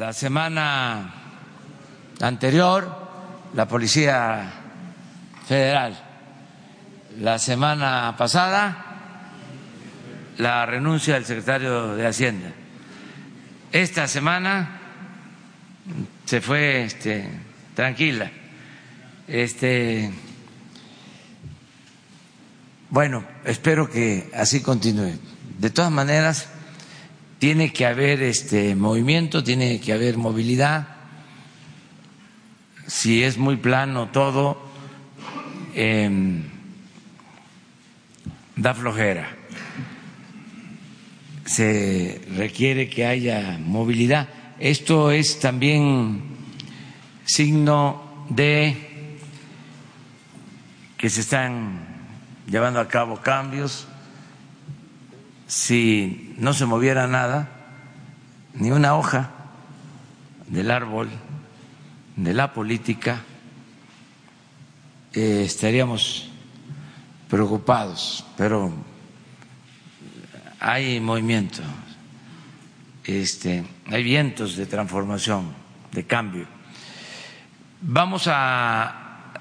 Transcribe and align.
La 0.00 0.14
semana 0.14 1.12
anterior, 2.22 2.90
la 3.52 3.68
Policía 3.68 4.50
Federal. 5.46 5.94
La 7.20 7.38
semana 7.38 8.14
pasada, 8.16 8.78
la 10.38 10.64
renuncia 10.64 11.16
del 11.16 11.26
secretario 11.26 11.96
de 11.96 12.06
Hacienda. 12.06 12.48
Esta 13.72 14.08
semana 14.08 14.80
se 16.24 16.40
fue 16.40 16.84
este, 16.84 17.28
tranquila. 17.74 18.30
Este, 19.28 20.10
bueno, 22.88 23.22
espero 23.44 23.90
que 23.90 24.30
así 24.34 24.62
continúe. 24.62 25.12
De 25.58 25.68
todas 25.68 25.92
maneras, 25.92 26.48
tiene 27.40 27.72
que 27.72 27.86
haber 27.86 28.22
este 28.22 28.76
movimiento, 28.76 29.42
tiene 29.42 29.80
que 29.80 29.94
haber 29.94 30.18
movilidad. 30.18 30.88
Si 32.86 33.24
es 33.24 33.38
muy 33.38 33.56
plano 33.56 34.10
todo, 34.10 34.60
eh, 35.74 36.42
da 38.56 38.74
flojera. 38.74 39.34
Se 41.46 42.20
requiere 42.36 42.90
que 42.90 43.06
haya 43.06 43.58
movilidad. 43.58 44.28
Esto 44.58 45.10
es 45.10 45.40
también 45.40 46.20
signo 47.24 48.26
de 48.28 49.16
que 50.98 51.08
se 51.08 51.22
están 51.22 51.86
llevando 52.46 52.80
a 52.80 52.86
cabo 52.86 53.16
cambios. 53.22 53.88
Si 55.46 56.29
no 56.40 56.54
se 56.54 56.64
moviera 56.64 57.06
nada, 57.06 57.48
ni 58.54 58.70
una 58.70 58.96
hoja 58.96 59.30
del 60.48 60.70
árbol 60.70 61.10
de 62.16 62.32
la 62.32 62.54
política, 62.54 63.20
eh, 65.12 65.42
estaríamos 65.44 66.30
preocupados, 67.28 68.24
pero 68.38 68.72
hay 70.58 70.98
movimiento, 70.98 71.62
este, 73.04 73.64
hay 73.86 74.02
vientos 74.02 74.56
de 74.56 74.64
transformación, 74.64 75.52
de 75.92 76.06
cambio. 76.06 76.46
Vamos 77.82 78.26
a 78.28 79.32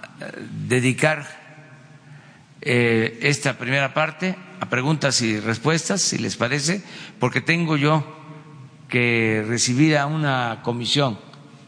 dedicar 0.67 1.38
eh, 2.61 3.19
esta 3.21 3.57
primera 3.57 3.93
parte 3.93 4.35
a 4.59 4.69
preguntas 4.69 5.21
y 5.21 5.39
respuestas, 5.39 6.01
si 6.01 6.17
les 6.17 6.35
parece, 6.35 6.83
porque 7.19 7.41
tengo 7.41 7.77
yo 7.77 8.05
que 8.89 9.45
recibir 9.47 9.97
a 9.97 10.07
una 10.07 10.59
comisión 10.63 11.19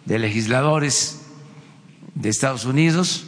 de 0.05 0.19
legisladores 0.19 1.25
de 2.15 2.29
Estados 2.29 2.65
Unidos 2.65 3.25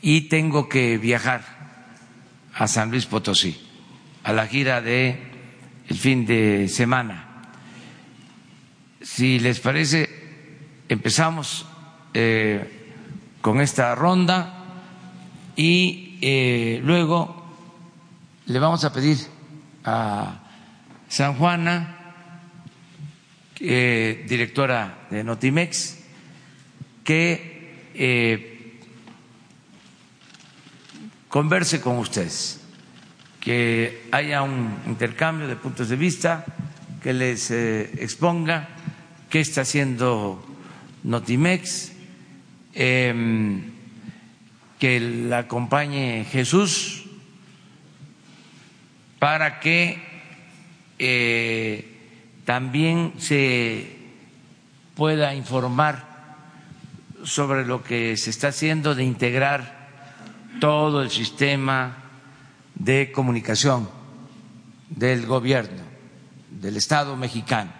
y 0.00 0.22
tengo 0.22 0.68
que 0.68 0.96
viajar 0.96 1.42
a 2.54 2.66
San 2.68 2.90
Luis 2.90 3.06
Potosí 3.06 3.60
a 4.24 4.32
la 4.32 4.46
gira 4.46 4.80
de 4.80 5.18
el 5.88 5.96
fin 5.96 6.26
de 6.26 6.68
semana. 6.68 7.24
Si 9.00 9.38
les 9.38 9.58
parece, 9.60 10.08
empezamos 10.88 11.66
eh, 12.12 12.92
con 13.40 13.60
esta 13.60 13.94
ronda 13.94 14.57
y 15.58 16.18
eh, 16.22 16.80
luego 16.84 17.44
le 18.46 18.58
vamos 18.60 18.84
a 18.84 18.92
pedir 18.92 19.18
a 19.84 20.40
San 21.08 21.34
Juana, 21.34 22.14
eh, 23.58 24.24
directora 24.28 25.08
de 25.10 25.24
Notimex, 25.24 25.98
que 27.02 28.78
converse 31.28 31.80
con 31.80 31.98
ustedes, 31.98 32.60
que 33.40 34.06
haya 34.12 34.42
un 34.42 34.78
intercambio 34.86 35.48
de 35.48 35.56
puntos 35.56 35.88
de 35.88 35.96
vista, 35.96 36.44
que 37.02 37.12
les 37.12 37.50
eh, 37.50 37.90
exponga 37.98 38.68
qué 39.28 39.40
está 39.40 39.62
haciendo 39.62 40.40
Notimex, 41.02 41.92
eh, 42.74 43.72
que 44.78 45.00
la 45.00 45.38
acompañe 45.38 46.24
Jesús 46.30 47.04
para 49.18 49.60
que 49.60 50.00
eh, 50.98 52.40
también 52.44 53.14
se 53.18 53.98
pueda 54.94 55.34
informar 55.34 56.36
sobre 57.24 57.66
lo 57.66 57.82
que 57.82 58.16
se 58.16 58.30
está 58.30 58.48
haciendo 58.48 58.94
de 58.94 59.04
integrar 59.04 59.88
todo 60.60 61.02
el 61.02 61.10
sistema 61.10 62.04
de 62.74 63.12
comunicación 63.12 63.88
del 64.88 65.26
gobierno, 65.26 65.82
del 66.50 66.76
Estado 66.76 67.16
mexicano, 67.16 67.72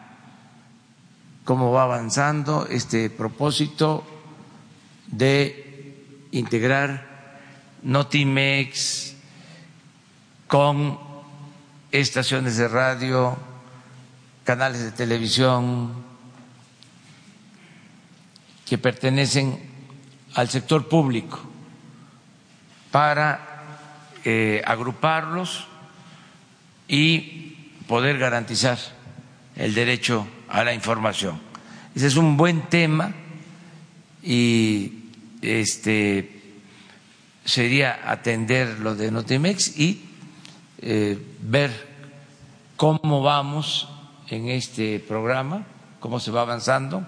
cómo 1.44 1.72
va 1.72 1.84
avanzando 1.84 2.66
este 2.68 3.10
propósito 3.10 4.04
de 5.06 5.67
integrar 6.32 7.40
Notimex 7.82 9.14
con 10.46 10.98
estaciones 11.90 12.56
de 12.56 12.68
radio, 12.68 13.36
canales 14.44 14.82
de 14.82 14.92
televisión 14.92 15.92
que 18.66 18.78
pertenecen 18.78 19.58
al 20.34 20.48
sector 20.48 20.88
público 20.88 21.40
para 22.90 23.40
eh, 24.24 24.62
agruparlos 24.64 25.66
y 26.86 27.72
poder 27.86 28.18
garantizar 28.18 28.78
el 29.56 29.74
derecho 29.74 30.26
a 30.48 30.64
la 30.64 30.74
información. 30.74 31.40
Ese 31.94 32.06
es 32.06 32.16
un 32.16 32.36
buen 32.36 32.62
tema 32.68 33.12
y 34.22 34.97
este 35.42 36.38
sería 37.44 38.00
atender 38.04 38.78
lo 38.80 38.94
de 38.94 39.10
Notimex 39.10 39.78
y 39.78 40.04
eh, 40.80 41.18
ver 41.42 41.88
cómo 42.76 43.22
vamos 43.22 43.88
en 44.28 44.48
este 44.48 45.00
programa, 45.00 45.64
cómo 46.00 46.20
se 46.20 46.30
va 46.30 46.42
avanzando. 46.42 47.06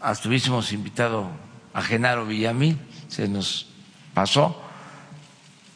Hasta 0.00 0.28
invitado 0.72 1.28
a 1.74 1.82
Genaro 1.82 2.24
Villamil, 2.24 2.78
se 3.08 3.28
nos 3.28 3.66
pasó, 4.14 4.60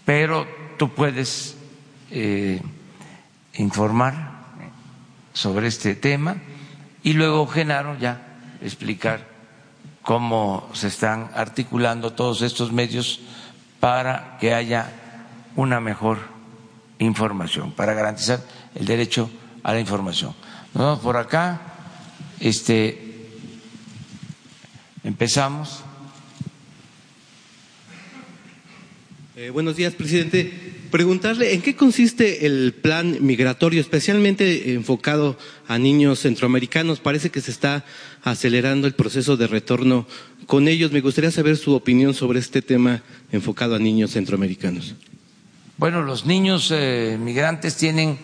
pero 0.04 0.46
tú 0.78 0.94
puedes 0.94 1.56
eh, 2.10 2.60
informar 3.54 4.32
sobre 5.34 5.66
este 5.66 5.94
tema 5.94 6.36
y 7.02 7.12
luego 7.12 7.46
Genaro 7.46 7.98
ya 7.98 8.38
explicar 8.62 9.33
cómo 10.04 10.68
se 10.74 10.88
están 10.88 11.30
articulando 11.34 12.12
todos 12.12 12.42
estos 12.42 12.72
medios 12.72 13.20
para 13.80 14.36
que 14.38 14.54
haya 14.54 14.92
una 15.56 15.80
mejor 15.80 16.18
información, 16.98 17.72
para 17.72 17.94
garantizar 17.94 18.44
el 18.74 18.84
derecho 18.84 19.30
a 19.62 19.72
la 19.72 19.80
información. 19.80 20.34
Nos 20.74 20.84
vamos 20.84 20.98
por 21.00 21.16
acá, 21.16 21.60
este, 22.38 23.30
empezamos. 25.02 25.82
Eh, 29.36 29.50
buenos 29.50 29.76
días, 29.76 29.94
presidente. 29.94 30.74
Preguntarle 30.90 31.54
en 31.54 31.62
qué 31.62 31.74
consiste 31.74 32.46
el 32.46 32.72
plan 32.72 33.16
migratorio, 33.20 33.80
especialmente 33.80 34.74
enfocado 34.74 35.36
a 35.66 35.76
niños 35.76 36.20
centroamericanos. 36.20 37.00
Parece 37.00 37.30
que 37.30 37.40
se 37.40 37.50
está 37.50 37.84
acelerando 38.24 38.86
el 38.86 38.94
proceso 38.94 39.36
de 39.36 39.46
retorno 39.46 40.06
con 40.46 40.66
ellos. 40.66 40.90
Me 40.90 41.02
gustaría 41.02 41.30
saber 41.30 41.56
su 41.56 41.74
opinión 41.74 42.14
sobre 42.14 42.40
este 42.40 42.62
tema 42.62 43.02
enfocado 43.30 43.76
a 43.76 43.78
niños 43.78 44.12
centroamericanos. 44.12 44.94
Bueno, 45.76 46.02
los 46.02 46.24
niños 46.24 46.72
eh, 46.74 47.18
migrantes 47.20 47.76
tienen 47.76 48.18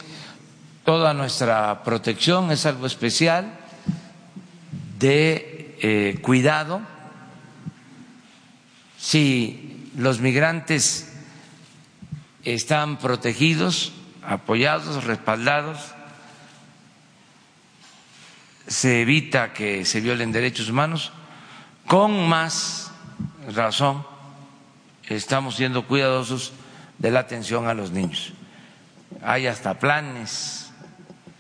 toda 0.85 1.12
nuestra 1.12 1.85
protección, 1.85 2.50
es 2.50 2.64
algo 2.64 2.87
especial 2.87 3.58
de 4.99 5.76
eh, 5.82 6.19
cuidado. 6.23 6.81
Si 8.99 9.91
los 9.96 10.20
migrantes 10.20 11.12
están 12.44 12.99
protegidos, 12.99 13.93
apoyados, 14.23 15.05
respaldados, 15.05 15.79
se 18.70 19.02
evita 19.02 19.52
que 19.52 19.84
se 19.84 20.00
violen 20.00 20.31
derechos 20.31 20.70
humanos, 20.70 21.11
con 21.88 22.28
más 22.28 22.93
razón 23.52 24.06
estamos 25.08 25.56
siendo 25.56 25.88
cuidadosos 25.88 26.52
de 26.99 27.11
la 27.11 27.19
atención 27.19 27.67
a 27.67 27.75
los 27.75 27.90
niños. 27.90 28.32
Hay 29.22 29.49
hasta 29.49 29.76
planes 29.76 30.70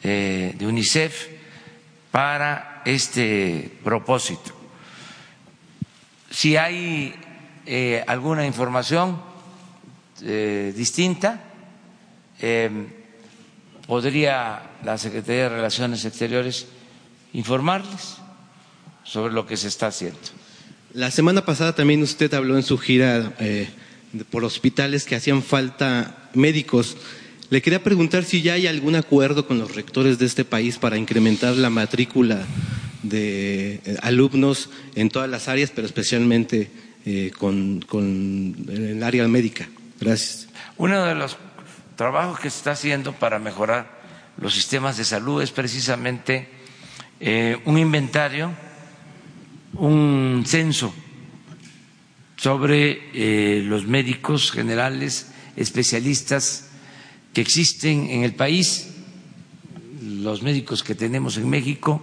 eh, 0.02 0.56
de 0.58 0.66
UNICEF 0.66 1.28
para 2.10 2.82
este 2.84 3.78
propósito. 3.84 4.50
Si 6.30 6.56
hay 6.56 7.14
eh, 7.64 8.02
alguna 8.08 8.44
información 8.44 9.22
eh, 10.22 10.72
distinta, 10.76 11.44
podría 13.86 14.62
la 14.82 14.98
Secretaría 14.98 15.42
de 15.42 15.48
Relaciones 15.50 16.04
Exteriores 16.04 16.66
informarles 17.32 18.16
sobre 19.04 19.32
lo 19.32 19.46
que 19.46 19.56
se 19.56 19.68
está 19.68 19.88
haciendo. 19.88 20.18
La 20.92 21.10
semana 21.10 21.44
pasada 21.44 21.74
también 21.74 22.02
usted 22.02 22.32
habló 22.34 22.56
en 22.56 22.62
su 22.62 22.76
gira 22.76 23.32
eh, 23.38 23.68
por 24.30 24.44
hospitales 24.44 25.04
que 25.04 25.14
hacían 25.16 25.42
falta 25.42 26.30
médicos. 26.34 26.96
Le 27.48 27.62
quería 27.62 27.82
preguntar 27.82 28.24
si 28.24 28.42
ya 28.42 28.54
hay 28.54 28.66
algún 28.66 28.96
acuerdo 28.96 29.46
con 29.46 29.58
los 29.58 29.74
rectores 29.74 30.18
de 30.18 30.26
este 30.26 30.44
país 30.44 30.78
para 30.78 30.96
incrementar 30.96 31.54
la 31.56 31.70
matrícula 31.70 32.44
de 33.02 33.80
eh, 33.84 33.96
alumnos 34.02 34.70
en 34.94 35.08
todas 35.10 35.28
las 35.28 35.48
áreas, 35.48 35.70
pero 35.74 35.86
especialmente 35.86 36.70
eh, 37.06 37.30
con, 37.38 37.84
el 38.68 39.02
área 39.02 39.26
médica. 39.26 39.68
Gracias. 40.00 40.48
Uno 40.76 41.04
de 41.04 41.14
los 41.14 41.36
trabajos 41.96 42.40
que 42.40 42.50
se 42.50 42.58
está 42.58 42.72
haciendo 42.72 43.12
para 43.12 43.38
mejorar 43.38 44.00
los 44.38 44.54
sistemas 44.54 44.96
de 44.96 45.04
salud 45.04 45.42
es 45.42 45.50
precisamente 45.50 46.48
eh, 47.20 47.60
un 47.66 47.78
inventario, 47.78 48.50
un 49.74 50.42
censo 50.46 50.92
sobre 52.36 53.62
los 53.62 53.86
médicos 53.86 54.50
generales, 54.50 55.30
especialistas 55.56 56.70
que 57.34 57.42
existen 57.42 58.08
en 58.08 58.24
el 58.24 58.34
país, 58.34 58.88
los 60.02 60.42
médicos 60.42 60.82
que 60.82 60.94
tenemos 60.94 61.36
en 61.36 61.48
México 61.48 62.00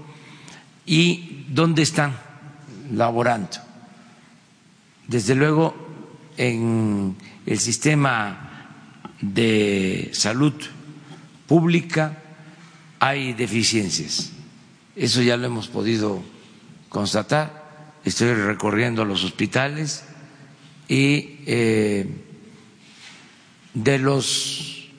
y 0.86 1.46
dónde 1.50 1.82
están 1.82 2.16
laborando. 2.94 3.58
Desde 5.08 5.36
luego, 5.36 5.76
en 6.38 7.16
el 7.46 7.60
sistema 7.60 8.48
de 9.22 10.12
salud 10.14 10.54
pública 11.48 12.22
hay 13.00 13.34
deficiencias. 13.34 14.32
Eso 14.98 15.22
ya 15.22 15.38
lo 15.38 15.46
hemos 15.46 15.68
podido 15.68 16.24
constatar. 16.90 18.00
Estoy 18.04 18.34
recorriendo 18.34 19.06
los 19.06 19.24
hospitales 19.24 20.04
y 20.88 21.38
eh, 21.46 22.10
de 23.76 24.00
los 24.00 24.90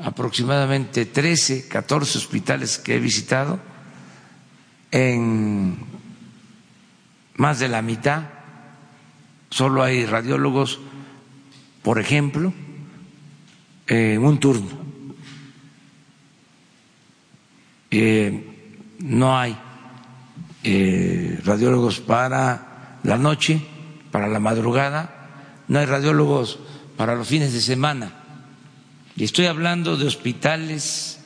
aproximadamente 0.00 1.04
13, 1.04 1.68
14 1.68 2.16
hospitales 2.16 2.78
que 2.78 2.94
he 2.94 3.00
visitado, 3.00 3.60
en 4.90 5.76
más 7.36 7.58
de 7.58 7.68
la 7.68 7.82
mitad 7.82 8.30
solo 9.50 9.82
hay 9.82 10.06
radiólogos, 10.06 10.80
por 11.82 11.98
ejemplo, 11.98 12.54
en 13.86 14.24
un 14.24 14.40
turno. 14.40 14.70
Eh, 17.90 18.51
no 19.02 19.38
hay 19.38 19.56
eh, 20.64 21.38
radiólogos 21.44 22.00
para 22.00 22.98
la 23.02 23.18
noche, 23.18 23.60
para 24.10 24.28
la 24.28 24.40
madrugada, 24.40 25.28
no 25.68 25.78
hay 25.78 25.86
radiólogos 25.86 26.58
para 26.96 27.14
los 27.14 27.28
fines 27.28 27.52
de 27.52 27.60
semana 27.60 28.22
y 29.16 29.24
estoy 29.24 29.46
hablando 29.46 29.96
de 29.96 30.06
hospitales 30.06 31.20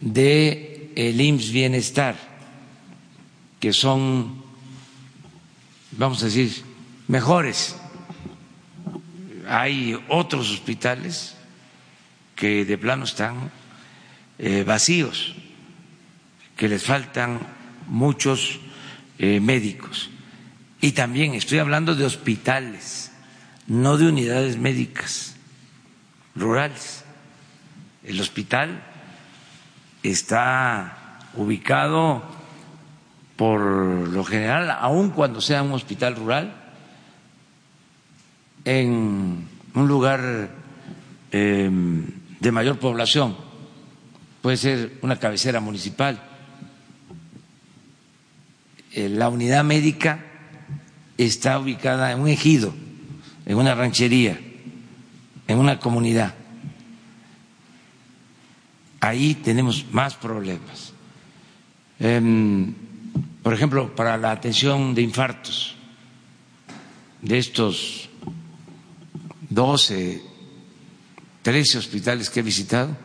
de 0.00 0.92
el 0.96 1.20
IMSS 1.20 1.52
Bienestar, 1.52 2.16
que 3.60 3.72
son, 3.72 4.42
vamos 5.92 6.22
a 6.22 6.26
decir, 6.26 6.64
mejores. 7.06 7.76
Hay 9.48 9.98
otros 10.08 10.50
hospitales 10.50 11.36
que 12.34 12.64
de 12.64 12.78
plano 12.78 13.04
están 13.04 13.50
eh, 14.38 14.64
vacíos, 14.66 15.34
que 16.60 16.68
les 16.68 16.84
faltan 16.84 17.40
muchos 17.88 18.60
eh, 19.18 19.40
médicos. 19.40 20.10
Y 20.82 20.92
también 20.92 21.32
estoy 21.32 21.58
hablando 21.58 21.94
de 21.94 22.04
hospitales, 22.04 23.12
no 23.66 23.96
de 23.96 24.06
unidades 24.08 24.58
médicas 24.58 25.36
rurales. 26.36 27.02
El 28.04 28.20
hospital 28.20 28.82
está 30.02 31.20
ubicado 31.32 32.22
por 33.36 33.62
lo 33.62 34.22
general, 34.22 34.70
aun 34.70 35.12
cuando 35.12 35.40
sea 35.40 35.62
un 35.62 35.72
hospital 35.72 36.14
rural, 36.14 36.54
en 38.66 39.48
un 39.72 39.88
lugar 39.88 40.50
em, 41.32 42.04
de 42.38 42.52
mayor 42.52 42.78
población, 42.78 43.34
puede 44.42 44.58
ser 44.58 44.98
una 45.00 45.18
cabecera 45.18 45.60
municipal. 45.60 46.26
Eh, 48.92 49.08
la 49.08 49.28
unidad 49.28 49.64
médica 49.64 50.24
está 51.16 51.58
ubicada 51.58 52.12
en 52.12 52.20
un 52.20 52.28
ejido, 52.28 52.72
en 53.46 53.56
una 53.56 53.74
ranchería 53.74 54.38
en 55.50 55.58
una 55.58 55.80
comunidad. 55.80 56.32
Ahí 59.00 59.34
tenemos 59.34 59.84
más 59.90 60.14
problemas. 60.14 60.92
Em, 61.98 62.72
por 63.42 63.52
ejemplo, 63.52 63.94
para 63.96 64.16
la 64.16 64.30
atención 64.30 64.94
de 64.94 65.02
infartos, 65.02 65.74
de 67.20 67.38
estos 67.38 68.08
12, 69.48 70.22
13 71.42 71.78
hospitales 71.78 72.30
que 72.30 72.40
he 72.40 72.44
visitado, 72.44 72.96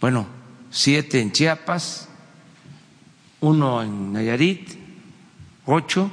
bueno, 0.00 0.26
siete 0.70 1.20
en 1.20 1.30
Chiapas, 1.30 2.08
uno 3.40 3.82
en 3.82 4.14
Nayarit, 4.14 4.79
ocho 5.70 6.10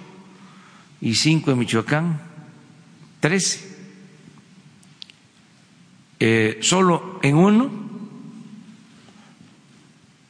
y 1.01 1.15
cinco 1.15 1.51
en 1.51 1.59
Michoacán, 1.59 2.21
trece. 3.19 3.75
Eh, 6.19 6.59
solo 6.61 7.19
en 7.21 7.35
uno 7.35 7.69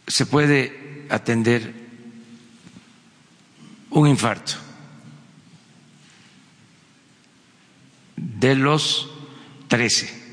se 0.05 0.25
puede 0.25 1.05
atender 1.09 1.73
un 3.91 4.07
infarto. 4.07 4.53
De 8.15 8.55
los 8.55 9.09
13. 9.67 10.25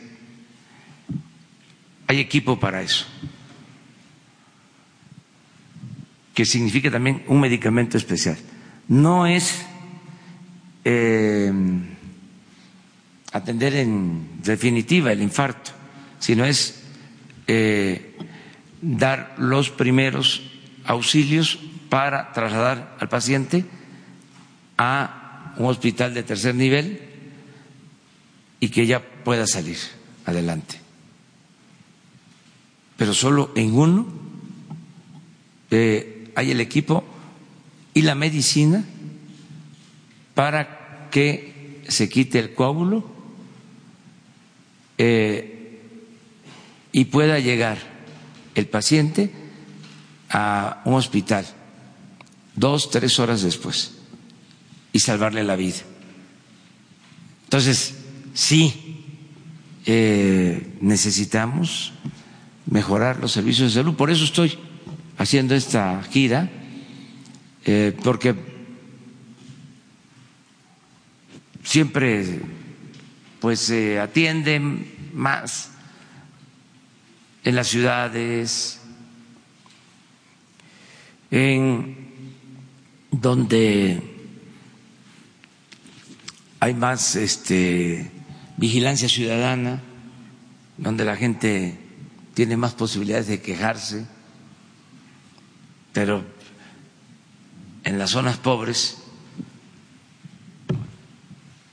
Hay 2.06 2.20
equipo 2.20 2.58
para 2.60 2.82
eso, 2.82 3.06
que 6.34 6.44
significa 6.44 6.90
también 6.90 7.24
un 7.28 7.40
medicamento 7.40 7.96
especial. 7.96 8.36
No 8.88 9.26
es 9.26 9.64
eh, 10.84 11.52
atender 13.32 13.74
en 13.74 14.42
definitiva 14.42 15.12
el 15.12 15.22
infarto, 15.22 15.72
sino 16.18 16.44
es 16.44 16.82
eh, 17.46 18.16
dar 18.80 19.34
los 19.38 19.70
primeros 19.70 20.42
auxilios 20.84 21.58
para 21.88 22.32
trasladar 22.32 22.96
al 23.00 23.08
paciente 23.08 23.64
a 24.76 25.54
un 25.56 25.66
hospital 25.66 26.14
de 26.14 26.22
tercer 26.22 26.54
nivel 26.54 27.00
y 28.60 28.68
que 28.68 28.86
ya 28.86 29.00
pueda 29.00 29.46
salir 29.46 29.78
adelante. 30.26 30.80
Pero 32.96 33.14
solo 33.14 33.52
en 33.56 33.74
uno 33.74 34.06
eh, 35.70 36.30
hay 36.34 36.50
el 36.50 36.60
equipo 36.60 37.04
y 37.94 38.02
la 38.02 38.14
medicina 38.14 38.84
para 40.34 41.08
que 41.10 41.82
se 41.88 42.08
quite 42.08 42.38
el 42.38 42.54
coágulo 42.54 43.08
eh, 44.98 45.80
y 46.92 47.04
pueda 47.06 47.38
llegar 47.38 47.78
el 48.54 48.66
paciente 48.66 49.30
a 50.30 50.82
un 50.84 50.94
hospital 50.94 51.46
dos, 52.56 52.90
tres 52.90 53.18
horas 53.18 53.42
después 53.42 53.92
y 54.92 55.00
salvarle 55.00 55.44
la 55.44 55.56
vida. 55.56 55.78
Entonces, 57.44 57.94
sí, 58.32 59.04
eh, 59.86 60.76
necesitamos 60.80 61.92
mejorar 62.66 63.18
los 63.20 63.32
servicios 63.32 63.74
de 63.74 63.80
salud. 63.80 63.94
Por 63.94 64.10
eso 64.10 64.24
estoy 64.24 64.58
haciendo 65.18 65.54
esta 65.54 66.02
gira, 66.10 66.50
eh, 67.64 67.96
porque 68.02 68.34
siempre 71.62 72.40
pues 73.40 73.60
se 73.60 73.98
atienden 74.00 75.10
más 75.12 75.70
en 77.44 77.54
las 77.54 77.68
ciudades, 77.68 78.80
en 81.30 81.96
donde 83.10 84.02
hay 86.60 86.74
más 86.74 87.16
este, 87.16 88.10
vigilancia 88.56 89.08
ciudadana, 89.08 89.82
donde 90.78 91.04
la 91.04 91.16
gente 91.16 91.78
tiene 92.32 92.56
más 92.56 92.72
posibilidades 92.74 93.26
de 93.26 93.40
quejarse, 93.42 94.06
pero 95.92 96.24
en 97.84 97.98
las 97.98 98.10
zonas 98.10 98.38
pobres, 98.38 98.96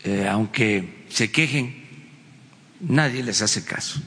eh, 0.04 0.28
aunque 0.30 1.06
se 1.10 1.32
quejen, 1.32 1.86
nadie 2.82 3.24
les 3.24 3.42
hace 3.42 3.64
caso. 3.64 4.02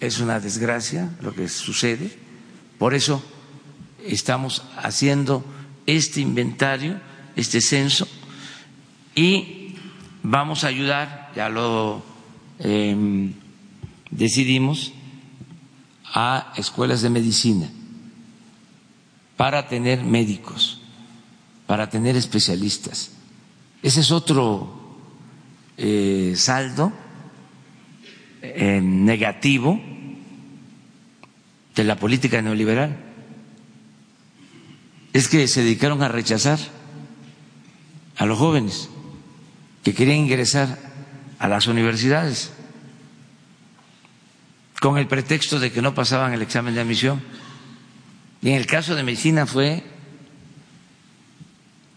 Es 0.00 0.20
una 0.20 0.38
desgracia 0.38 1.10
lo 1.20 1.34
que 1.34 1.48
sucede, 1.48 2.16
por 2.78 2.94
eso 2.94 3.22
estamos 4.04 4.62
haciendo 4.76 5.44
este 5.86 6.20
inventario, 6.20 7.00
este 7.34 7.60
censo, 7.60 8.06
y 9.14 9.74
vamos 10.22 10.62
a 10.62 10.68
ayudar, 10.68 11.32
ya 11.34 11.48
lo 11.48 12.04
em, 12.60 13.32
decidimos, 14.10 14.92
a 16.14 16.54
escuelas 16.56 17.02
de 17.02 17.10
medicina 17.10 17.68
para 19.38 19.68
tener 19.68 20.02
médicos, 20.02 20.80
para 21.68 21.88
tener 21.88 22.16
especialistas. 22.16 23.12
Ese 23.84 24.00
es 24.00 24.10
otro 24.10 24.98
eh, 25.76 26.34
saldo 26.36 26.92
eh, 28.42 28.80
negativo 28.82 29.80
de 31.76 31.84
la 31.84 31.94
política 31.94 32.42
neoliberal. 32.42 32.96
Es 35.12 35.28
que 35.28 35.46
se 35.46 35.62
dedicaron 35.62 36.02
a 36.02 36.08
rechazar 36.08 36.58
a 38.16 38.26
los 38.26 38.38
jóvenes 38.38 38.90
que 39.84 39.94
querían 39.94 40.18
ingresar 40.18 40.76
a 41.38 41.46
las 41.46 41.68
universidades 41.68 42.50
con 44.80 44.98
el 44.98 45.06
pretexto 45.06 45.60
de 45.60 45.70
que 45.70 45.80
no 45.80 45.94
pasaban 45.94 46.32
el 46.32 46.42
examen 46.42 46.74
de 46.74 46.80
admisión. 46.80 47.22
Y 48.40 48.50
en 48.50 48.54
el 48.54 48.66
caso 48.66 48.94
de 48.94 49.02
medicina 49.02 49.46
fue 49.46 49.82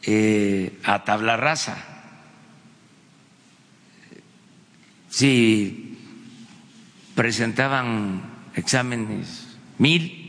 eh, 0.04 0.80
a 0.84 1.04
tabla 1.04 1.38
rasa. 1.38 1.78
Si 5.10 5.98
presentaban 7.14 8.22
exámenes 8.56 9.58
mil, 9.78 10.22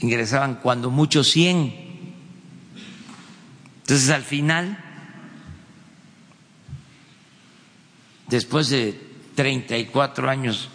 ingresaban 0.00 0.56
cuando 0.56 0.90
mucho 0.90 1.22
cien. 1.22 1.72
Entonces 3.82 4.10
al 4.10 4.22
final, 4.22 4.78
después 8.28 8.68
de 8.70 8.98
34 9.34 10.28
años, 10.28 10.68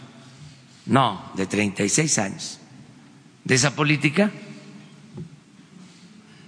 no, 0.86 1.32
de 1.36 1.46
36 1.46 2.18
años, 2.20 2.57
de 3.48 3.56
esa 3.56 3.75
política, 3.75 4.30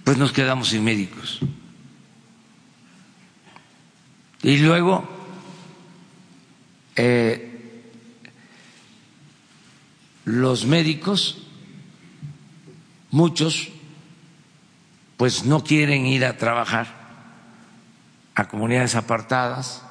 pues 0.04 0.18
nos 0.18 0.32
quedamos 0.32 0.68
sin 0.68 0.84
médicos. 0.84 1.40
Y 4.42 4.58
luego, 4.58 5.08
eh, 6.96 7.90
los 10.26 10.66
médicos, 10.66 11.38
muchos, 13.10 13.70
pues 15.16 15.46
no 15.46 15.64
quieren 15.64 16.04
ir 16.04 16.26
a 16.26 16.36
trabajar 16.36 17.00
a 18.34 18.46
comunidades 18.46 18.94
apartadas, 18.94 19.82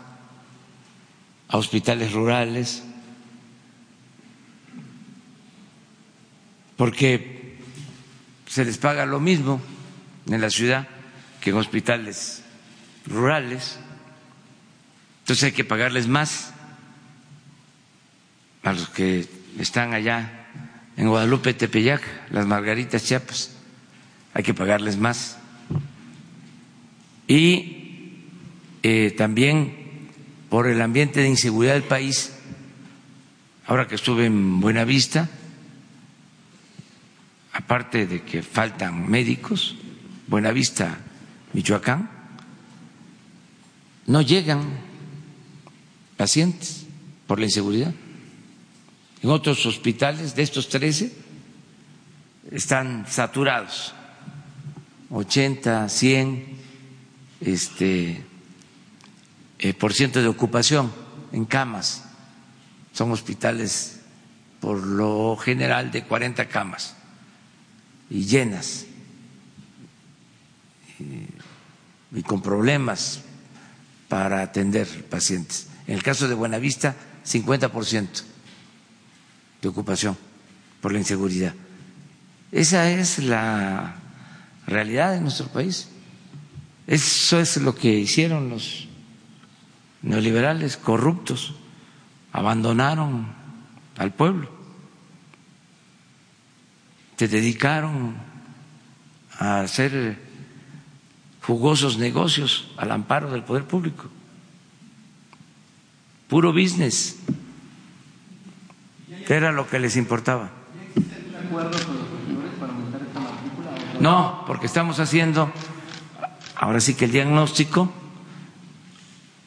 a 1.48 1.58
hospitales 1.58 2.14
rurales, 2.14 2.84
porque 6.80 7.58
se 8.48 8.64
les 8.64 8.78
paga 8.78 9.06
lo 9.06 9.20
mismo 9.20 9.62
en 10.30 10.40
la 10.40 10.50
ciudad 10.50 10.88
que 11.42 11.50
en 11.50 11.58
hospitales 11.58 12.42
rurales. 13.06 13.78
Entonces 15.20 15.44
hay 15.44 15.52
que 15.52 15.66
pagarles 15.66 16.08
más 16.08 16.54
a 18.64 18.72
los 18.72 18.88
que 18.92 19.28
están 19.60 19.94
allá 19.94 20.48
en 20.96 21.10
Guadalupe, 21.10 21.54
Tepeyac, 21.54 22.02
las 22.32 22.46
Margaritas, 22.48 23.04
Chiapas. 23.04 23.58
Hay 24.34 24.44
que 24.44 24.54
pagarles 24.54 24.96
más. 24.96 25.38
Y 27.28 28.22
eh, 28.84 29.14
también 29.18 30.08
por 30.48 30.66
el 30.66 30.82
ambiente 30.82 31.20
de 31.20 31.28
inseguridad 31.28 31.74
del 31.74 31.84
país, 31.84 32.32
ahora 33.66 33.86
que 33.86 33.96
estuve 33.96 34.28
en 34.28 34.62
Buenavista, 34.62 35.28
aparte 37.60 38.08
de 38.08 38.24
que 38.24 38.42
faltan 38.42 39.12
médicos, 39.12 39.76
Buenavista, 40.28 40.98
Michoacán, 41.52 42.10
no 44.08 44.22
llegan 44.22 44.64
pacientes 46.16 46.86
por 47.28 47.38
la 47.38 47.46
inseguridad. 47.46 47.94
En 49.22 49.30
otros 49.30 49.66
hospitales 49.66 50.36
de 50.36 50.44
estos 50.44 50.70
13 50.70 51.12
están 52.52 53.06
saturados, 53.10 53.94
80, 55.12 55.90
100 55.90 56.46
este, 57.42 58.24
eh, 59.60 59.74
por 59.74 59.94
ciento 59.94 60.22
de 60.22 60.30
ocupación 60.30 60.94
en 61.34 61.44
camas. 61.44 62.06
Son 62.94 63.12
hospitales 63.12 64.00
por 64.62 64.80
lo 64.82 65.36
general 65.36 65.92
de 65.92 66.04
40 66.04 66.48
camas 66.48 66.99
y 68.10 68.26
llenas 68.26 68.86
y, 71.00 72.24
con 72.24 72.42
problemas 72.42 73.22
para 74.08 74.42
atender 74.42 75.06
pacientes. 75.06 75.68
En 75.88 75.96
el 75.96 76.04
caso 76.04 76.28
de 76.28 76.36
Buenavista, 76.36 76.96
50% 77.26 78.24
de 79.62 79.68
ocupación 79.68 80.18
por 80.82 80.92
la 80.92 81.00
inseguridad. 81.00 81.54
Esa 82.52 82.90
es 82.90 83.20
la 83.20 83.96
realidad 84.66 85.14
de 85.14 85.22
nuestro 85.22 85.48
país. 85.48 85.90
Eso 86.88 87.40
es 87.40 87.58
lo 87.58 87.76
que 87.76 87.90
hicieron 87.94 88.50
los 88.50 88.88
neoliberales 90.02 90.78
corruptos. 90.78 91.54
Abandonaron 92.34 93.28
al 93.98 94.14
pueblo 94.14 94.59
se 97.20 97.28
dedicaron 97.28 98.16
a 99.38 99.60
hacer 99.60 100.18
jugosos 101.42 101.98
negocios 101.98 102.72
al 102.78 102.92
amparo 102.92 103.30
del 103.30 103.44
poder 103.44 103.66
público. 103.66 104.06
Puro 106.30 106.54
business. 106.54 107.18
Era 109.28 109.52
lo 109.52 109.68
que 109.68 109.80
les 109.80 109.98
importaba. 109.98 110.50
No, 114.00 114.46
porque 114.48 114.68
estamos 114.68 115.02
haciendo 115.02 115.52
ahora 116.56 116.80
sí 116.80 116.94
que 116.94 117.04
el 117.04 117.12
diagnóstico 117.12 117.92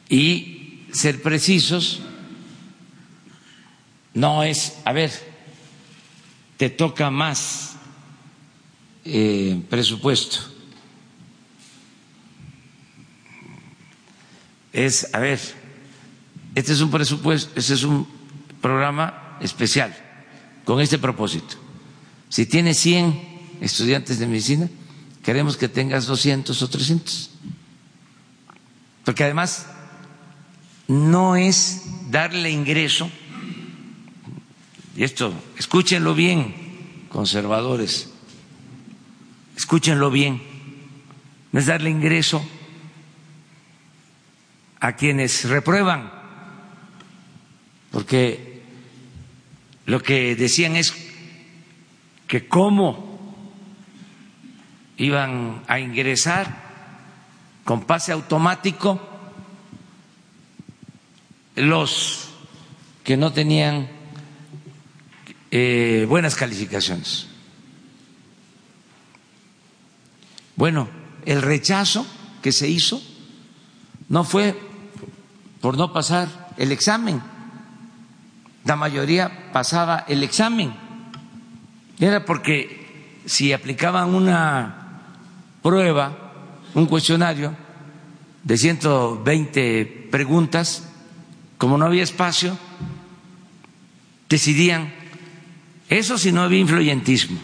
y 0.09 0.85
ser 0.91 1.23
precisos 1.23 2.03
no 4.13 4.43
es, 4.43 4.79
a 4.85 4.93
ver, 4.93 5.32
te 6.57 6.69
toca 6.69 7.09
más 7.09 7.75
eh, 9.05 9.61
presupuesto. 9.69 10.37
Es, 14.71 15.13
a 15.13 15.19
ver, 15.19 15.39
este 16.55 16.73
es 16.73 16.81
un 16.81 16.89
presupuesto, 16.89 17.51
este 17.59 17.73
es 17.73 17.83
un 17.83 18.07
programa 18.61 19.37
especial 19.41 19.95
con 20.65 20.81
este 20.81 20.97
propósito. 20.97 21.55
Si 22.29 22.45
tienes 22.45 22.77
100 22.79 23.57
estudiantes 23.61 24.17
de 24.19 24.27
medicina, 24.27 24.69
queremos 25.21 25.57
que 25.57 25.67
tengas 25.67 26.07
200 26.07 26.61
o 26.61 26.69
300. 26.69 27.29
Porque 29.05 29.23
además 29.23 29.67
no 30.87 31.35
es 31.35 31.83
darle 32.09 32.49
ingreso 32.49 33.09
y 34.95 35.03
esto, 35.03 35.33
escúchenlo 35.57 36.13
bien, 36.13 37.07
conservadores, 37.09 38.11
escúchenlo 39.55 40.11
bien, 40.11 40.41
no 41.51 41.59
es 41.59 41.65
darle 41.65 41.89
ingreso 41.89 42.45
a 44.79 44.93
quienes 44.93 45.45
reprueban, 45.45 46.11
porque 47.91 48.61
lo 49.85 50.01
que 50.01 50.35
decían 50.35 50.75
es 50.75 50.93
que 52.27 52.47
cómo 52.47 53.35
iban 54.97 55.63
a 55.67 55.79
ingresar 55.79 56.63
con 57.63 57.85
pase 57.85 58.11
automático 58.11 59.01
los 61.55 62.29
que 63.03 63.17
no 63.17 63.31
tenían 63.31 63.87
eh, 65.55 66.07
buenas 66.09 66.33
calificaciones. 66.33 67.27
Bueno, 70.55 70.89
el 71.27 71.43
rechazo 71.43 72.07
que 72.41 72.51
se 72.51 72.67
hizo 72.67 72.99
no 74.09 74.23
fue 74.23 74.59
por 75.61 75.77
no 75.77 75.93
pasar 75.93 76.55
el 76.57 76.71
examen, 76.71 77.21
la 78.65 78.75
mayoría 78.75 79.51
pasaba 79.53 80.05
el 80.07 80.23
examen, 80.23 80.73
era 81.99 82.25
porque 82.25 83.21
si 83.27 83.53
aplicaban 83.53 84.15
una 84.15 85.01
prueba, 85.61 86.33
un 86.73 86.87
cuestionario 86.87 87.55
de 88.43 88.57
120 88.57 90.07
preguntas, 90.09 90.89
como 91.59 91.77
no 91.77 91.85
había 91.85 92.01
espacio, 92.01 92.57
decidían 94.27 95.02
eso 95.97 96.17
si 96.17 96.31
no 96.31 96.41
había 96.41 96.59
influyentismo. 96.59 97.39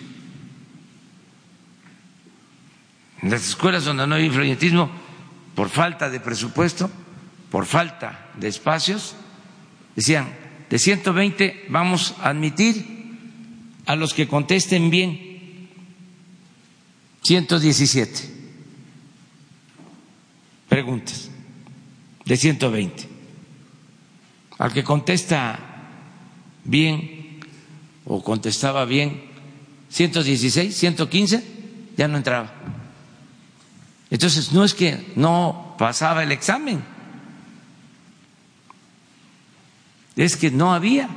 En 3.21 3.31
las 3.31 3.47
escuelas 3.47 3.85
donde 3.85 4.07
no 4.07 4.15
había 4.15 4.27
influyentismo, 4.27 4.89
por 5.55 5.69
falta 5.69 6.09
de 6.09 6.19
presupuesto, 6.19 6.89
por 7.51 7.65
falta 7.65 8.29
de 8.37 8.47
espacios, 8.47 9.15
decían, 9.95 10.29
de 10.69 10.79
120 10.79 11.65
vamos 11.69 12.15
a 12.21 12.29
admitir 12.29 12.99
a 13.85 13.95
los 13.95 14.13
que 14.13 14.27
contesten 14.27 14.89
bien 14.89 15.69
117 17.23 18.39
preguntas 20.69 21.29
de 22.23 22.37
120. 22.37 23.09
Al 24.59 24.71
que 24.71 24.83
contesta 24.83 25.59
bien 26.63 27.18
o 28.09 28.23
contestaba 28.23 28.85
bien 28.85 29.21
116, 29.89 30.75
115, 30.75 31.43
ya 31.95 32.07
no 32.07 32.17
entraba. 32.17 32.51
Entonces, 34.09 34.51
no 34.51 34.63
es 34.63 34.73
que 34.73 35.13
no 35.15 35.75
pasaba 35.77 36.23
el 36.23 36.31
examen, 36.31 36.83
es 40.15 40.35
que 40.35 40.49
no 40.49 40.73
había 40.73 41.07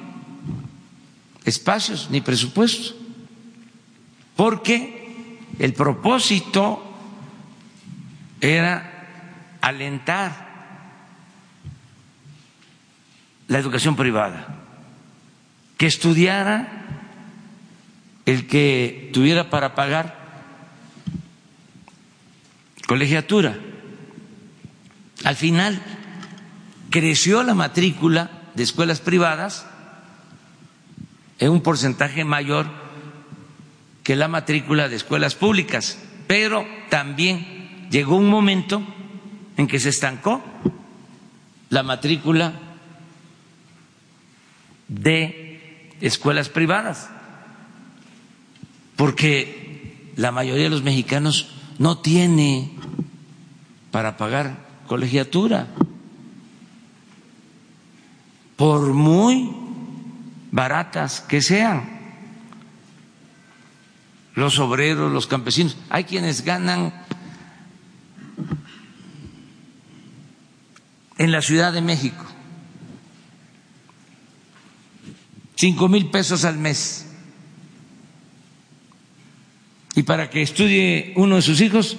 espacios 1.47 2.09
ni 2.11 2.21
presupuesto, 2.21 2.95
porque 4.37 5.39
el 5.59 5.73
propósito 5.73 6.95
era 8.39 9.57
alentar 9.63 10.53
la 13.49 13.59
educación 13.59 13.97
privada, 13.97 14.59
que 15.79 15.87
estudiara 15.87 16.82
el 18.27 18.47
que 18.47 19.11
tuviera 19.13 19.51
para 19.51 19.75
pagar 19.75 20.23
colegiatura. 22.87 23.59
Al 25.25 25.37
final 25.37 25.81
creció 26.91 27.43
la 27.43 27.55
matrícula 27.55 28.31
de 28.55 28.63
escuelas 28.63 29.01
privadas 29.01 29.67
en 31.39 31.51
un 31.51 31.63
porcentaje 31.63 32.25
mayor 32.25 32.67
que 34.03 34.17
la 34.17 34.29
matrícula 34.29 34.89
de 34.89 34.97
escuelas 34.97 35.35
públicas, 35.35 35.99
pero 36.27 36.67
también 36.91 37.89
llegó 37.91 38.17
un 38.17 38.29
momento 38.29 38.83
en 39.57 39.67
que 39.67 39.81
se 39.81 39.89
estancó 39.89 40.43
la 41.71 41.83
matrícula 41.83 42.53
de 44.89 45.91
escuelas 46.01 46.49
privadas, 46.49 47.09
porque 49.03 50.13
la 50.15 50.31
mayoría 50.31 50.63
de 50.63 50.71
los 50.71 50.85
mexicanos 50.85 51.49
no 51.81 51.99
tiene 51.99 52.71
para 53.91 54.17
pagar 54.17 54.65
colegiatura, 54.87 55.67
por 58.55 58.93
muy 58.93 59.51
baratas 60.53 61.21
que 61.21 61.43
sean. 61.43 61.99
Los 64.37 64.61
obreros, 64.61 65.11
los 65.11 65.27
campesinos, 65.27 65.77
hay 65.91 66.05
quienes 66.05 66.45
ganan 66.45 66.95
en 71.19 71.33
la 71.33 71.43
Ciudad 71.43 71.73
de 71.73 71.81
México 71.81 72.25
cinco 75.57 75.89
mil 75.89 76.09
pesos 76.09 76.45
al 76.45 76.57
mes. 76.57 77.12
Y 79.95 80.03
para 80.05 80.31
que 80.31 80.43
estudie 80.43 81.13
uno 81.17 81.37
de 81.37 81.43
sus 81.43 81.61
hijos, 81.61 81.97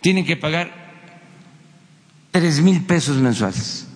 tienen 0.00 0.24
que 0.24 0.36
pagar 0.36 0.92
tres 2.30 2.60
mil 2.60 2.82
pesos 2.84 3.16
mensuales. 3.16 3.86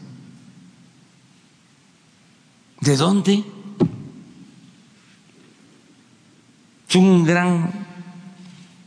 ¿De 2.81 2.97
dónde? 2.97 3.45
Es 6.89 6.97
un 6.97 7.25
gran 7.25 7.87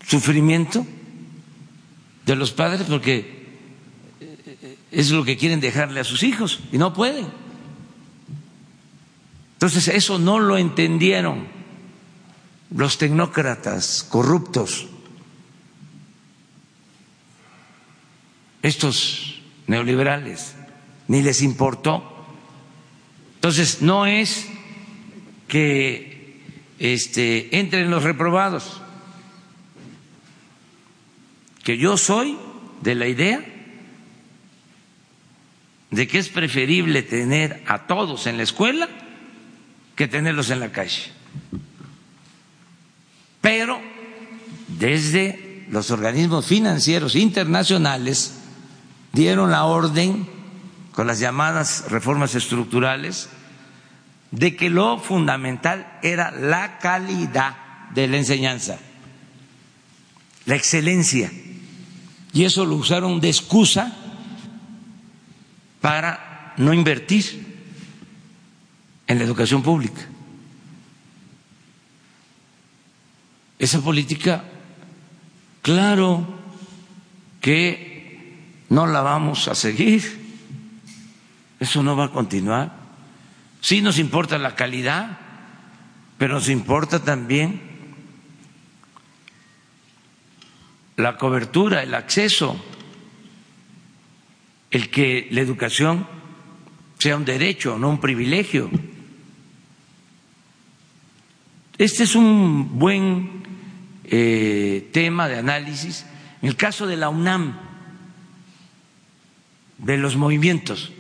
sufrimiento 0.06 0.86
de 2.26 2.36
los 2.36 2.52
padres 2.52 2.84
porque 2.88 3.46
es 4.92 5.12
lo 5.12 5.24
que 5.24 5.38
quieren 5.38 5.60
dejarle 5.60 6.00
a 6.00 6.04
sus 6.04 6.24
hijos 6.24 6.60
y 6.72 6.78
no 6.78 6.94
pueden. 6.94 7.28
Entonces 9.54 9.88
eso 9.88 10.20
no 10.20 10.40
lo 10.40 10.58
entendieron 10.58 11.48
los 12.72 12.98
tecnócratas 12.98 14.06
corruptos, 14.10 14.88
estos 18.62 19.42
neoliberales, 19.68 20.56
ni 21.08 21.22
les 21.22 21.42
importó. 21.42 22.26
Entonces 23.36 23.82
no 23.82 24.06
es 24.06 24.48
que 25.48 26.42
este, 26.80 27.58
entren 27.60 27.92
los 27.92 28.04
reprobados, 28.04 28.82
que 31.64 31.78
yo 31.78 31.98
soy 31.98 32.38
de 32.82 32.96
la 32.96 33.08
idea 33.08 33.44
de 35.92 36.08
que 36.08 36.18
es 36.18 36.30
preferible 36.30 37.04
tener 37.04 37.64
a 37.68 37.88
todos 37.88 38.28
en 38.28 38.38
la 38.38 38.44
escuela 38.44 38.90
que 39.96 40.08
tenerlos 40.08 40.50
en 40.50 40.60
la 40.60 40.72
calle. 40.72 41.12
Pero 43.46 43.80
desde 44.68 45.68
los 45.70 45.92
organismos 45.92 46.48
financieros 46.48 47.16
internacionales 47.16 48.34
dieron 49.14 49.52
la 49.52 49.66
orden 49.66 50.28
con 50.94 51.06
las 51.06 51.20
llamadas 51.20 51.86
reformas 51.90 52.34
estructurales 52.34 53.30
de 54.32 54.56
que 54.56 54.72
lo 54.72 54.98
fundamental 54.98 56.00
era 56.02 56.32
la 56.32 56.80
calidad 56.80 57.56
de 57.94 58.08
la 58.08 58.18
enseñanza, 58.18 58.80
la 60.48 60.56
excelencia. 60.56 61.32
Y 62.34 62.46
eso 62.46 62.66
lo 62.66 62.78
usaron 62.78 63.22
de 63.22 63.30
excusa 63.30 63.96
para 65.82 66.56
no 66.58 66.74
invertir 66.74 67.46
en 69.06 69.20
la 69.20 69.24
educación 69.24 69.62
pública. 69.62 70.15
Esa 73.58 73.82
política, 73.82 74.44
claro 75.62 76.26
que 77.42 78.66
no 78.70 78.88
la 78.88 79.02
vamos 79.02 79.48
a 79.48 79.56
seguir, 79.56 80.04
eso 81.60 81.84
no 81.84 81.96
va 81.96 82.06
a 82.06 82.12
continuar. 82.12 82.74
Sí 83.62 83.82
nos 83.82 83.98
importa 83.98 84.38
la 84.38 84.56
calidad, 84.56 85.18
pero 86.18 86.36
nos 86.36 86.50
importa 86.50 87.04
también 87.04 87.62
la 90.98 91.18
cobertura, 91.18 91.84
el 91.84 91.94
acceso, 91.94 92.64
el 94.72 94.90
que 94.90 95.28
la 95.32 95.42
educación 95.42 96.08
sea 97.00 97.18
un 97.18 97.26
derecho, 97.26 97.78
no 97.78 97.90
un 97.90 98.00
privilegio. 98.00 98.70
Este 101.78 102.04
es 102.04 102.16
un 102.16 102.80
buen 102.80 103.44
eh, 104.06 104.90
tema 104.94 105.28
de 105.28 105.40
análisis. 105.40 106.06
En 106.42 106.48
el 106.48 106.56
caso 106.56 106.88
de 106.88 106.96
la 106.96 107.10
UNAM, 107.10 107.60
de 109.80 109.98
los 109.98 110.16
movimientos, 110.16 110.94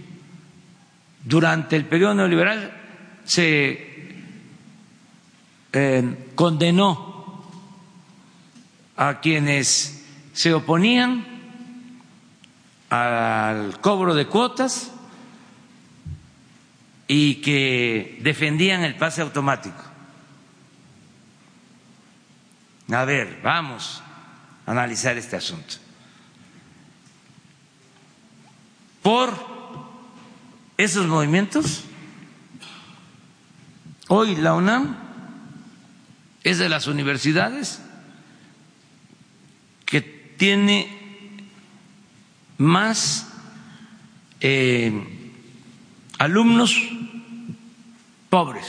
durante 1.24 1.78
el 1.78 1.86
periodo 1.86 2.16
neoliberal 2.16 2.74
se 3.24 4.16
eh, 5.72 6.32
condenó 6.36 7.46
a 8.98 9.22
quienes 9.22 10.06
se 10.34 10.54
oponían 10.54 11.26
al 12.90 13.80
cobro 13.80 14.14
de 14.14 14.28
cuotas 14.28 14.92
y 17.08 17.36
que 17.36 18.20
defendían 18.22 18.84
el 18.84 18.96
pase 18.96 19.22
automático. 19.22 19.95
A 22.92 23.06
ver, 23.06 23.40
vamos 23.44 24.02
a 24.66 24.72
analizar 24.72 25.18
este 25.18 25.36
asunto. 25.36 25.76
Por 29.02 29.34
esos 30.78 31.08
movimientos, 31.08 31.84
hoy 34.08 34.36
la 34.36 34.54
UNAM 34.54 34.96
es 36.44 36.60
de 36.60 36.70
las 36.70 36.88
universidades 36.88 37.82
que 39.86 40.02
tiene 40.02 40.96
más 42.58 43.28
eh, 44.42 44.92
alumnos 46.20 46.76
pobres 48.30 48.68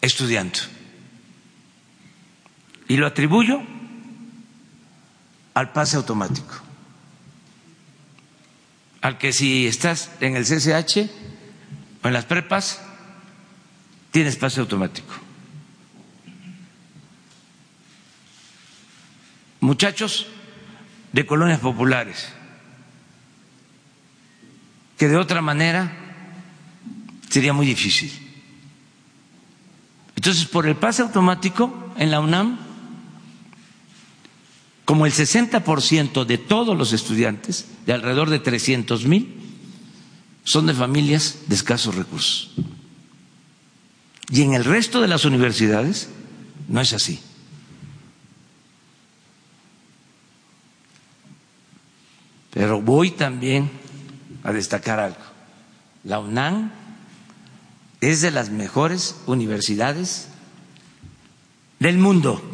estudiando. 0.00 0.73
Y 2.88 2.96
lo 2.96 3.06
atribuyo 3.06 3.62
al 5.54 5.72
pase 5.72 5.96
automático. 5.96 6.54
Al 9.00 9.18
que 9.18 9.32
si 9.32 9.66
estás 9.66 10.10
en 10.20 10.36
el 10.36 10.44
CCH 10.44 11.10
o 12.02 12.08
en 12.08 12.12
las 12.12 12.24
prepas, 12.24 12.82
tienes 14.10 14.36
pase 14.36 14.60
automático. 14.60 15.12
Muchachos 19.60 20.26
de 21.12 21.24
colonias 21.24 21.60
populares, 21.60 22.28
que 24.98 25.08
de 25.08 25.16
otra 25.16 25.40
manera 25.40 25.92
sería 27.30 27.52
muy 27.52 27.66
difícil. 27.66 28.12
Entonces, 30.16 30.46
por 30.46 30.66
el 30.66 30.76
pase 30.76 31.02
automático 31.02 31.92
en 31.96 32.10
la 32.10 32.20
UNAM, 32.20 32.63
como 34.84 35.06
el 35.06 35.12
60% 35.12 36.24
de 36.24 36.38
todos 36.38 36.76
los 36.76 36.92
estudiantes, 36.92 37.66
de 37.86 37.92
alrededor 37.92 38.30
de 38.30 38.38
300 38.38 39.06
mil, 39.06 39.34
son 40.44 40.66
de 40.66 40.74
familias 40.74 41.38
de 41.46 41.54
escasos 41.54 41.94
recursos. 41.94 42.52
Y 44.30 44.42
en 44.42 44.54
el 44.54 44.64
resto 44.64 45.00
de 45.00 45.08
las 45.08 45.24
universidades 45.24 46.08
no 46.68 46.80
es 46.80 46.92
así. 46.92 47.20
Pero 52.50 52.80
voy 52.80 53.10
también 53.10 53.70
a 54.44 54.52
destacar 54.52 55.00
algo. 55.00 55.18
La 56.04 56.20
UNAM 56.20 56.70
es 58.00 58.20
de 58.20 58.30
las 58.30 58.50
mejores 58.50 59.16
universidades 59.26 60.28
del 61.80 61.98
mundo. 61.98 62.53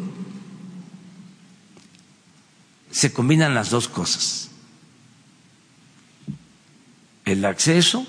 Se 3.01 3.11
combinan 3.11 3.55
las 3.55 3.71
dos 3.71 3.87
cosas. 3.87 4.51
El 7.25 7.43
acceso 7.45 8.05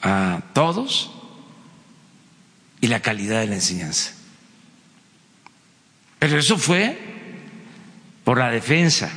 a 0.00 0.42
todos 0.54 1.12
y 2.80 2.88
la 2.88 2.98
calidad 2.98 3.38
de 3.42 3.46
la 3.46 3.54
enseñanza. 3.54 4.10
Pero 6.18 6.36
eso 6.36 6.58
fue 6.58 6.98
por 8.24 8.38
la 8.38 8.50
defensa 8.50 9.12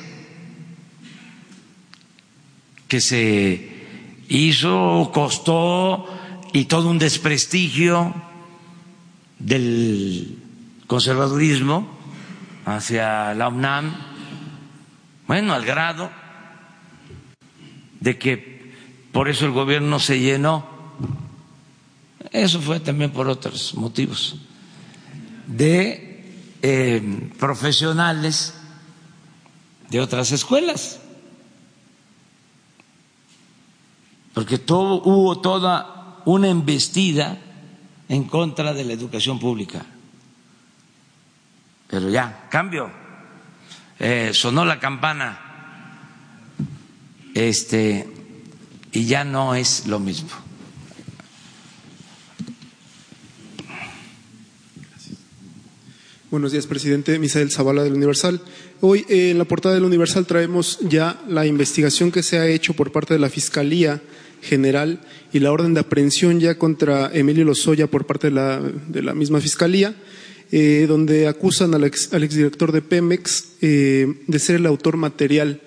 que 2.88 3.02
se 3.02 3.88
hizo, 4.30 5.10
costó 5.12 6.16
y 6.54 6.66
todo 6.66 6.92
un 6.92 7.00
desprestigio 7.00 8.14
del 9.40 10.38
conservadurismo 10.86 11.90
hacia 12.68 13.34
la 13.34 13.48
UNAM, 13.48 14.14
bueno, 15.28 15.54
al 15.54 15.66
grado 15.66 16.10
de 18.00 18.18
que 18.18 18.74
por 19.12 19.30
eso 19.30 19.46
el 19.46 19.52
gobierno 19.52 20.00
se 20.00 20.20
llenó, 20.20 20.66
eso 22.32 22.62
fue 22.62 22.80
también 22.80 23.12
por 23.12 23.28
otros 23.28 23.76
motivos, 23.76 24.38
de 25.48 26.52
eh, 26.62 27.30
profesionales 27.38 28.56
de 29.90 30.00
otras 30.00 30.32
escuelas. 30.32 31.00
porque 34.36 34.58
todo, 34.58 35.02
hubo 35.04 35.40
toda 35.40 36.22
una 36.26 36.50
embestida 36.50 37.38
en 38.10 38.26
contra 38.26 38.74
de 38.74 38.84
la 38.84 38.92
educación 38.92 39.40
pública. 39.40 39.86
Pero 41.88 42.10
ya, 42.10 42.48
cambio. 42.52 42.92
Eh, 43.98 44.32
sonó 44.34 44.66
la 44.66 44.80
campana 44.80 45.40
este, 47.34 48.08
y 48.92 49.06
ya 49.06 49.24
no 49.24 49.56
es 49.56 49.88
lo 49.88 50.00
mismo. 50.00 50.30
Buenos 56.30 56.52
días, 56.52 56.68
presidente. 56.68 57.18
Misael 57.20 57.50
Zavala 57.50 57.84
del 57.84 57.94
Universal. 57.94 58.42
Hoy 58.82 59.06
eh, 59.08 59.32
en 59.32 59.38
la 59.38 59.46
portada 59.46 59.76
del 59.76 59.86
Universal 59.86 60.26
traemos 60.26 60.80
ya 60.82 61.22
la 61.30 61.46
investigación 61.46 62.12
que 62.12 62.24
se 62.24 62.38
ha 62.38 62.48
hecho 62.48 62.74
por 62.74 62.92
parte 62.92 63.14
de 63.14 63.22
la 63.22 63.30
Fiscalía 63.30 64.02
General 64.42 65.00
y 65.32 65.40
la 65.40 65.54
orden 65.54 65.74
de 65.74 65.80
aprehensión 65.80 66.42
ya 66.42 66.58
contra 66.58 67.10
Emilio 67.14 67.46
Lozoya 67.46 67.88
por 67.88 68.06
parte 68.06 68.28
de 68.28 68.34
la, 68.34 68.60
de 68.60 69.02
la 69.02 69.14
misma 69.14 69.40
Fiscalía, 69.40 69.96
eh, 70.52 70.86
donde 70.88 71.28
acusan 71.28 71.74
al, 71.74 71.84
ex, 71.86 72.14
al 72.14 72.24
exdirector 72.24 72.72
de 72.72 72.82
Pemex 72.82 73.56
eh, 73.62 74.22
de 74.28 74.40
ser 74.40 74.58
el 74.58 74.66
autor 74.66 74.98
material 74.98 75.62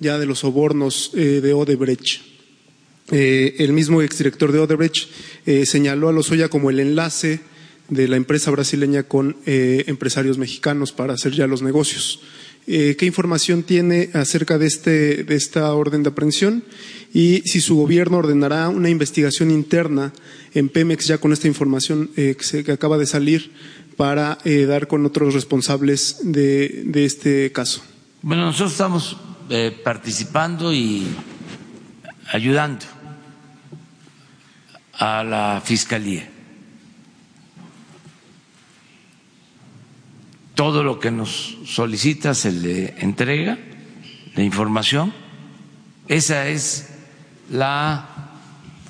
ya 0.00 0.18
de 0.18 0.26
los 0.26 0.40
sobornos 0.40 1.12
eh, 1.14 1.40
de 1.42 1.52
Odebrecht. 1.52 2.20
el 3.10 3.72
mismo 3.72 4.00
exdirector 4.00 4.52
de 4.52 4.60
Odebrecht 4.60 5.08
señaló 5.64 6.08
a 6.08 6.12
Lozoya 6.12 6.48
como 6.48 6.70
el 6.70 6.80
enlace 6.80 7.40
de 7.88 8.08
la 8.08 8.16
empresa 8.16 8.50
brasileña 8.50 9.02
con 9.02 9.36
empresarios 9.44 10.38
mexicanos 10.38 10.92
para 10.92 11.14
hacer 11.14 11.32
ya 11.32 11.46
los 11.46 11.62
negocios. 11.62 12.20
¿Qué 12.64 13.04
información 13.04 13.64
tiene 13.64 14.10
acerca 14.14 14.56
de, 14.56 14.66
este, 14.66 15.24
de 15.24 15.34
esta 15.34 15.74
orden 15.74 16.04
de 16.04 16.10
aprehensión? 16.10 16.64
y 17.12 17.42
si 17.44 17.60
su 17.60 17.76
gobierno 17.76 18.18
ordenará 18.18 18.68
una 18.68 18.88
investigación 18.88 19.50
interna 19.50 20.12
en 20.54 20.68
Pemex 20.68 21.06
ya 21.06 21.18
con 21.18 21.32
esta 21.32 21.46
información 21.46 22.10
eh, 22.16 22.34
que, 22.38 22.44
se, 22.44 22.64
que, 22.64 22.72
acaba 22.72 22.96
de 22.96 23.06
salir 23.06 23.50
para 24.02 24.36
eh, 24.42 24.66
dar 24.66 24.88
con 24.88 25.06
otros 25.06 25.32
responsables 25.32 26.18
de, 26.24 26.90
este 26.92 27.52
caso. 27.52 27.84
Bueno, 28.20 28.46
nosotros 28.46 28.72
estamos 28.72 29.16
eh, 29.48 29.70
participando 29.84 30.74
y 30.74 31.06
ayudando 32.32 32.84
a 34.94 35.22
la 35.22 35.62
Fiscalía. 35.64 36.28
Todo 40.56 40.82
lo 40.82 40.98
que 40.98 41.12
nos 41.12 41.58
solicita 41.64 42.34
se 42.34 42.50
le 42.50 42.96
entrega, 42.98 43.56
la 44.34 44.42
información. 44.42 45.14
Esa 46.08 46.48
es 46.48 46.88
la 47.52 48.32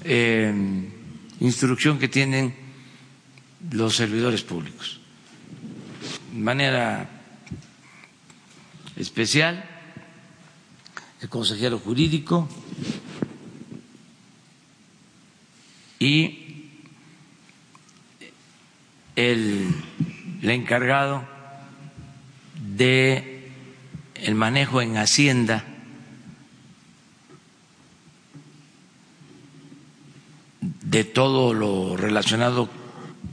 eh, 0.05 0.55
instrucción 1.41 1.99
que 1.99 2.09
tienen 2.09 2.55
los 3.73 3.95
servidores 3.95 4.41
públicos. 4.41 5.02
Manera 6.33 7.09
especial, 8.97 9.65
el 11.21 11.29
consejero 11.29 11.79
jurídico 11.79 12.49
y 15.99 16.71
el 19.15 19.75
encargado 20.43 21.23
de 22.77 23.53
el 24.15 24.35
manejo 24.35 24.81
en 24.81 24.97
Hacienda 24.97 25.65
de 30.61 31.05
todo 31.05 31.53
lo 31.53 31.97
relacionado 31.97 32.71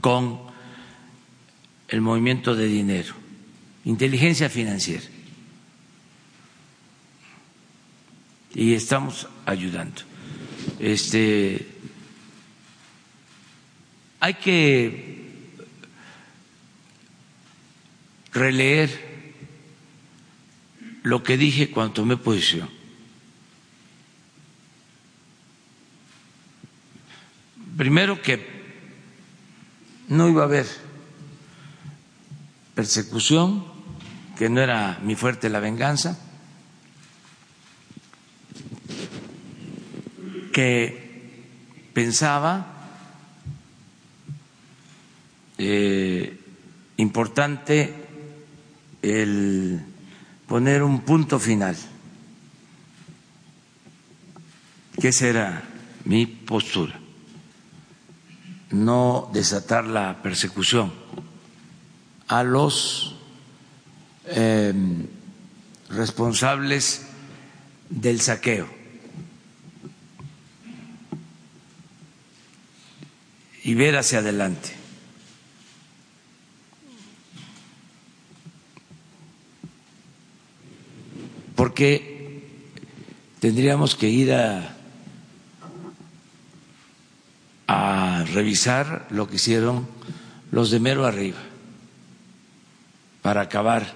con 0.00 0.49
el 1.90 2.00
movimiento 2.00 2.54
de 2.54 2.66
dinero, 2.66 3.14
inteligencia 3.84 4.48
financiera. 4.48 5.04
Y 8.54 8.74
estamos 8.74 9.28
ayudando. 9.44 10.02
Este 10.78 11.66
hay 14.20 14.34
que 14.34 15.30
releer 18.32 19.10
lo 21.02 21.22
que 21.22 21.36
dije 21.36 21.70
cuando 21.70 21.94
tomé 21.94 22.16
posición. 22.16 22.68
Primero 27.76 28.20
que 28.20 28.46
no 30.08 30.28
iba 30.28 30.42
a 30.42 30.44
haber 30.44 30.66
persecución, 32.80 33.62
que 34.38 34.48
no 34.48 34.62
era 34.62 34.98
mi 35.02 35.14
fuerte 35.14 35.50
la 35.50 35.60
venganza, 35.60 36.18
que 40.50 41.92
pensaba 41.92 42.72
eh, 45.58 46.40
importante 46.96 47.94
el 49.02 49.82
poner 50.46 50.82
un 50.82 51.02
punto 51.02 51.38
final, 51.38 51.76
que 54.98 55.08
esa 55.08 55.26
era 55.26 55.62
mi 56.06 56.24
postura, 56.24 56.98
no 58.70 59.28
desatar 59.34 59.84
la 59.84 60.22
persecución 60.22 60.90
a 62.30 62.44
los 62.44 63.16
eh, 64.26 64.72
responsables 65.88 67.02
del 67.88 68.20
saqueo. 68.20 68.68
Y 73.64 73.74
ver 73.74 73.96
hacia 73.96 74.20
adelante. 74.20 74.78
porque 81.56 82.48
tendríamos 83.38 83.94
que 83.94 84.08
ir 84.08 84.32
a 84.32 84.74
revisar 88.32 89.06
lo 89.10 89.28
que 89.28 89.36
hicieron 89.36 89.86
los 90.52 90.70
de 90.70 90.80
mero 90.80 91.04
arriba 91.04 91.49
para 93.22 93.42
acabar 93.42 93.94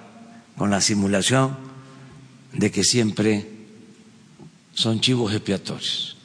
con 0.57 0.69
la 0.69 0.81
simulación 0.81 1.57
de 2.53 2.71
que 2.71 2.83
siempre 2.83 3.49
son 4.73 5.01
chivos 5.01 5.33
expiatorios, 5.33 6.17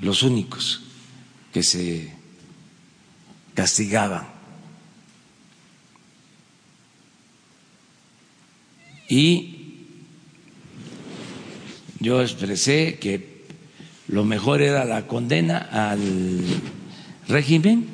los 0.00 0.22
únicos 0.22 0.82
que 1.52 1.62
se 1.62 2.12
castigaban. 3.54 4.26
Y 9.08 9.54
yo 12.00 12.20
expresé 12.20 12.98
que 12.98 13.46
lo 14.08 14.24
mejor 14.24 14.60
era 14.60 14.84
la 14.84 15.06
condena 15.06 15.58
al 15.58 16.42
régimen 17.28 17.88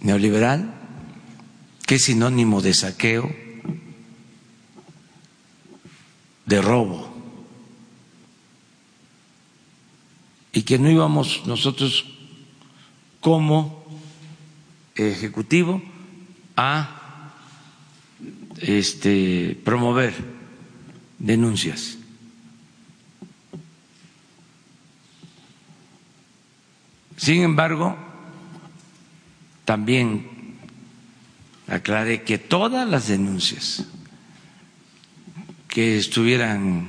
neoliberal, 0.00 0.81
que 1.86 1.96
es 1.96 2.04
sinónimo 2.04 2.62
de 2.62 2.74
saqueo, 2.74 3.34
de 6.46 6.62
robo, 6.62 7.12
y 10.52 10.62
que 10.62 10.78
no 10.78 10.90
íbamos 10.90 11.46
nosotros 11.46 12.04
como 13.20 13.82
ejecutivo 14.94 15.82
a 16.56 17.32
este, 18.58 19.58
promover 19.64 20.14
denuncias. 21.18 21.98
Sin 27.16 27.42
embargo, 27.42 27.96
también 29.64 30.31
aclaré 31.68 32.22
que 32.22 32.38
todas 32.38 32.88
las 32.88 33.08
denuncias 33.08 33.84
que 35.68 35.96
estuvieran 35.96 36.88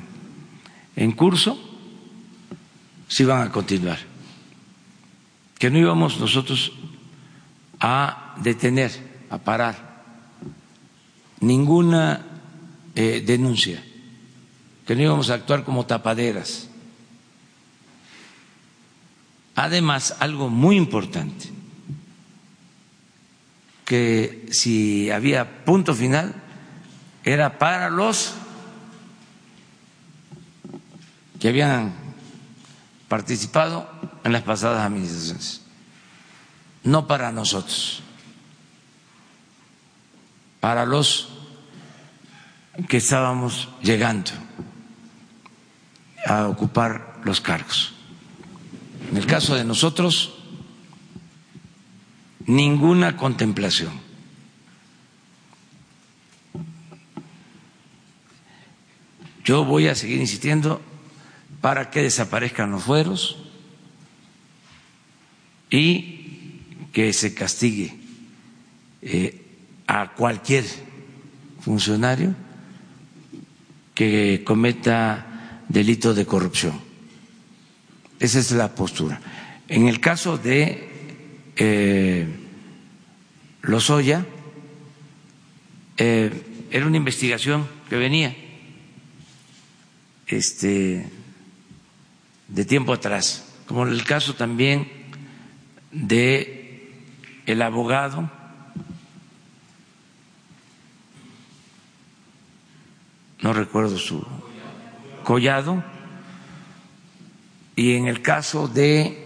en 0.96 1.12
curso 1.14 1.58
se 3.08 3.24
iban 3.24 3.42
a 3.42 3.52
continuar, 3.52 4.00
que 5.58 5.70
no 5.70 5.78
íbamos 5.78 6.20
nosotros 6.20 6.74
a 7.80 8.36
detener, 8.42 8.92
a 9.30 9.38
parar 9.38 9.94
ninguna 11.40 12.26
eh, 12.96 13.24
denuncia, 13.26 13.84
que 14.88 14.96
no 14.96 15.04
íbamos 15.04 15.30
a 15.30 15.36
actuar 15.36 15.64
como 15.64 15.86
tapaderas. 15.86 16.70
Además, 19.56 20.16
algo 20.20 20.50
muy 20.50 20.78
importante, 20.78 21.52
que 23.86 24.48
si 24.52 25.12
había 25.12 25.66
punto 25.66 25.94
final, 25.94 26.34
era 27.24 27.58
para 27.58 27.90
los 27.90 28.34
que 31.40 31.50
habían 31.50 31.94
participado 33.08 33.90
en 34.24 34.32
las 34.32 34.44
pasadas 34.44 34.86
administraciones, 34.86 35.62
no 36.84 37.08
para 37.08 37.32
nosotros, 37.32 38.02
para 40.60 40.86
los 40.86 41.30
que 42.88 42.98
estábamos 42.98 43.70
llegando 43.82 44.32
a 46.26 46.48
ocupar 46.48 47.20
los 47.24 47.42
cargos. 47.42 47.94
En 49.12 49.18
el 49.18 49.26
caso 49.26 49.56
de 49.56 49.66
nosotros, 49.66 50.43
ninguna 52.46 53.18
contemplación. 53.18 53.92
Yo 59.44 59.66
voy 59.66 59.88
a 59.88 59.96
seguir 59.96 60.20
insistiendo 60.20 60.82
para 61.60 61.90
que 61.90 62.02
desaparezcan 62.02 62.72
los 62.72 62.84
fueros 62.84 63.38
y 65.70 66.60
que 66.94 67.12
se 67.14 67.34
castigue 67.34 67.98
eh, 69.02 69.42
a 69.88 70.14
cualquier 70.14 70.64
funcionario 71.60 72.36
que 73.94 74.44
cometa 74.46 75.62
delito 75.68 76.14
de 76.14 76.26
corrupción. 76.26 76.80
Esa 78.20 78.40
es 78.40 78.52
la 78.52 78.74
postura. 78.74 79.20
En 79.68 79.88
el 79.88 80.00
caso 80.00 80.38
de 80.38 80.93
eh, 81.56 82.28
Lozoya, 83.62 84.26
eh, 85.98 86.68
era 86.72 86.86
una 86.86 86.98
investigación 86.98 87.68
que 87.90 87.96
venía 87.96 88.36
este, 90.28 91.10
de 92.48 92.66
tiempo 92.66 92.94
atrás, 92.94 93.46
como 93.68 93.84
el 93.84 94.04
caso 94.04 94.36
también 94.36 94.88
de 95.92 96.92
el 97.46 97.62
abogado 97.62 98.30
no 103.44 103.52
recuerdo 103.54 103.98
su 103.98 104.26
collado 105.24 105.84
y 107.76 107.96
en 107.96 108.08
el 108.08 108.22
caso 108.22 108.68
de 108.68 109.23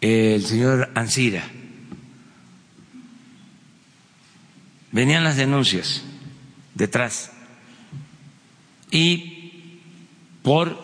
el 0.00 0.44
señor 0.44 0.90
Ansira, 0.94 1.44
venían 4.92 5.24
las 5.24 5.36
denuncias 5.36 6.02
detrás. 6.74 7.32
Y 8.90 9.80
por 10.42 10.78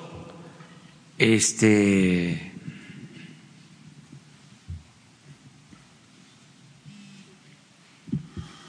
este 1.19 2.53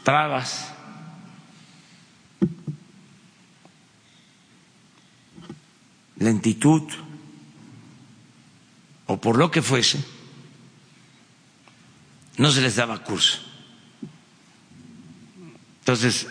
trabas 0.04 0.74
lentitud 6.16 6.84
o 9.06 9.20
por 9.20 9.38
lo 9.38 9.52
que 9.52 9.62
fuese, 9.62 10.04
no 12.38 12.52
se 12.52 12.62
les 12.62 12.76
daba 12.76 13.04
curso. 13.04 13.40
Entonces, 15.80 16.28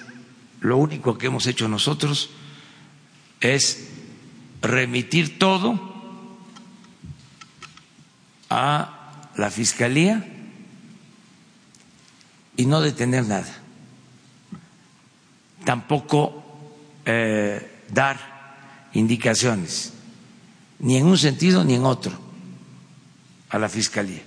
lo 0.61 0.77
único 0.77 1.19
que 1.19 1.27
hemos 1.27 1.47
hecho 1.47 1.69
nosotros 1.69 2.31
es 3.41 3.89
remitir 4.63 5.39
todo 5.39 5.81
a 8.51 9.31
la 9.37 9.51
Fiscalía 9.51 10.25
y 12.57 12.67
no 12.67 12.81
detener 12.81 13.27
nada. 13.27 13.63
tampoco 15.67 16.45
eh, 17.05 17.83
dar 17.91 18.89
indicaciones, 18.93 19.93
ni 20.79 20.97
en 20.97 21.07
un 21.07 21.19
sentido 21.19 21.65
ni 21.65 21.75
en 21.75 21.85
otro, 21.85 22.13
a 23.51 23.59
la 23.59 23.69
Fiscalía, 23.69 24.23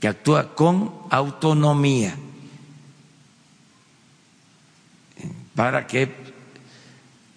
que 0.00 0.08
actúa 0.08 0.54
con 0.54 0.92
autonomía 1.10 2.16
para 5.54 5.86
que 5.86 6.08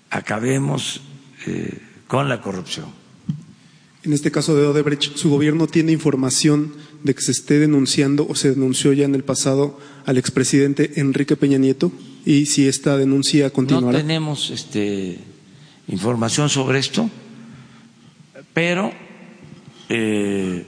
acabemos 0.10 1.02
eh, 1.46 1.78
con 2.08 2.30
la 2.30 2.42
corrupción. 2.42 2.86
En 4.04 4.14
este 4.14 4.32
caso 4.32 4.56
de 4.56 4.66
Odebrecht, 4.66 5.16
¿su 5.16 5.30
gobierno 5.30 5.68
tiene 5.68 5.92
información 5.92 6.74
de 7.04 7.16
que 7.16 7.22
se 7.22 7.32
esté 7.32 7.60
denunciando 7.60 8.28
o 8.28 8.36
se 8.36 8.52
denunció 8.52 8.94
ya 8.94 9.06
en 9.06 9.16
el 9.16 9.24
pasado 9.24 9.80
al 10.06 10.18
expresidente 10.18 11.00
Enrique 11.00 11.36
Peña 11.36 11.58
Nieto? 11.58 11.92
Y 12.26 12.46
si 12.46 12.68
esta 12.68 12.98
denuncia 12.98 13.50
continuará. 13.50 13.98
No 13.98 14.04
tenemos 14.04 14.50
este, 14.50 15.20
información 15.88 16.50
sobre 16.50 16.80
esto, 16.80 17.10
pero 18.54 18.92
eh, 19.90 20.66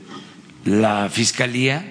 la 0.65 1.10
Fiscalía 1.10 1.86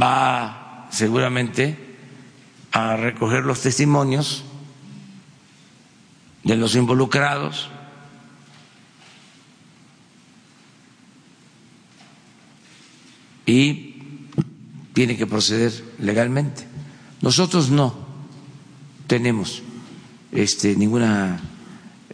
va 0.00 0.88
seguramente 0.90 1.76
a 2.70 2.96
recoger 2.96 3.44
los 3.44 3.60
testimonios 3.60 4.44
de 6.44 6.56
los 6.56 6.74
involucrados 6.76 7.68
y 13.44 13.96
tiene 14.92 15.16
que 15.16 15.26
proceder 15.26 15.72
legalmente. 15.98 16.64
Nosotros 17.20 17.70
no 17.70 18.06
tenemos 19.06 19.62
este, 20.32 20.76
ninguna 20.76 21.40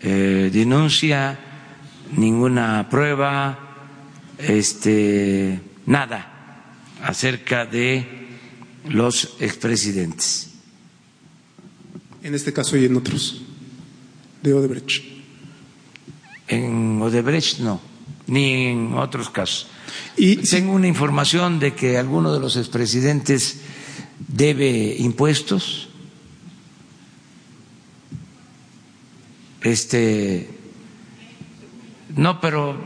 eh, 0.01 0.51
denuncia, 0.53 1.39
ninguna 2.17 2.89
prueba, 2.89 3.59
este, 4.39 5.61
nada 5.87 6.35
acerca 7.03 7.67
de 7.67 8.29
los 8.89 9.37
expresidentes. 9.41 10.51
En 12.23 12.35
este 12.35 12.53
caso 12.53 12.77
y 12.77 12.85
en 12.85 12.97
otros, 12.97 13.43
de 14.43 14.53
Odebrecht. 14.53 15.05
En 16.49 17.01
Odebrecht 17.03 17.59
no, 17.61 17.81
ni 18.27 18.67
en 18.67 18.95
otros 18.95 19.31
casos. 19.31 19.69
Y 20.17 20.37
tengo 20.37 20.73
una 20.73 20.89
información 20.89 21.59
de 21.61 21.75
que 21.75 21.99
alguno 21.99 22.33
de 22.33 22.41
los 22.41 22.57
expresidentes 22.57 23.61
debe 24.27 24.97
impuestos. 24.99 25.89
Este, 29.63 30.58
no, 32.19 32.41
pero 32.41 32.79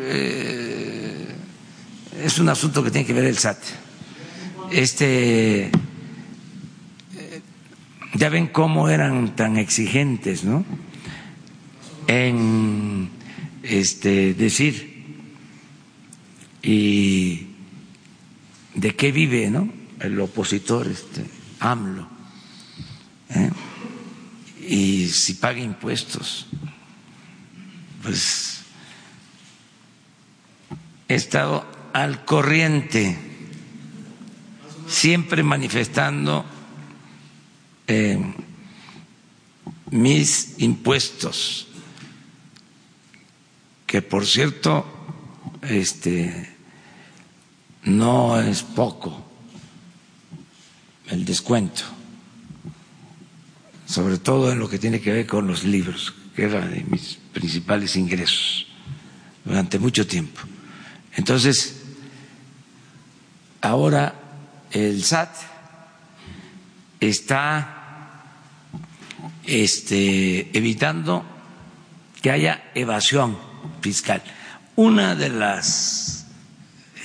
eh, 0.00 1.26
es 2.22 2.38
un 2.38 2.48
asunto 2.48 2.82
que 2.82 2.90
tiene 2.90 3.06
que 3.06 3.12
ver 3.12 3.26
el 3.26 3.36
SAT. 3.36 3.58
Este, 4.72 5.70
ya 8.14 8.28
ven 8.30 8.48
cómo 8.48 8.88
eran 8.88 9.36
tan 9.36 9.58
exigentes, 9.58 10.42
¿no? 10.42 10.64
En 12.06 13.10
este 13.62 14.34
decir 14.34 14.96
y 16.66 17.46
de 18.74 18.94
qué 18.96 19.12
vive 19.12 19.50
¿no? 19.50 19.72
el 20.00 20.20
opositor 20.20 20.88
este, 20.88 21.24
AMLO 21.60 22.08
¿eh? 23.30 23.50
y 24.68 25.06
si 25.06 25.34
paga 25.34 25.60
impuestos 25.60 26.46
pues 28.02 28.45
estado 31.08 31.64
al 31.92 32.24
corriente 32.24 33.16
siempre 34.88 35.42
manifestando 35.42 36.44
eh, 37.86 38.18
mis 39.90 40.54
impuestos 40.58 41.68
que 43.86 44.02
por 44.02 44.26
cierto 44.26 44.84
este 45.62 46.56
no 47.84 48.40
es 48.40 48.62
poco 48.62 49.24
el 51.08 51.24
descuento, 51.24 51.82
sobre 53.86 54.18
todo 54.18 54.50
en 54.50 54.58
lo 54.58 54.68
que 54.68 54.80
tiene 54.80 55.00
que 55.00 55.12
ver 55.12 55.26
con 55.26 55.46
los 55.46 55.62
libros, 55.62 56.12
que 56.34 56.44
era 56.44 56.66
de 56.66 56.82
mis 56.82 57.18
principales 57.32 57.94
ingresos 57.96 58.66
durante 59.44 59.78
mucho 59.78 60.04
tiempo. 60.06 60.40
Entonces, 61.16 61.82
ahora 63.60 64.14
el 64.70 65.02
SAT 65.02 65.30
está 67.00 68.22
este, 69.44 70.56
evitando 70.56 71.24
que 72.20 72.30
haya 72.30 72.70
evasión 72.74 73.38
fiscal. 73.80 74.22
Una 74.76 75.14
de 75.14 75.30
las 75.30 76.26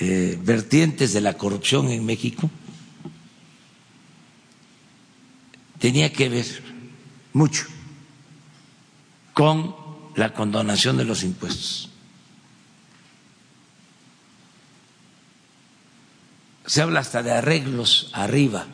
eh, 0.00 0.38
vertientes 0.42 1.12
de 1.12 1.20
la 1.20 1.34
corrupción 1.34 1.88
en 1.88 2.04
México 2.04 2.50
tenía 5.78 6.12
que 6.12 6.28
ver 6.28 6.46
mucho 7.32 7.64
con 9.32 9.74
la 10.16 10.34
condonación 10.34 10.96
de 10.98 11.04
los 11.04 11.22
impuestos. 11.22 11.91
Se 16.72 16.80
habla 16.80 17.00
hasta 17.00 17.22
de 17.22 17.30
arreglos 17.32 18.08
arriba, 18.14 18.64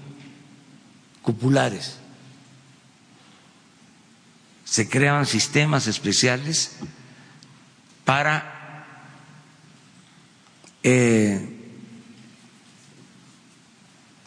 cupulares. 1.20 1.98
Se 4.64 4.88
crean 4.88 5.26
sistemas 5.26 5.88
especiales 5.88 6.76
para 8.04 8.86
eh, 10.84 11.74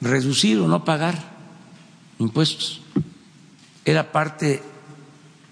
reducir 0.01 0.59
o 0.59 0.67
no 0.67 0.83
pagar 0.83 1.17
impuestos. 2.19 2.81
Era 3.85 4.11
parte 4.11 4.61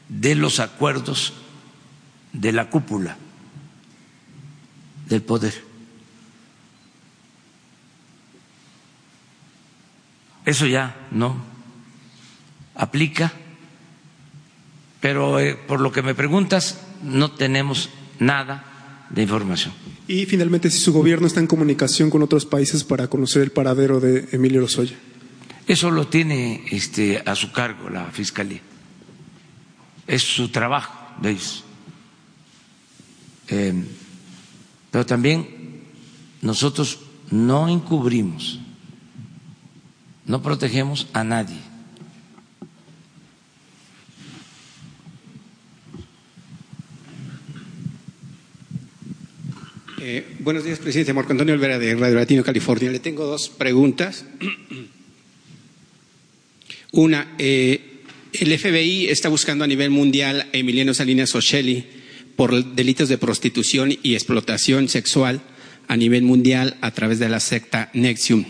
de 0.10 0.36
los 0.36 0.60
acuerdos 0.60 1.32
de 2.34 2.52
la 2.52 2.70
cúpula 2.70 3.16
del 5.08 5.22
poder. 5.22 5.69
Eso 10.50 10.66
ya 10.66 11.08
no 11.12 11.38
aplica, 12.74 13.32
pero 15.00 15.40
eh, 15.40 15.54
por 15.54 15.80
lo 15.80 15.92
que 15.92 16.02
me 16.02 16.16
preguntas, 16.16 16.82
no 17.04 17.34
tenemos 17.34 17.92
nada 18.18 19.06
de 19.12 19.22
información. 19.22 19.76
Y 20.08 20.26
finalmente, 20.26 20.72
si 20.72 20.80
su 20.80 20.92
gobierno 20.92 21.28
está 21.28 21.40
en 21.40 21.46
comunicación 21.46 22.10
con 22.10 22.24
otros 22.24 22.48
países 22.48 22.84
para 22.84 23.08
conocer 23.08 23.44
el 23.44 23.52
paradero 23.52 24.00
de 24.00 24.28
Emilio 24.32 24.62
Lozoya. 24.62 24.96
Eso 25.68 25.92
lo 25.92 26.08
tiene 26.08 26.66
este, 26.72 27.22
a 27.24 27.36
su 27.36 27.52
cargo 27.52 27.88
la 27.92 28.06
Fiscalía. 28.06 28.62
Es 30.08 30.24
su 30.24 30.50
trabajo 30.50 31.14
de 31.22 31.30
ellos. 31.30 31.64
Eh, 33.50 33.84
pero 34.90 35.06
también 35.06 35.84
nosotros 36.42 37.02
no 37.30 37.70
encubrimos, 37.70 38.59
no 40.30 40.44
protegemos 40.44 41.08
a 41.12 41.24
nadie. 41.24 41.58
Eh, 50.00 50.38
buenos 50.40 50.64
días, 50.64 50.78
presidente. 50.78 51.14
Marco 51.14 51.32
Antonio 51.32 51.56
Olvera 51.56 51.80
de 51.80 51.96
Radio 51.96 52.16
Latino, 52.16 52.44
California. 52.44 52.92
Le 52.92 53.00
tengo 53.00 53.26
dos 53.26 53.50
preguntas. 53.50 54.24
Una, 56.92 57.34
eh, 57.40 58.04
el 58.34 58.58
FBI 58.58 59.08
está 59.08 59.30
buscando 59.30 59.64
a 59.64 59.68
nivel 59.68 59.90
mundial 59.90 60.48
a 60.54 60.58
Emiliano 60.58 60.94
Salinas 60.94 61.34
Ocelli 61.34 61.86
por 62.36 62.76
delitos 62.76 63.10
de 63.10 63.18
prostitución 63.18 63.98
y 64.04 64.14
explotación 64.14 64.90
sexual 64.90 65.42
a 65.90 65.98
nivel 65.98 66.24
mundial 66.24 66.78
a 66.80 66.92
través 66.92 67.20
de 67.20 67.28
la 67.28 67.42
secta 67.42 67.90
Nexium. 67.94 68.46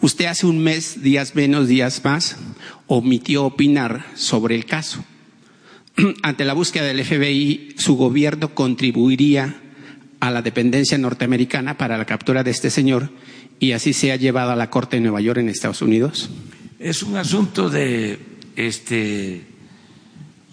Usted 0.00 0.26
hace 0.26 0.46
un 0.46 0.60
mes, 0.60 1.02
días 1.02 1.34
menos, 1.34 1.66
días 1.66 2.04
más, 2.04 2.36
omitió 2.86 3.44
opinar 3.44 4.06
sobre 4.14 4.54
el 4.54 4.66
caso. 4.66 5.04
Ante 6.22 6.44
la 6.44 6.54
búsqueda 6.54 6.84
del 6.84 7.04
FBI, 7.04 7.74
su 7.76 7.96
gobierno 7.96 8.54
contribuiría 8.54 9.60
a 10.20 10.30
la 10.30 10.42
dependencia 10.42 10.96
norteamericana 10.96 11.76
para 11.76 11.98
la 11.98 12.04
captura 12.04 12.44
de 12.44 12.52
este 12.52 12.70
señor 12.70 13.10
y 13.58 13.72
así 13.72 13.92
sea 13.92 14.14
llevado 14.14 14.52
a 14.52 14.56
la 14.56 14.70
Corte 14.70 14.96
de 14.96 15.02
Nueva 15.02 15.20
York 15.20 15.40
en 15.40 15.48
Estados 15.48 15.82
Unidos? 15.82 16.30
es 16.84 17.02
un 17.02 17.16
asunto 17.16 17.70
de 17.70 18.18
este, 18.56 19.42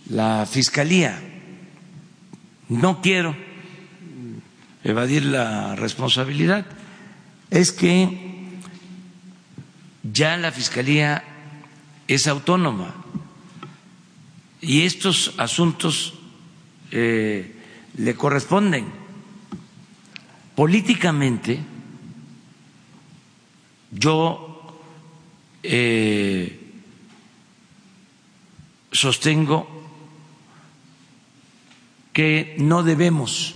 la 0.09 0.47
fiscalía. 0.49 1.21
No 2.69 3.01
quiero 3.01 3.35
evadir 4.83 5.25
la 5.25 5.75
responsabilidad. 5.75 6.65
Es 7.49 7.71
que 7.71 8.49
ya 10.03 10.37
la 10.37 10.51
fiscalía 10.51 11.23
es 12.07 12.27
autónoma 12.27 12.95
y 14.61 14.83
estos 14.83 15.33
asuntos 15.37 16.13
eh, 16.91 17.55
le 17.97 18.15
corresponden 18.15 18.85
políticamente. 20.55 21.59
Yo 23.91 24.77
eh, 25.63 26.59
sostengo 28.91 29.67
que 32.13 32.55
no 32.59 32.83
debemos 32.83 33.55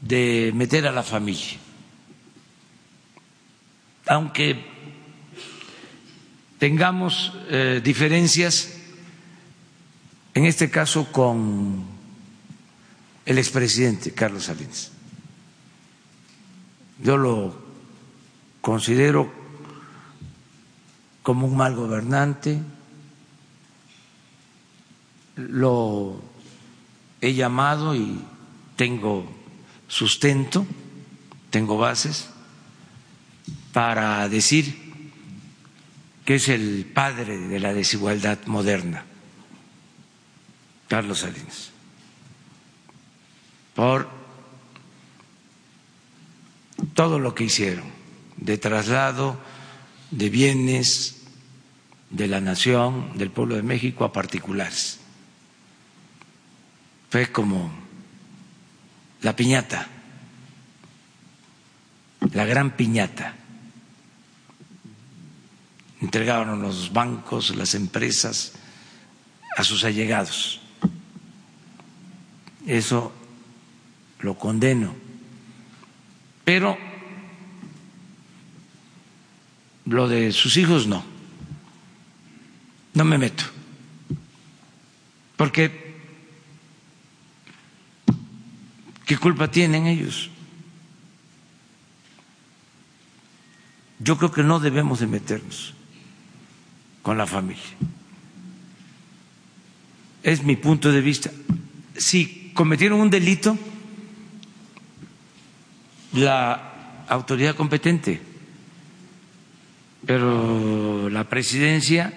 de 0.00 0.52
meter 0.54 0.86
a 0.86 0.92
la 0.92 1.02
familia, 1.02 1.58
aunque 4.06 4.64
tengamos 6.58 7.32
eh, 7.48 7.80
diferencias, 7.82 8.76
en 10.34 10.44
este 10.44 10.70
caso 10.70 11.10
con 11.10 11.84
el 13.24 13.38
expresidente 13.38 14.12
Carlos 14.12 14.44
Salinas. 14.44 14.92
Yo 17.02 17.16
lo 17.16 17.56
considero 18.60 19.32
como 21.22 21.46
un 21.46 21.56
mal 21.56 21.74
gobernante, 21.74 22.58
lo 25.36 26.20
he 27.20 27.34
llamado 27.34 27.94
y 27.94 28.20
tengo 28.76 29.39
sustento, 29.90 30.66
tengo 31.50 31.76
bases 31.76 32.30
para 33.72 34.26
decir 34.28 34.74
que 36.24 36.36
es 36.36 36.48
el 36.48 36.86
padre 36.94 37.36
de 37.36 37.58
la 37.58 37.74
desigualdad 37.74 38.38
moderna, 38.46 39.04
Carlos 40.88 41.18
Salinas, 41.18 41.70
por 43.74 44.08
todo 46.94 47.18
lo 47.18 47.34
que 47.34 47.44
hicieron 47.44 47.90
de 48.36 48.58
traslado 48.58 49.38
de 50.12 50.30
bienes 50.30 51.16
de 52.10 52.28
la 52.28 52.40
nación, 52.40 53.18
del 53.18 53.30
pueblo 53.30 53.56
de 53.56 53.62
México 53.62 54.04
a 54.04 54.12
particulares. 54.12 54.98
Fue 57.10 57.30
como 57.30 57.79
la 59.22 59.36
piñata, 59.36 59.88
la 62.32 62.44
gran 62.44 62.76
piñata. 62.76 63.34
Entregaron 66.00 66.62
los 66.62 66.92
bancos, 66.92 67.54
las 67.56 67.74
empresas 67.74 68.52
a 69.56 69.64
sus 69.64 69.84
allegados. 69.84 70.60
Eso 72.66 73.12
lo 74.20 74.38
condeno. 74.38 74.94
Pero 76.44 76.78
lo 79.84 80.08
de 80.08 80.32
sus 80.32 80.56
hijos 80.56 80.86
no. 80.86 81.04
No 82.94 83.04
me 83.04 83.18
meto. 83.18 83.44
Porque 85.36 85.89
¿qué 89.10 89.18
culpa 89.18 89.50
tienen 89.50 89.88
ellos? 89.88 90.30
Yo 93.98 94.16
creo 94.16 94.30
que 94.30 94.44
no 94.44 94.60
debemos 94.60 95.00
de 95.00 95.08
meternos 95.08 95.74
con 97.02 97.18
la 97.18 97.26
familia. 97.26 97.74
Es 100.22 100.44
mi 100.44 100.54
punto 100.54 100.92
de 100.92 101.00
vista. 101.00 101.28
Si 101.96 102.52
cometieron 102.54 103.00
un 103.00 103.10
delito, 103.10 103.58
la 106.12 107.04
autoridad 107.08 107.56
competente, 107.56 108.20
pero 110.06 111.10
la 111.10 111.28
presidencia 111.28 112.14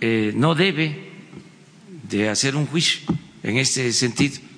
eh, 0.00 0.32
no 0.36 0.54
debe 0.54 1.10
de 2.08 2.28
hacer 2.28 2.54
un 2.54 2.66
juicio 2.66 3.00
en 3.42 3.56
este 3.56 3.92
sentido, 3.92 4.51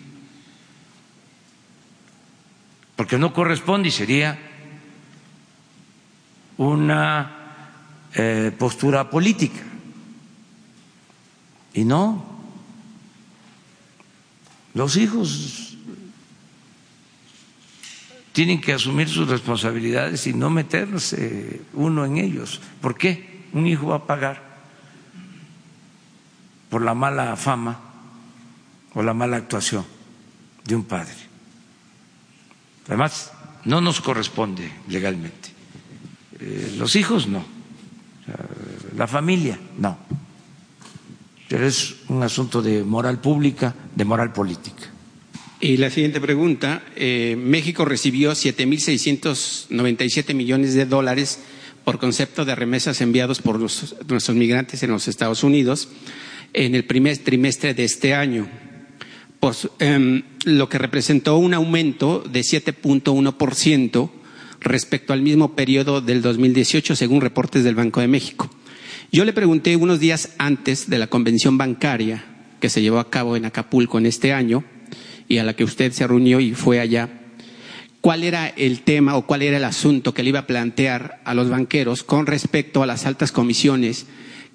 porque 2.97 3.18
no 3.18 3.32
corresponde 3.32 3.88
y 3.88 3.92
sería 3.92 4.38
una 6.57 7.45
eh, 8.14 8.53
postura 8.57 9.11
política. 9.11 9.61
Y 11.74 11.84
no, 11.84 12.24
los 14.74 14.97
hijos 14.97 15.76
tienen 18.32 18.61
que 18.61 18.72
asumir 18.72 19.09
sus 19.09 19.28
responsabilidades 19.28 20.26
y 20.26 20.32
no 20.32 20.51
meterse 20.51 21.62
uno 21.72 22.05
en 22.05 22.18
ellos. 22.18 22.61
¿Por 22.80 22.97
qué? 22.97 23.45
Un 23.53 23.66
hijo 23.66 23.88
va 23.88 23.97
a 23.97 24.07
pagar 24.07 24.42
por 26.68 26.82
la 26.82 26.95
mala 26.95 27.36
fama 27.36 27.78
o 28.95 29.03
la 29.03 29.14
mala 29.14 29.36
actuación 29.36 29.84
de 30.64 30.74
un 30.74 30.84
padre. 30.84 31.34
Además, 32.87 33.32
no 33.64 33.80
nos 33.80 34.01
corresponde 34.01 34.70
legalmente. 34.89 35.51
Eh, 36.41 36.74
los 36.76 36.97
hijos 36.97 37.26
no, 37.26 37.45
la 38.97 39.07
familia 39.07 39.59
no. 39.78 39.99
Pero 41.49 41.66
es 41.66 41.97
un 42.09 42.22
asunto 42.22 42.62
de 42.62 42.85
moral 42.85 43.20
pública, 43.20 43.74
de 43.95 44.05
moral 44.05 44.32
política. 44.32 44.91
Y 45.61 45.76
la 45.76 45.91
siguiente 45.91 46.20
pregunta, 46.20 46.82
eh, 46.97 47.37
México 47.39 47.85
recibió 47.85 48.32
7.697 48.32 50.35
millones 50.35 50.74
de 50.74 50.85
dólares 50.85 51.39
por 51.85 51.99
concepto 51.99 52.45
de 52.45 52.55
remesas 52.55 53.01
enviados 53.01 53.41
por 53.41 53.59
nuestros 53.59 54.37
migrantes 54.37 54.82
en 54.82 54.91
los 54.91 55.09
Estados 55.09 55.43
Unidos 55.43 55.89
en 56.53 56.74
el 56.74 56.85
primer 56.85 57.16
trimestre 57.18 57.72
de 57.74 57.85
este 57.85 58.14
año, 58.14 58.49
em, 59.78 60.22
lo 60.45 60.68
que 60.68 60.78
representó 60.78 61.36
un 61.36 61.55
aumento 61.55 62.20
de 62.20 62.40
7.1% 62.40 64.11
respecto 64.61 65.12
al 65.12 65.20
mismo 65.20 65.55
periodo 65.55 66.01
del 66.01 66.22
2018, 66.22 66.97
según 66.97 67.20
reportes 67.20 67.64
del 67.64 67.74
Banco 67.74 68.01
de 68.01 68.09
México. 68.09 68.51
Yo 69.12 69.24
le 69.24 69.32
pregunté 69.32 69.76
unos 69.76 70.01
días 70.01 70.30
antes 70.38 70.88
de 70.88 70.99
la 70.99 71.09
convención 71.09 71.59
bancaria 71.59 72.24
que 72.61 72.70
se 72.70 72.80
llevó 72.80 72.99
a 72.99 73.11
cabo 73.11 73.36
en 73.36 73.45
Acapulco 73.45 73.99
en 73.99 74.07
este 74.07 74.32
año, 74.32 74.64
y 75.28 75.38
a 75.38 75.45
la 75.45 75.55
que 75.55 75.64
usted 75.64 75.92
se 75.92 76.07
reunió 76.07 76.40
y 76.40 76.55
fue 76.55 76.80
allá, 76.80 77.09
cuál 78.01 78.24
era 78.24 78.49
el 78.49 78.80
tema 78.80 79.16
o 79.16 79.26
cuál 79.26 79.42
era 79.42 79.57
el 79.59 79.64
asunto 79.64 80.14
que 80.14 80.22
le 80.22 80.30
iba 80.30 80.40
a 80.40 80.47
plantear 80.47 81.20
a 81.24 81.34
los 81.34 81.49
banqueros 81.49 82.03
con 82.03 82.26
respecto 82.26 82.82
a 82.82 82.86
las 82.86 83.07
altas 83.07 83.32
comisiones 83.32 84.07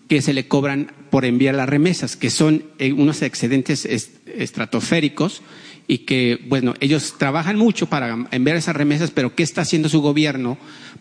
que 0.09 0.21
se 0.23 0.33
le 0.33 0.47
cobran 0.47 0.91
por 1.11 1.23
enviar 1.23 1.53
las 1.55 1.69
remesas, 1.69 2.17
que 2.17 2.31
son 2.31 2.63
eh, 2.79 2.91
unos 2.91 3.21
excedentes 3.21 3.85
estratosféricos 3.85 5.43
y 5.87 5.99
que, 5.99 6.43
bueno, 6.47 6.73
ellos 6.79 7.15
trabajan 7.17 7.57
mucho 7.57 7.85
para 7.87 8.27
enviar 8.31 8.57
esas 8.57 8.75
remesas, 8.75 9.11
pero 9.11 9.35
¿qué 9.35 9.43
está 9.43 9.61
haciendo 9.61 9.87
su 9.87 10.01
gobierno 10.01 10.57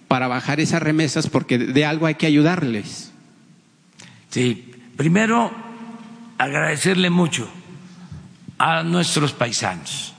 para 0.09 0.29
bajar 0.29 0.61
esas 0.61 0.83
remesas? 0.83 1.27
Porque 1.27 1.59
de 1.59 1.85
algo 1.87 2.07
hay 2.07 2.17
que 2.17 2.27
ayudarles. 2.27 3.11
Sí, 4.29 4.73
primero 4.97 5.53
agradecerle 6.37 7.09
mucho 7.09 7.51
a 8.59 8.83
nuestros 8.83 9.33
paisanos, 9.33 10.15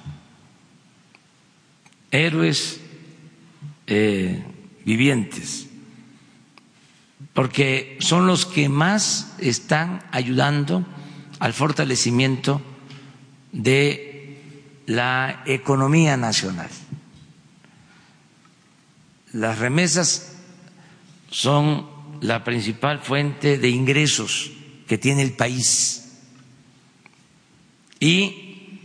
héroes 2.10 2.82
eh, 3.86 4.44
vivientes, 4.84 5.69
porque 7.40 7.98
son 8.02 8.28
los 8.28 8.46
que 8.46 8.68
más 8.68 9.34
están 9.40 10.04
ayudando 10.12 10.86
al 11.40 11.54
fortalecimiento 11.54 12.62
de 13.54 14.42
la 14.86 15.44
economía 15.46 16.18
nacional. 16.18 16.68
Las 19.32 19.58
remesas 19.58 20.34
son 21.32 21.88
la 22.20 22.44
principal 22.44 23.00
fuente 23.00 23.58
de 23.58 23.70
ingresos 23.70 24.52
que 24.86 24.98
tiene 24.98 25.22
el 25.22 25.32
país 25.32 26.20
y 28.02 28.82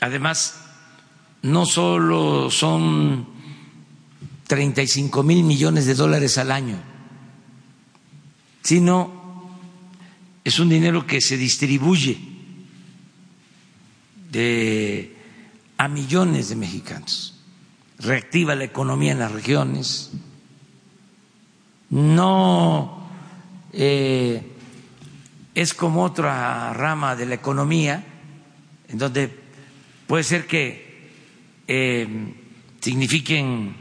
además, 0.00 0.64
no 1.42 1.64
solo 1.64 2.50
son 2.50 3.28
35 4.48 5.22
mil 5.22 5.44
millones 5.44 5.86
de 5.86 5.94
dólares 5.94 6.38
al 6.38 6.50
año 6.50 6.90
sino 8.62 9.22
es 10.44 10.58
un 10.58 10.68
dinero 10.68 11.06
que 11.06 11.20
se 11.20 11.36
distribuye 11.36 12.18
a 15.76 15.88
millones 15.88 16.48
de 16.48 16.56
mexicanos, 16.56 17.34
reactiva 17.98 18.54
la 18.54 18.64
economía 18.64 19.12
en 19.12 19.18
las 19.18 19.32
regiones, 19.32 20.12
no 21.90 23.08
eh, 23.72 24.42
es 25.54 25.74
como 25.74 26.04
otra 26.04 26.72
rama 26.72 27.14
de 27.14 27.26
la 27.26 27.34
economía, 27.34 28.04
en 28.88 28.98
donde 28.98 29.28
puede 30.06 30.24
ser 30.24 30.46
que 30.46 31.10
eh, 31.68 32.34
signifiquen 32.80 33.74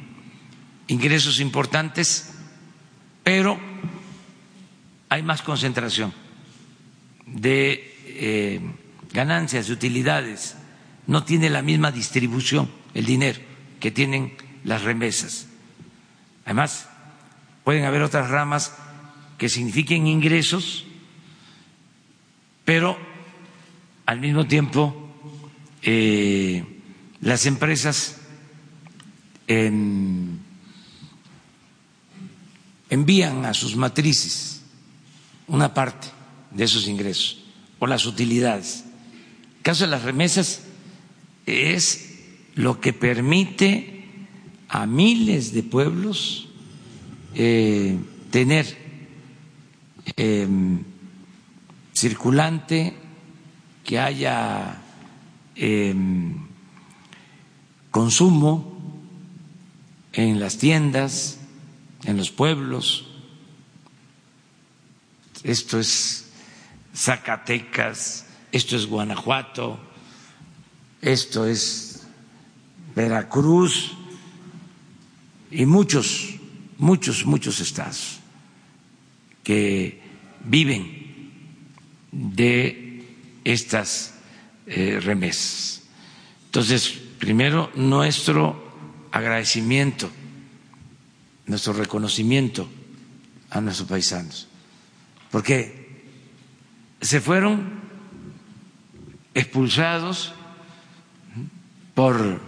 ingresos 0.88 1.39
importantes, 1.39 2.34
pero 3.23 3.57
hay 5.12 5.22
más 5.24 5.41
concentración 5.41 6.14
de 7.26 7.97
eh, 8.05 8.62
ganancias, 9.12 9.68
de 9.68 9.74
utilidades, 9.74 10.55
no 11.05 11.26
tiene 11.26 11.49
la 11.49 11.62
misma 11.62 11.91
distribución 11.91 12.72
el 12.93 13.05
dinero 13.05 13.38
que 13.82 13.91
tienen 13.91 14.32
las 14.64 14.84
remesas. 14.84 15.47
Además, 16.45 16.88
pueden 17.66 17.84
haber 17.84 18.03
otras 18.03 18.30
ramas 18.30 18.74
que 19.38 19.49
signifiquen 19.49 20.07
ingresos, 20.07 20.86
pero 22.64 22.97
al 24.05 24.22
mismo 24.22 24.47
tiempo 24.47 25.09
eh, 25.82 26.64
las 27.20 27.45
empresas 27.45 28.22
envían 32.89 33.43
a 33.43 33.53
sus 33.53 33.76
matrices 33.76 34.61
una 35.52 35.74
parte 35.74 36.08
de 36.49 36.64
esos 36.64 36.88
ingresos 36.88 37.43
o 37.78 37.86
las 37.86 38.06
utilidades. 38.06 38.86
El 39.58 39.64
caso 39.64 39.84
de 39.84 39.91
las 39.91 40.04
remesas 40.04 40.62
es 41.45 42.20
lo 42.56 42.80
que 42.80 42.93
permite 42.93 44.06
a 44.70 44.86
miles 44.86 45.54
de 45.54 45.64
pueblos 45.64 46.47
eh, 47.36 47.97
tener 48.32 48.78
em, 50.16 50.80
circulante, 51.93 52.95
que 53.84 53.99
haya 53.99 54.82
em, 55.56 56.47
consumo 57.89 58.80
en 60.14 60.39
las 60.39 60.58
tiendas, 60.58 61.39
en 62.06 62.16
los 62.16 62.32
pueblos. 62.32 63.11
Esto 65.44 65.80
es 65.80 66.26
Zacatecas, 66.96 68.26
esto 68.52 68.76
es 68.76 68.86
Guanajuato, 68.86 69.80
esto 71.02 71.48
es 71.48 72.04
Veracruz 72.96 73.94
y 75.50 75.66
muchos, 75.66 76.36
muchos, 76.78 77.26
muchos 77.26 77.60
estados 77.60 78.20
que 79.44 80.02
viven 80.44 81.32
de 82.12 83.06
estas 83.44 84.16
eh, 84.68 85.00
remesas. 85.02 85.82
Entonces, 86.46 86.89
primero, 87.18 87.72
nuestro 87.76 88.72
agradecimiento, 89.12 90.10
nuestro 91.46 91.74
reconocimiento 91.74 92.68
a 93.50 93.62
nuestros 93.62 93.89
paisanos, 93.89 94.48
porque 95.32 96.03
se 97.01 97.21
fueron 97.21 97.82
expulsados 99.34 100.34
por 101.95 102.41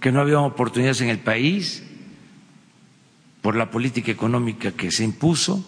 que 0.00 0.12
no 0.12 0.20
había 0.20 0.40
oportunidades 0.40 1.00
en 1.02 1.10
el 1.10 1.18
país, 1.18 1.82
por 3.42 3.56
la 3.56 3.70
política 3.70 4.10
económica 4.10 4.72
que 4.72 4.90
se 4.90 5.04
impuso 5.04 5.66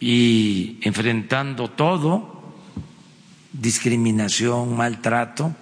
y 0.00 0.78
enfrentando 0.82 1.70
todo, 1.70 2.56
discriminación, 3.52 4.76
maltrato, 4.76 5.54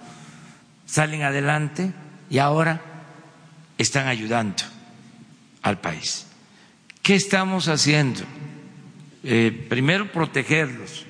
salen 0.85 1.23
adelante 1.23 1.93
y 2.29 2.39
ahora 2.39 2.81
están 3.77 4.07
ayudando 4.07 4.63
al 5.61 5.79
país. 5.79 6.27
¿Qué 7.01 7.15
estamos 7.15 7.67
haciendo? 7.67 8.21
Eh, 9.27 9.65
primero 9.67 10.11
protegerlos, 10.11 11.03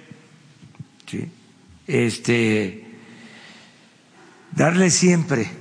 este, 1.85 2.85
darle 4.51 4.89
siempre 4.89 5.51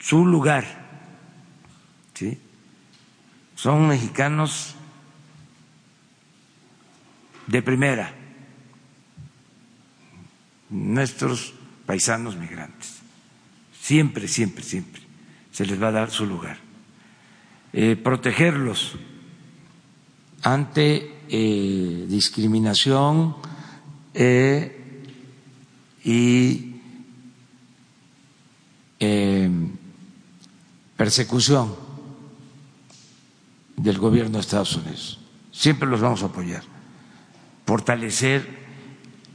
su 0.00 0.24
lugar. 0.24 0.64
¿sí? 2.14 2.38
Son 3.54 3.86
mexicanos 3.86 4.76
de 7.48 7.60
primera, 7.60 8.10
nuestros 10.70 11.52
paisanos 11.84 12.34
migrantes. 12.34 13.00
Siempre, 13.78 14.26
siempre, 14.26 14.64
siempre 14.64 15.02
se 15.52 15.66
les 15.66 15.80
va 15.82 15.88
a 15.88 15.92
dar 15.92 16.10
su 16.10 16.24
lugar. 16.24 16.56
Eh, 17.74 17.94
protegerlos 17.94 18.96
ante 20.44 21.24
eh, 21.30 22.06
discriminación 22.06 23.34
eh, 24.12 25.02
y 26.04 26.76
eh, 29.00 29.50
persecución 30.98 31.74
del 33.76 33.98
gobierno 33.98 34.34
de 34.34 34.40
Estados 34.40 34.76
Unidos. 34.76 35.18
Siempre 35.50 35.88
los 35.88 36.02
vamos 36.02 36.22
a 36.22 36.26
apoyar. 36.26 36.62
Fortalecer 37.64 38.46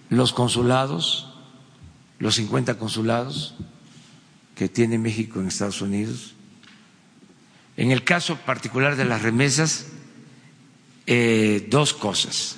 los 0.09 0.31
consulados, 0.31 1.33
los 2.19 2.35
50 2.35 2.77
consulados 2.77 3.55
que 4.53 4.69
tiene 4.69 4.99
México 4.99 5.39
en 5.39 5.47
Estados 5.47 5.81
Unidos. 5.81 6.35
En 7.77 7.89
el 7.91 8.03
caso 8.03 8.35
particular 8.37 8.95
de 8.95 9.05
las 9.05 9.23
remesas, 9.23 9.87
eh, 11.11 11.65
dos 11.67 11.93
cosas. 11.93 12.57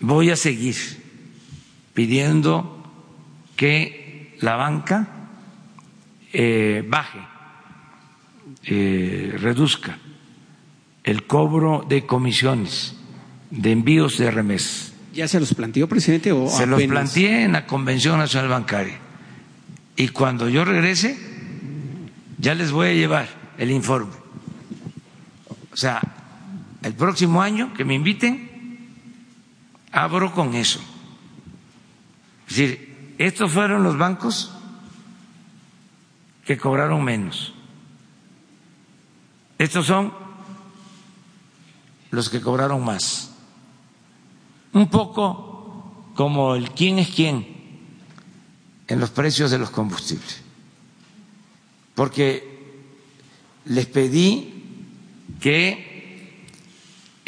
Voy 0.00 0.28
a 0.28 0.36
seguir 0.36 0.76
pidiendo 1.94 2.84
que 3.56 4.36
la 4.40 4.56
banca 4.56 5.08
eh, 6.30 6.84
baje, 6.86 7.20
eh, 8.64 9.34
reduzca 9.38 9.96
el 11.04 11.26
cobro 11.26 11.86
de 11.88 12.04
comisiones 12.04 12.94
de 13.50 13.72
envíos 13.72 14.18
de 14.18 14.30
remesas. 14.30 14.92
¿Ya 15.14 15.26
se 15.26 15.40
los 15.40 15.54
planteó, 15.54 15.88
presidente? 15.88 16.32
O 16.32 16.50
se 16.50 16.66
los 16.66 16.82
planteé 16.82 17.44
en 17.44 17.52
la 17.52 17.64
Convención 17.64 18.18
Nacional 18.18 18.50
Bancaria. 18.50 18.98
Y 19.96 20.08
cuando 20.08 20.50
yo 20.50 20.66
regrese, 20.66 21.18
ya 22.36 22.54
les 22.54 22.72
voy 22.72 22.88
a 22.88 22.92
llevar 22.92 23.26
el 23.56 23.70
informe. 23.70 24.12
O 25.72 25.76
sea, 25.76 26.02
el 26.82 26.94
próximo 26.94 27.42
año 27.42 27.74
que 27.74 27.84
me 27.84 27.94
inviten, 27.94 28.88
abro 29.92 30.32
con 30.32 30.54
eso. 30.54 30.80
Es 32.48 32.56
decir, 32.56 33.14
estos 33.18 33.52
fueron 33.52 33.82
los 33.82 33.98
bancos 33.98 34.52
que 36.44 36.56
cobraron 36.56 37.04
menos. 37.04 37.52
Estos 39.58 39.86
son 39.86 40.14
los 42.10 42.30
que 42.30 42.40
cobraron 42.40 42.84
más. 42.84 43.32
Un 44.72 44.88
poco 44.88 46.12
como 46.14 46.54
el 46.54 46.70
quién 46.70 46.98
es 46.98 47.08
quién 47.08 47.58
en 48.86 49.00
los 49.00 49.10
precios 49.10 49.50
de 49.50 49.58
los 49.58 49.70
combustibles. 49.70 50.42
Porque 51.94 52.58
les 53.66 53.86
pedí 53.86 54.64
que 55.40 55.87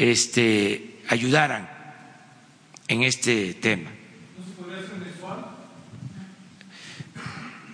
este, 0.00 1.02
ayudaran 1.08 1.68
en 2.88 3.02
este 3.02 3.52
tema. 3.52 3.90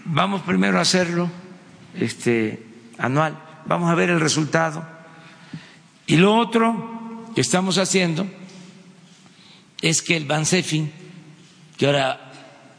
Vamos 0.06 0.42
primero 0.42 0.78
a 0.78 0.82
hacerlo 0.82 1.30
este, 1.94 2.66
anual, 2.98 3.38
vamos 3.66 3.90
a 3.90 3.94
ver 3.94 4.10
el 4.10 4.18
resultado. 4.18 4.84
Y 6.08 6.16
lo 6.16 6.36
otro 6.36 7.30
que 7.32 7.40
estamos 7.42 7.78
haciendo 7.78 8.26
es 9.80 10.02
que 10.02 10.16
el 10.16 10.24
Bansefin, 10.24 10.90
que 11.76 11.86
ahora 11.86 12.32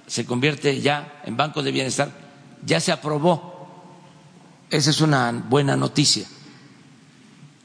se 0.08 0.26
convierte 0.26 0.82
ya 0.82 1.22
en 1.24 1.38
Banco 1.38 1.64
de 1.64 1.72
Bienestar, 1.72 2.12
ya 2.66 2.82
se 2.82 2.92
aprobó. 2.92 3.96
Esa 4.70 4.90
es 4.90 5.00
una 5.00 5.32
buena 5.32 5.78
noticia. 5.78 6.28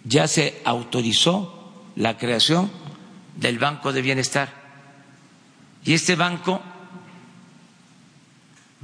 Ya 0.05 0.29
se 0.29 0.63
autorizó 0.65 1.59
la 1.97 2.17
creación 2.17 2.71
del 3.37 3.59
Banco 3.59 3.93
de 3.93 4.03
Bienestar. 4.03 4.63
Y 5.85 5.95
este 5.95 6.17
banco 6.17 6.63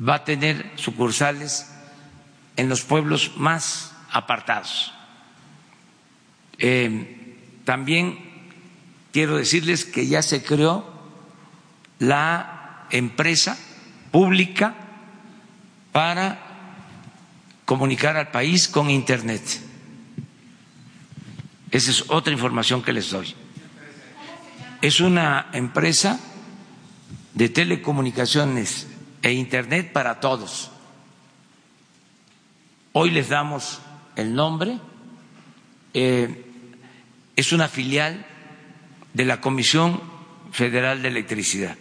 va 0.07 0.17
a 0.17 0.25
tener 0.25 0.73
sucursales 0.77 1.71
en 2.57 2.69
los 2.69 2.83
pueblos 2.83 3.33
más 3.37 3.93
apartados. 4.11 4.93
Eh, 6.59 7.37
también 7.65 8.19
quiero 9.13 9.37
decirles 9.37 9.85
que 9.85 10.07
ya 10.07 10.23
se 10.23 10.43
creó 10.43 10.85
la 11.99 12.87
empresa 12.91 13.57
pública 14.11 14.75
para 15.93 16.39
comunicar 17.65 18.17
al 18.17 18.31
país 18.31 18.69
con 18.69 18.91
Internet. 18.91 19.43
Esa 21.71 21.91
es 21.91 22.05
otra 22.09 22.33
información 22.33 22.83
que 22.83 22.93
les 22.93 23.11
doy. 23.11 23.35
Es 24.81 25.01
una 25.01 25.49
empresa 25.53 26.19
de 27.35 27.49
telecomunicaciones 27.49 28.87
e 29.23 29.33
Internet 29.33 29.93
para 29.93 30.21
todos. 30.21 30.71
Hoy 32.93 33.11
les 33.11 33.29
damos 33.29 33.81
el 34.17 34.35
nombre. 34.35 34.79
Eh, 35.95 36.45
es 37.37 37.53
una 37.53 37.69
filial 37.69 38.25
de 39.13 39.25
la 39.25 39.41
Comisión 39.41 40.01
Federal 40.53 41.03
de 41.03 41.09
Electricidad. 41.09 41.77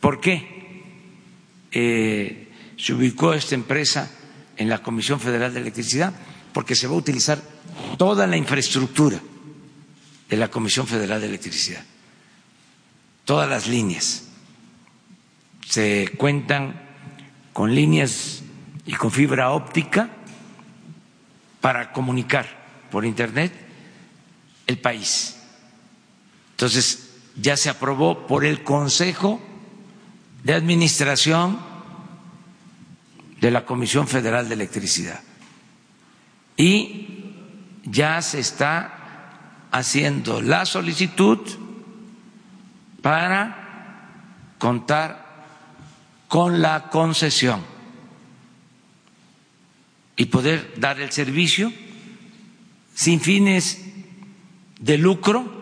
¿Por 0.00 0.20
qué 0.20 0.82
eh, 1.72 2.48
se 2.76 2.94
ubicó 2.94 3.34
esta 3.34 3.54
empresa 3.54 4.10
en 4.56 4.68
la 4.68 4.82
Comisión 4.82 5.18
Federal 5.18 5.52
de 5.52 5.60
Electricidad? 5.60 6.14
Porque 6.52 6.74
se 6.74 6.86
va 6.86 6.94
a 6.94 6.98
utilizar 6.98 7.42
toda 7.96 8.26
la 8.26 8.36
infraestructura 8.36 9.20
de 10.28 10.36
la 10.36 10.48
Comisión 10.48 10.86
Federal 10.86 11.20
de 11.20 11.26
Electricidad, 11.26 11.82
todas 13.24 13.48
las 13.48 13.66
líneas. 13.66 14.24
Se 15.68 16.12
cuentan 16.16 16.80
con 17.52 17.74
líneas 17.74 18.42
y 18.86 18.92
con 18.92 19.10
fibra 19.10 19.50
óptica 19.50 20.10
para 21.60 21.92
comunicar 21.92 22.46
por 22.90 23.04
Internet 23.04 23.52
el 24.66 24.78
país. 24.78 25.36
Entonces, 26.52 27.10
ya 27.36 27.56
se 27.56 27.70
aprobó 27.70 28.26
por 28.26 28.44
el 28.44 28.62
Consejo 28.62 29.40
de 30.42 30.54
Administración 30.54 31.58
de 33.40 33.50
la 33.50 33.64
Comisión 33.64 34.08
Federal 34.08 34.48
de 34.48 34.54
Electricidad. 34.54 35.20
Y 36.58 37.06
ya 37.84 38.20
se 38.20 38.40
está 38.40 39.68
haciendo 39.70 40.42
la 40.42 40.66
solicitud 40.66 41.38
para 43.00 44.50
contar 44.58 45.46
con 46.26 46.60
la 46.60 46.90
concesión 46.90 47.62
y 50.16 50.26
poder 50.26 50.74
dar 50.78 51.00
el 51.00 51.12
servicio 51.12 51.72
sin 52.92 53.20
fines 53.20 53.80
de 54.80 54.98
lucro 54.98 55.58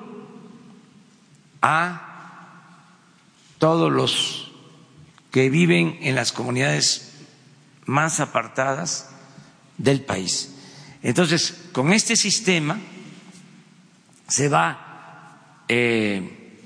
a 1.61 2.07
todos 3.59 3.93
los 3.93 4.51
que 5.31 5.51
viven 5.51 5.99
en 6.01 6.15
las 6.15 6.33
comunidades 6.33 7.13
más 7.85 8.21
apartadas 8.21 9.11
del 9.77 10.01
país. 10.01 10.56
Entonces, 11.07 11.69
con 11.71 11.93
este 11.93 12.17
sistema 12.17 12.81
se 14.27 14.49
va 14.49 15.63
eh, 15.69 16.59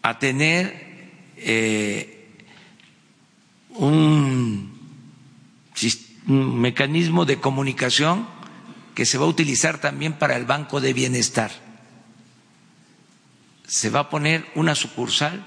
a 0.00 0.16
tener 0.16 1.10
eh, 1.36 2.36
un, 3.70 4.78
un 6.28 6.60
mecanismo 6.60 7.24
de 7.24 7.40
comunicación 7.40 8.28
que 8.94 9.04
se 9.04 9.18
va 9.18 9.24
a 9.24 9.28
utilizar 9.28 9.80
también 9.80 10.12
para 10.12 10.36
el 10.36 10.44
Banco 10.44 10.80
de 10.80 10.92
Bienestar. 10.92 11.50
Se 13.66 13.90
va 13.90 13.98
a 13.98 14.08
poner 14.08 14.46
una 14.54 14.76
sucursal 14.76 15.44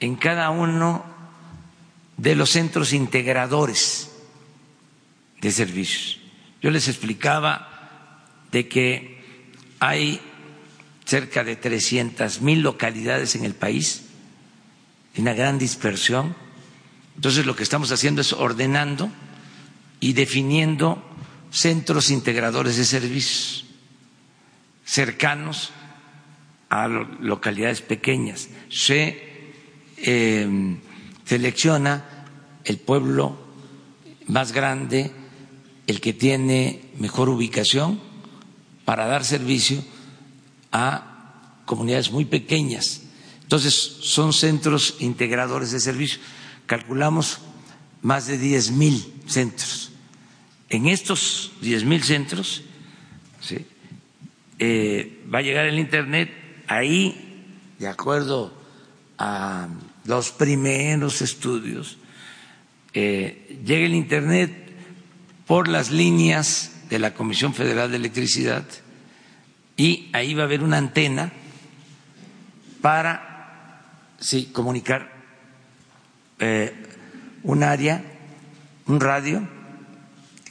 en 0.00 0.16
cada 0.16 0.50
uno 0.50 1.04
de 2.16 2.34
los 2.34 2.50
centros 2.50 2.92
integradores 2.92 4.10
de 5.40 5.52
servicios. 5.52 6.18
Yo 6.60 6.70
les 6.70 6.88
explicaba 6.88 8.24
de 8.50 8.68
que 8.68 9.18
hay 9.80 10.20
cerca 11.04 11.44
de 11.44 11.56
300 11.56 12.40
mil 12.42 12.60
localidades 12.60 13.34
en 13.34 13.44
el 13.44 13.54
país, 13.54 14.04
una 15.16 15.32
gran 15.32 15.58
dispersión. 15.58 16.34
Entonces 17.16 17.46
lo 17.46 17.56
que 17.56 17.62
estamos 17.62 17.90
haciendo 17.92 18.20
es 18.20 18.32
ordenando 18.32 19.10
y 20.00 20.12
definiendo 20.12 21.02
centros 21.50 22.10
integradores 22.10 22.76
de 22.76 22.84
servicios 22.84 23.64
cercanos 24.84 25.70
a 26.70 26.88
localidades 26.88 27.82
pequeñas. 27.82 28.48
Se 28.70 29.22
eh, 29.96 30.76
selecciona 31.24 32.04
el 32.64 32.78
pueblo 32.78 33.36
más 34.26 34.52
grande, 34.52 35.10
el 35.88 36.02
que 36.02 36.12
tiene 36.12 36.82
mejor 36.98 37.30
ubicación 37.30 37.98
para 38.84 39.06
dar 39.06 39.24
servicio 39.24 39.82
a 40.70 41.62
comunidades 41.64 42.12
muy 42.12 42.26
pequeñas. 42.26 43.02
Entonces, 43.42 43.74
son 43.74 44.34
centros 44.34 44.96
integradores 45.00 45.72
de 45.72 45.80
servicio. 45.80 46.20
Calculamos 46.66 47.38
más 48.02 48.26
de 48.26 48.36
diez 48.36 48.70
mil 48.70 49.02
centros. 49.26 49.90
En 50.68 50.86
estos 50.86 51.52
diez 51.62 51.84
mil 51.84 52.02
centros 52.02 52.62
eh, 54.58 55.24
va 55.32 55.38
a 55.38 55.42
llegar 55.42 55.64
el 55.64 55.78
Internet 55.78 56.30
ahí, 56.66 57.46
de 57.78 57.88
acuerdo 57.88 58.52
a 59.16 59.68
los 60.04 60.32
primeros 60.32 61.22
estudios, 61.22 61.96
eh, 62.92 63.58
llega 63.64 63.86
el 63.86 63.94
Internet 63.94 64.67
por 65.48 65.66
las 65.66 65.90
líneas 65.90 66.72
de 66.90 66.98
la 66.98 67.14
Comisión 67.14 67.54
Federal 67.54 67.90
de 67.90 67.96
Electricidad 67.96 68.64
y 69.76 70.10
ahí 70.12 70.34
va 70.34 70.42
a 70.42 70.46
haber 70.46 70.62
una 70.62 70.76
antena 70.76 71.32
para 72.82 73.80
sí, 74.20 74.50
comunicar 74.52 75.10
eh, 76.38 76.74
un 77.42 77.62
área, 77.62 78.04
un 78.86 79.00
radio 79.00 79.48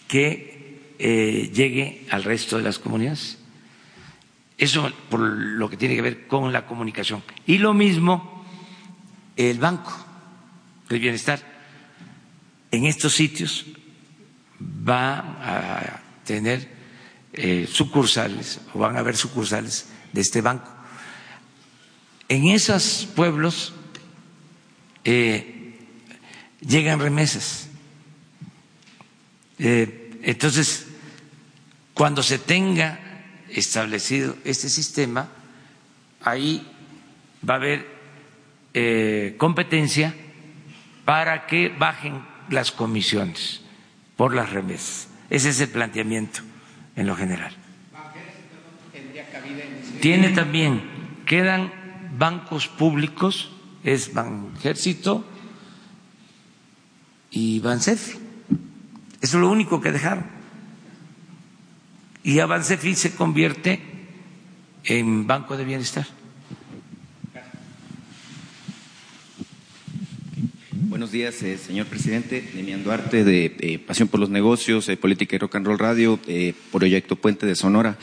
que 0.08 0.96
eh, 0.98 1.52
llegue 1.54 2.08
al 2.10 2.24
resto 2.24 2.58
de 2.58 2.64
las 2.64 2.80
comunidades. 2.80 3.38
Eso 4.58 4.92
por 5.10 5.20
lo 5.20 5.70
que 5.70 5.78
tiene 5.78 5.96
que 5.96 6.02
ver 6.02 6.26
con 6.26 6.52
la 6.52 6.66
comunicación. 6.66 7.22
Y 7.46 7.60
lo 7.60 7.76
mismo 7.76 8.44
el 9.36 9.60
Banco 9.60 9.94
del 10.90 11.00
Bienestar. 11.00 11.40
En 12.72 12.86
estos 12.86 13.14
sitios 13.14 13.66
va 14.60 15.20
a 15.42 16.02
tener 16.26 16.78
eh, 17.34 17.68
sucursales 17.72 18.60
o 18.74 18.80
van 18.80 18.96
a 18.96 19.00
haber 19.00 19.16
sucursales 19.16 19.88
de 20.12 20.22
este 20.22 20.42
banco. 20.42 20.72
En 22.28 22.48
esos 22.48 23.08
pueblos 23.16 23.74
eh, 25.04 25.78
llegan 26.62 27.00
remesas. 27.00 27.70
Eh, 29.60 30.20
entonces, 30.24 30.88
cuando 31.94 32.24
se 32.24 32.40
tenga 32.40 33.00
establecido 33.50 34.36
este 34.44 34.70
sistema, 34.70 35.30
ahí 36.22 36.68
va 37.48 37.54
a 37.54 37.58
haber 37.58 37.98
competencia 39.38 40.14
para 41.04 41.48
que 41.48 41.70
bajen 41.70 42.24
las 42.50 42.72
comisiones 42.72 43.62
por 44.18 44.34
las 44.36 44.50
remesas. 44.50 45.08
Ese 45.30 45.50
es 45.50 45.62
el 45.62 45.70
planteamiento 45.70 46.42
en 46.98 47.08
lo 47.08 47.16
general. 47.16 47.56
Tiene 50.02 50.30
también, 50.30 50.82
quedan 51.26 51.72
bancos 52.18 52.68
públicos, 52.68 53.52
es 53.84 54.14
Banjército 54.14 55.26
y 57.32 57.60
Bansefi. 57.60 58.18
Eso 59.22 59.38
es 59.38 59.42
lo 59.42 59.50
único 59.50 59.80
que 59.80 59.92
dejaron. 59.92 60.26
Y 62.24 62.40
Bansefi 62.40 62.96
se 62.96 63.16
convierte 63.16 63.82
en 64.84 65.28
Banco 65.28 65.58
de 65.58 65.66
Bienestar. 65.66 66.17
Buenos 70.98 71.12
días, 71.12 71.44
eh, 71.44 71.60
señor 71.60 71.86
presidente. 71.86 72.44
Demian 72.56 72.84
Duarte, 72.84 73.24
de 73.24 73.56
eh, 73.60 73.78
Pasión 73.78 74.08
por 74.08 74.20
los 74.20 74.32
Negocios, 74.32 74.90
eh, 74.90 74.98
Política 74.98 75.36
y 75.36 75.38
Rock 75.38 75.58
and 75.58 75.68
Roll 75.68 75.78
Radio, 75.78 76.20
Proyecto 76.72 77.16
Puente 77.16 77.46
de 77.46 77.54
Sonora. 77.54 78.00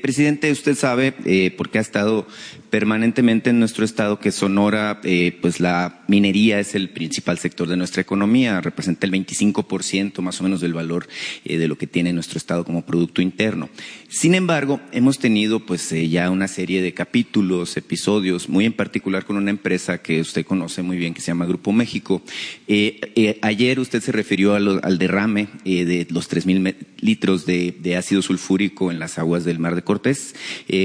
presidente, 0.00 0.52
usted 0.52 0.76
sabe, 0.76 1.10
porque 1.56 1.78
ha 1.78 1.80
estado 1.80 2.28
permanentemente 2.70 3.50
en 3.50 3.58
nuestro 3.58 3.84
estado, 3.84 4.18
que 4.18 4.32
Sonora, 4.32 5.00
pues 5.40 5.60
la 5.60 6.02
minería 6.08 6.60
es 6.60 6.74
el 6.74 6.90
principal 6.90 7.38
sector 7.38 7.68
de 7.68 7.76
nuestra 7.76 8.02
economía, 8.02 8.60
representa 8.60 9.06
el 9.06 9.12
25% 9.12 10.20
más 10.20 10.40
o 10.40 10.44
menos 10.44 10.60
del 10.60 10.74
valor 10.74 11.08
de 11.44 11.68
lo 11.68 11.76
que 11.78 11.86
tiene 11.86 12.12
nuestro 12.12 12.38
estado 12.38 12.64
como 12.64 12.84
Producto 12.84 13.22
Interno. 13.22 13.68
Sin 14.08 14.34
embargo, 14.34 14.80
hemos 14.92 15.18
tenido 15.18 15.60
pues 15.60 15.90
ya 16.10 16.30
una 16.30 16.48
serie 16.48 16.82
de 16.82 16.94
capítulos, 16.94 17.76
episodios, 17.76 18.48
muy 18.48 18.64
en 18.64 18.72
particular 18.72 19.24
con 19.24 19.36
una 19.36 19.50
empresa 19.50 19.98
que 19.98 20.20
usted 20.20 20.44
conoce 20.44 20.82
muy 20.82 20.96
bien, 20.96 21.14
que 21.14 21.20
se 21.20 21.28
llama 21.28 21.46
Grupo 21.46 21.72
México, 21.72 22.22
eh, 22.66 23.00
eh, 23.16 23.38
ayer 23.42 23.80
usted 23.80 24.02
se 24.02 24.12
refirió 24.12 24.54
al 24.54 24.98
derrame 24.98 25.48
eh, 25.64 25.84
de 25.84 26.06
los 26.10 26.28
tres 26.28 26.46
mil 26.46 26.74
litros 27.00 27.46
de, 27.46 27.96
ácido 27.96 28.22
sulfúrico 28.22 28.90
en 28.90 28.98
las 28.98 29.18
aguas 29.18 29.44
del 29.44 29.58
Mar 29.58 29.74
de 29.74 29.82
Cortés, 29.82 30.34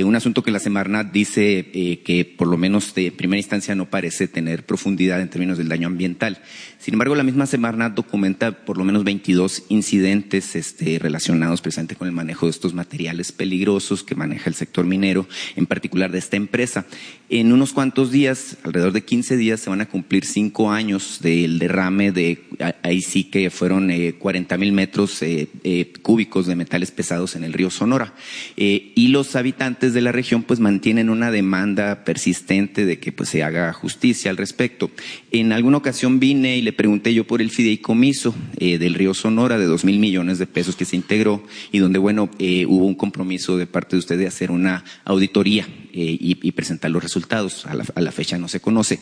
un 0.03 0.15
asunto 0.15 0.41
que 0.41 0.51
la 0.51 0.59
Semarnat 0.59 1.11
dice 1.11 1.69
que 1.73 2.35
por 2.37 2.47
lo 2.47 2.55
menos 2.55 2.93
de 2.93 3.11
primera 3.11 3.39
instancia 3.39 3.73
no 3.73 3.89
parece 3.89 4.27
tener 4.27 4.65
profundidad 4.65 5.21
en 5.21 5.29
términos 5.29 5.57
del 5.57 5.69
daño 5.69 5.87
ambiental. 5.87 6.39
Sin 6.77 6.93
embargo, 6.93 7.15
la 7.15 7.23
misma 7.23 7.45
Semarnat 7.45 7.95
documenta 7.95 8.65
por 8.65 8.77
lo 8.77 8.83
menos 8.83 9.03
22 9.03 9.63
incidentes 9.69 10.55
este, 10.55 10.99
relacionados 10.99 11.61
precisamente 11.61 11.95
con 11.95 12.07
el 12.07 12.13
manejo 12.13 12.45
de 12.45 12.51
estos 12.51 12.73
materiales 12.73 13.31
peligrosos 13.31 14.03
que 14.03 14.15
maneja 14.15 14.49
el 14.49 14.55
sector 14.55 14.85
minero, 14.85 15.27
en 15.55 15.65
particular 15.65 16.11
de 16.11 16.19
esta 16.19 16.37
empresa. 16.37 16.85
En 17.29 17.51
unos 17.51 17.73
cuantos 17.73 18.11
días, 18.11 18.57
alrededor 18.63 18.91
de 18.91 19.03
15 19.03 19.37
días, 19.37 19.61
se 19.61 19.69
van 19.69 19.81
a 19.81 19.87
cumplir 19.87 20.25
cinco 20.25 20.71
años 20.71 21.19
del 21.21 21.57
derrame 21.57 22.11
de, 22.11 22.43
ahí 22.83 23.01
sí 23.01 23.23
que 23.23 23.49
fueron 23.49 23.89
40 24.19 24.53
eh, 24.53 24.57
mil 24.57 24.73
metros 24.73 25.21
eh, 25.21 25.47
eh, 25.63 25.93
cúbicos 26.01 26.47
de 26.47 26.55
metales 26.55 26.91
pesados 26.91 27.35
en 27.35 27.43
el 27.43 27.53
río 27.53 27.69
Sonora. 27.69 28.13
y 28.55 29.07
los 29.07 29.35
habitantes 29.35 29.93
de 29.93 30.01
la 30.01 30.11
región 30.11 30.43
pues 30.43 30.59
mantienen 30.59 31.09
una 31.09 31.31
demanda 31.31 31.62
persistente 32.03 32.85
de 32.85 32.99
que 32.99 33.11
pues 33.11 33.29
se 33.29 33.43
haga 33.43 33.71
justicia 33.73 34.29
al 34.29 34.37
respecto. 34.37 34.91
En 35.31 35.51
alguna 35.51 35.77
ocasión 35.77 36.19
vine 36.19 36.57
y 36.57 36.61
le 36.61 36.73
pregunté 36.73 37.13
yo 37.13 37.25
por 37.25 37.41
el 37.41 37.49
fideicomiso 37.49 38.35
eh, 38.57 38.77
del 38.77 38.93
río 38.93 39.13
Sonora 39.13 39.57
de 39.57 39.65
dos 39.65 39.85
mil 39.85 39.99
millones 39.99 40.39
de 40.39 40.47
pesos 40.47 40.75
que 40.75 40.85
se 40.85 40.95
integró 40.95 41.43
y 41.71 41.79
donde, 41.79 41.99
bueno, 41.99 42.29
eh, 42.39 42.65
hubo 42.67 42.85
un 42.85 42.95
compromiso 42.95 43.57
de 43.57 43.67
parte 43.67 43.95
de 43.95 43.99
usted 43.99 44.17
de 44.17 44.27
hacer 44.27 44.51
una 44.51 44.83
auditoría 45.05 45.67
eh, 45.93 46.17
y, 46.19 46.51
presentar 46.51 46.91
los 46.91 47.03
resultados. 47.03 47.65
A 47.65 48.01
la, 48.01 48.11
fecha 48.11 48.37
no 48.37 48.47
se 48.47 48.59
conoce. 48.59 48.99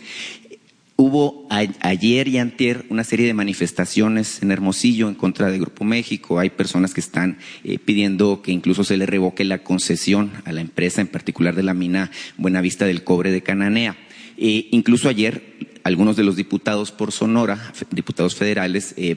Hubo 1.04 1.48
ayer 1.50 2.28
y 2.28 2.38
antier 2.38 2.86
una 2.90 3.04
serie 3.04 3.26
de 3.26 3.34
manifestaciones 3.34 4.44
en 4.44 4.52
Hermosillo 4.52 5.10
en 5.10 5.16
contra 5.16 5.50
de 5.50 5.58
Grupo 5.58 5.84
México. 5.84 6.38
Hay 6.38 6.52
personas 6.52 6.94
que 6.94 7.00
están 7.00 7.40
pidiendo 7.86 8.44
que 8.44 8.52
incluso 8.52 8.84
se 8.84 8.98
le 8.98 9.08
revoque 9.08 9.44
la 9.44 9.64
concesión 9.64 10.30
a 10.46 10.52
la 10.52 10.62
empresa, 10.62 11.02
en 11.02 11.08
particular 11.08 11.56
de 11.56 11.64
la 11.64 11.74
mina 11.74 12.12
Buenavista 12.38 12.86
del 12.86 13.04
Cobre 13.04 13.32
de 13.32 13.42
Cananea. 13.42 13.98
incluso 14.38 15.10
ayer 15.10 15.42
algunos 15.84 16.16
de 16.16 16.24
los 16.24 16.36
diputados 16.36 16.92
por 16.92 17.12
Sonora, 17.12 17.74
diputados 17.92 18.36
federales, 18.36 18.94
eh, 18.98 19.16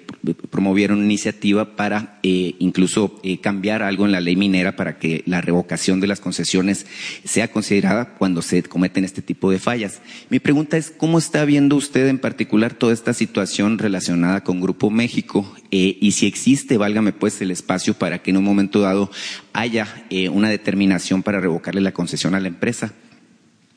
promovieron 0.51 0.99
una 0.99 1.07
iniciativa 1.07 1.77
para 1.77 2.19
eh, 2.23 2.55
incluso 2.59 3.21
eh, 3.23 3.39
cambiar 3.41 3.83
algo 3.83 4.07
en 4.07 4.13
la 4.13 4.21
ley 4.21 4.37
minera 4.37 4.77
para 4.77 4.99
que 4.99 5.23
la 5.27 5.41
revocación 5.41 6.01
de 6.01 6.07
las 6.07 6.21
concesiones 6.21 6.87
sea 7.25 7.49
considerada 7.49 8.15
cuando 8.17 8.43
se 8.43 8.63
cometen 8.63 9.05
este 9.05 9.23
tipo 9.23 9.51
de 9.51 9.59
fallas. 9.59 10.01
Mi 10.31 10.39
pregunta 10.39 10.77
es, 10.77 10.91
¿cómo 10.91 11.19
está 11.19 11.45
viendo 11.45 11.77
usted 11.77 12.09
en 12.09 12.19
particular 12.19 12.75
toda 12.75 12.93
esta 12.93 13.13
situación 13.13 13.79
relacionada 13.79 14.43
con 14.43 14.61
Grupo 14.61 14.91
México? 14.91 15.55
y 15.77 16.13
si 16.13 16.29
existe, 16.29 16.79
válgame 16.79 17.13
pues, 17.13 17.43
el 17.43 17.51
espacio 17.51 17.95
para 17.95 18.23
que 18.23 18.31
en 18.31 18.37
un 18.37 18.45
momento 18.45 18.81
dado 18.81 19.11
haya 19.53 20.07
una 20.31 20.49
determinación 20.49 21.25
para 21.25 21.41
revocarle 21.41 21.81
la 21.81 21.91
concesión 21.91 22.37
a 22.37 22.41
la 22.41 22.47
empresa. 22.47 22.95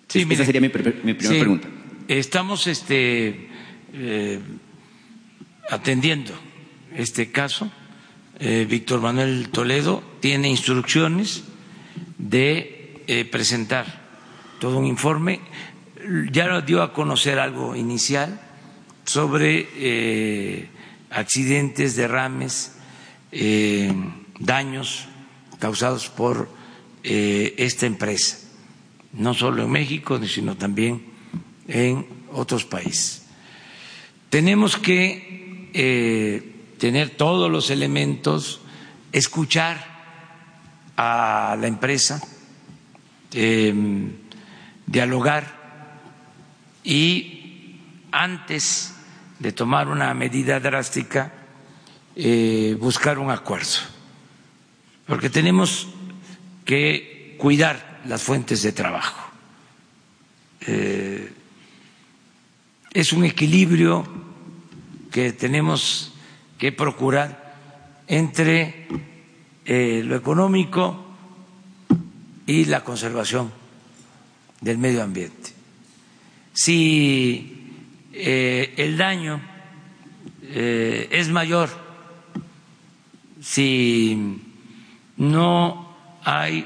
Sí, 0.07 0.25
Esa 0.29 0.45
sería 0.45 0.61
mi, 0.61 0.69
primera 0.69 1.39
pregunta. 1.39 1.67
Estamos 2.08 2.68
este, 2.68 3.49
eh, 3.91 4.39
atendiendo 5.70 6.32
este 6.95 7.34
caso. 7.34 7.70
Eh, 8.39 8.66
Víctor 8.70 9.01
Manuel 9.01 9.49
Toledo 9.49 10.01
tiene 10.22 10.47
instrucciones 10.47 11.43
de 12.18 13.03
eh, 13.08 13.26
presentar 13.26 14.08
todo 14.62 14.78
un 14.78 14.86
informe. 14.86 15.41
Ya 16.32 16.47
nos 16.47 16.66
dio 16.66 16.82
a 16.82 16.93
conocer 16.93 17.39
algo 17.39 17.76
inicial 17.76 18.39
sobre 19.03 20.70
accidentes, 21.10 21.97
derrames, 21.97 22.78
daños 24.39 25.10
causados 25.60 26.08
por 26.08 26.49
esta 27.03 27.86
empresa, 27.86 28.47
no 29.12 29.34
solo 29.34 29.64
en 29.64 29.72
México, 29.72 30.20
sino 30.26 30.55
también 30.55 31.07
en 31.68 32.07
otros 32.32 32.65
países. 32.65 33.26
Tenemos 34.30 34.78
que 34.78 35.70
eh, 35.74 36.74
tener 36.78 37.11
todos 37.11 37.51
los 37.51 37.70
elementos, 37.70 38.61
escuchar 39.11 39.97
a 40.97 41.57
la 41.59 41.68
empresa, 41.68 42.22
em, 43.34 44.11
dialogar 44.86 45.55
y 46.84 47.80
antes 48.11 48.95
de 49.39 49.51
tomar 49.51 49.88
una 49.89 50.13
medida 50.13 50.59
drástica, 50.59 51.34
eh, 52.15 52.76
buscar 52.80 53.20
un 53.20 53.30
acuerdo, 53.30 53.80
porque 55.05 55.30
tenemos 55.30 55.88
que 56.65 57.36
cuidar 57.38 58.01
las 58.05 58.24
fuentes 58.24 58.63
de 58.63 58.72
trabajo. 58.72 59.22
Eh, 60.61 61.32
es 62.98 63.14
un 63.14 63.26
equilibrio 63.26 64.08
que 65.12 65.32
tenemos 65.32 66.14
que 66.58 66.72
procurar 66.72 67.54
entre 68.08 68.88
eh, 69.66 70.02
lo 70.04 70.16
económico 70.16 71.06
y 72.48 72.66
la 72.66 72.84
conservación 72.84 73.52
del 74.62 74.80
medio 74.80 75.04
ambiente. 75.04 75.52
Si 76.54 77.68
eh, 78.14 78.74
el 78.78 78.98
daño 78.98 79.41
eh, 80.41 81.08
es 81.12 81.30
mayor, 81.30 81.70
si 83.39 84.41
no 85.18 85.95
hay 86.24 86.66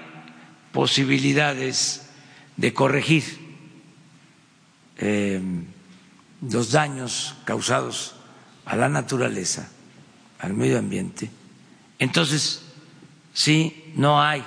posibilidades 0.72 2.10
de 2.56 2.74
corregir 2.74 3.42
los 6.42 6.72
daños 6.72 7.36
causados 7.46 8.16
a 8.66 8.76
la 8.76 8.89
naturaleza, 8.89 9.70
al 10.39 10.54
medio 10.54 10.80
ambiente, 10.80 11.30
entonces 12.00 12.64
sí 13.34 13.94
no 13.96 14.22
hay 14.22 14.44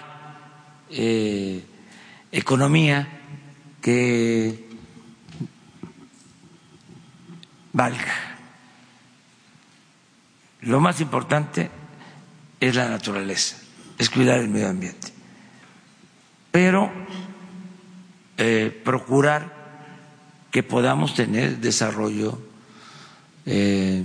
eh, 0.91 1.65
economía 2.33 3.09
que 3.81 4.69
valga. 7.73 8.15
Lo 10.63 10.81
más 10.81 11.01
importante 11.01 11.71
es 12.59 12.75
la 12.75 12.89
naturaleza, 12.89 13.57
es 13.99 14.09
cuidar 14.11 14.41
el 14.41 14.49
medio 14.49 14.69
ambiente, 14.69 15.13
pero 16.51 16.91
eh, 18.37 18.81
procurar 18.85 19.54
que 20.55 20.63
podamos 20.63 21.15
tener 21.15 21.59
desarrollo 21.59 22.39
eh, 23.45 24.05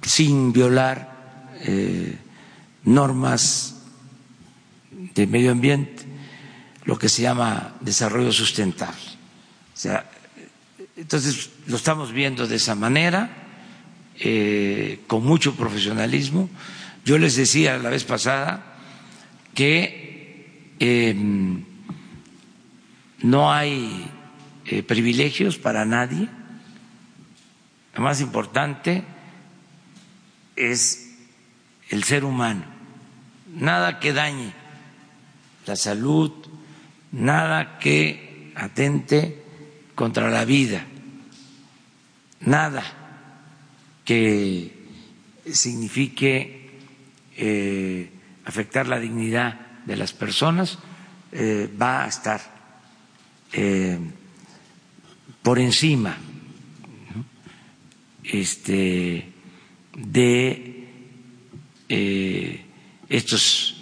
sin 0.00 0.52
violar 0.52 1.50
eh, 1.62 2.16
normas 2.84 3.82
de 4.92 5.26
medio 5.26 5.50
ambiente, 5.50 6.04
lo 6.84 6.96
que 6.96 7.08
se 7.08 7.22
llama 7.22 7.74
desarrollo 7.80 8.30
sustentable. 8.30 9.02
O 9.74 9.76
sea, 9.76 10.08
entonces 10.96 11.50
lo 11.66 11.74
estamos 11.74 12.12
viendo 12.12 12.46
de 12.46 12.54
esa 12.54 12.76
manera, 12.76 13.34
eh, 14.20 15.00
con 15.08 15.24
mucho 15.24 15.56
profesionalismo. 15.56 16.48
Yo 17.04 17.18
les 17.18 17.34
decía 17.34 17.78
la 17.78 17.90
vez 17.90 18.04
pasada 18.04 18.78
que 19.56 20.70
no 23.22 23.52
hay 23.52 24.10
eh, 24.66 24.82
privilegios 24.82 25.58
para 25.58 25.84
nadie. 25.84 26.28
Lo 27.94 28.02
más 28.02 28.20
importante 28.20 29.02
es 30.56 31.16
el 31.90 32.04
ser 32.04 32.24
humano. 32.24 32.64
Nada 33.54 34.00
que 34.00 34.12
dañe 34.12 34.52
la 35.66 35.76
salud, 35.76 36.32
nada 37.10 37.78
que 37.78 38.52
atente 38.56 39.42
contra 39.94 40.30
la 40.30 40.44
vida 40.44 40.86
nada 42.44 42.82
que 44.04 44.72
signifique 45.50 46.70
eh, 47.36 48.10
afectar 48.44 48.86
la 48.86 48.98
dignidad 48.98 49.60
de 49.86 49.96
las 49.96 50.12
personas 50.12 50.78
eh, 51.32 51.70
va 51.80 52.04
a 52.04 52.08
estar 52.08 52.40
eh, 53.52 53.98
por 55.42 55.58
encima 55.58 56.16
este, 58.24 59.32
de 59.96 60.78
estos 63.08 63.76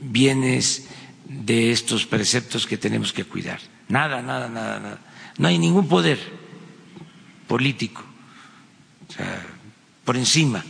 bienes, 0.00 0.88
de 1.28 1.70
estos 1.70 2.06
preceptos 2.06 2.66
que 2.66 2.76
tenemos 2.76 3.12
que 3.12 3.24
cuidar. 3.24 3.60
Nada, 3.88 4.22
nada, 4.22 4.48
nada, 4.48 4.80
nada. 4.80 5.00
No 5.38 5.48
hay 5.48 5.58
ningún 5.58 5.86
poder 5.86 6.18
político 7.46 8.02
por 10.04 10.16
encima 10.16 10.64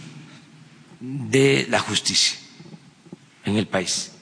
de 1.01 1.67
la 1.71 1.81
justicia 1.81 2.39
en 3.45 3.57
el 3.57 3.67
país. 3.67 4.13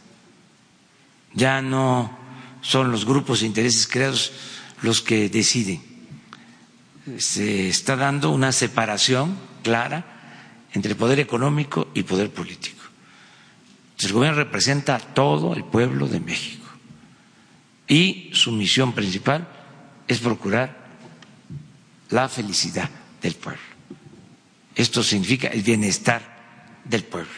Ya 1.32 1.60
no 1.62 2.23
son 2.64 2.90
los 2.90 3.04
grupos 3.04 3.40
de 3.40 3.46
intereses 3.46 3.86
creados 3.86 4.32
los 4.82 5.02
que 5.02 5.28
deciden. 5.28 5.82
Se 7.18 7.68
está 7.68 7.94
dando 7.94 8.30
una 8.30 8.50
separación 8.50 9.38
clara 9.62 10.66
entre 10.72 10.94
poder 10.94 11.20
económico 11.20 11.88
y 11.94 12.02
poder 12.02 12.30
político. 12.30 12.82
El 14.00 14.12
gobierno 14.12 14.38
representa 14.38 14.96
a 14.96 14.98
todo 14.98 15.54
el 15.54 15.64
pueblo 15.64 16.08
de 16.08 16.20
México 16.20 16.66
y 17.86 18.30
su 18.32 18.50
misión 18.50 18.92
principal 18.92 19.46
es 20.08 20.18
procurar 20.18 20.76
la 22.10 22.28
felicidad 22.28 22.90
del 23.22 23.34
pueblo. 23.34 23.62
Esto 24.74 25.02
significa 25.02 25.48
el 25.48 25.62
bienestar 25.62 26.82
del 26.84 27.04
pueblo. 27.04 27.32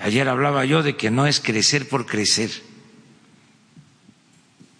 Ayer 0.00 0.28
hablaba 0.28 0.64
yo 0.64 0.82
de 0.82 0.96
que 0.96 1.10
no 1.10 1.26
es 1.26 1.40
crecer 1.40 1.88
por 1.88 2.06
crecer. 2.06 2.50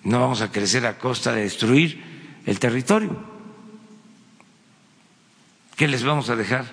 No 0.09 0.20
vamos 0.20 0.40
a 0.40 0.50
crecer 0.50 0.86
a 0.86 0.96
costa 0.96 1.34
de 1.34 1.42
destruir 1.42 2.00
el 2.46 2.59
territorio. 2.59 3.14
¿Qué 5.76 5.86
les 5.86 6.02
vamos 6.02 6.30
a 6.30 6.36
dejar 6.36 6.64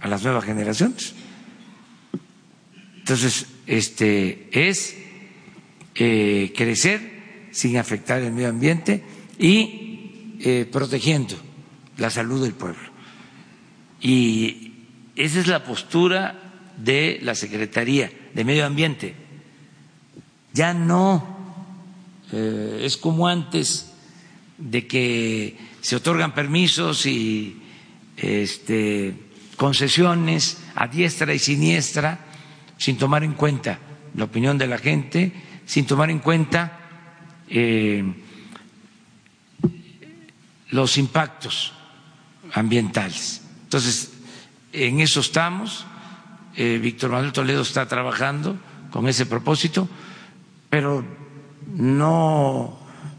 a 0.00 0.08
las 0.08 0.22
nuevas 0.22 0.44
generaciones? 0.44 1.12
Entonces, 2.96 3.44
este 3.66 4.48
es 4.52 4.96
eh, 5.96 6.54
crecer 6.56 7.48
sin 7.50 7.76
afectar 7.76 8.22
el 8.22 8.32
medio 8.32 8.48
ambiente 8.48 9.04
y 9.38 10.38
eh, 10.40 10.66
protegiendo 10.72 11.36
la 11.98 12.08
salud 12.08 12.42
del 12.42 12.54
pueblo. 12.54 12.88
Y 14.00 14.72
esa 15.14 15.40
es 15.40 15.46
la 15.46 15.62
postura 15.62 16.72
de 16.78 17.18
la 17.20 17.34
Secretaría 17.34 18.10
de 18.32 18.44
Medio 18.44 18.64
Ambiente. 18.64 19.14
Ya 20.54 20.72
no 20.72 21.37
eh, 22.32 22.80
es 22.82 22.96
como 22.96 23.28
antes 23.28 23.92
de 24.58 24.86
que 24.86 25.56
se 25.80 25.96
otorgan 25.96 26.34
permisos 26.34 27.06
y 27.06 27.62
este, 28.16 29.14
concesiones 29.56 30.58
a 30.74 30.88
diestra 30.88 31.32
y 31.32 31.38
siniestra 31.38 32.26
sin 32.76 32.98
tomar 32.98 33.24
en 33.24 33.34
cuenta 33.34 33.78
la 34.14 34.24
opinión 34.24 34.58
de 34.58 34.66
la 34.66 34.78
gente, 34.78 35.32
sin 35.66 35.86
tomar 35.86 36.10
en 36.10 36.18
cuenta 36.18 36.78
eh, 37.48 38.04
los 40.70 40.98
impactos 40.98 41.72
ambientales. 42.52 43.42
Entonces, 43.64 44.12
en 44.72 45.00
eso 45.00 45.20
estamos. 45.20 45.86
Eh, 46.56 46.78
Víctor 46.82 47.10
Manuel 47.10 47.32
Toledo 47.32 47.62
está 47.62 47.86
trabajando 47.86 48.56
con 48.90 49.08
ese 49.08 49.26
propósito, 49.26 49.88
pero 50.68 51.04
no 51.74 52.78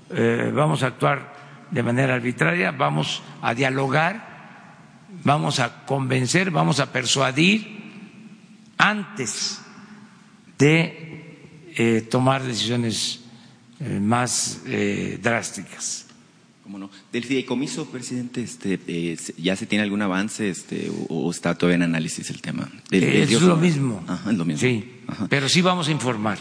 eh, 0.10 0.52
vamos 0.54 0.84
a 0.84 0.88
actuar 0.88 1.36
de 1.72 1.84
manera 1.84 2.16
arbitraria, 2.16 2.72
vamos 2.72 3.22
a 3.42 3.54
dialogar, 3.54 5.08
vamos 5.24 5.60
a 5.60 5.86
convencer, 5.86 6.52
vamos 6.52 6.80
a 6.80 6.92
persuadir 6.92 7.80
antes 8.78 9.62
de 10.58 11.68
eh, 11.78 12.08
tomar 12.10 12.44
decisiones 12.44 13.26
más 13.80 14.64
drásticas. 15.22 16.10
Del 17.12 17.24
fideicomiso, 17.24 17.90
presidente, 17.90 18.44
este, 18.44 18.80
eh, 18.88 19.18
¿ya 19.38 19.56
se 19.56 19.66
tiene 19.66 19.84
algún 19.84 20.04
avance 20.04 20.50
este, 20.50 20.92
o, 21.10 21.32
está 21.32 21.56
todavía 21.56 21.78
en 21.78 21.84
análisis 21.84 22.30
el 22.30 22.42
tema? 22.42 22.70
es 22.92 23.42
lo 23.42 23.58
mismo. 23.58 24.04
es 24.30 24.38
lo 24.38 24.46
mismo. 24.46 24.62
Sí, 24.62 25.02
pero 25.30 25.50
sí 25.50 25.62
vamos 25.64 25.88
a 25.88 25.92
informar. 25.92 26.38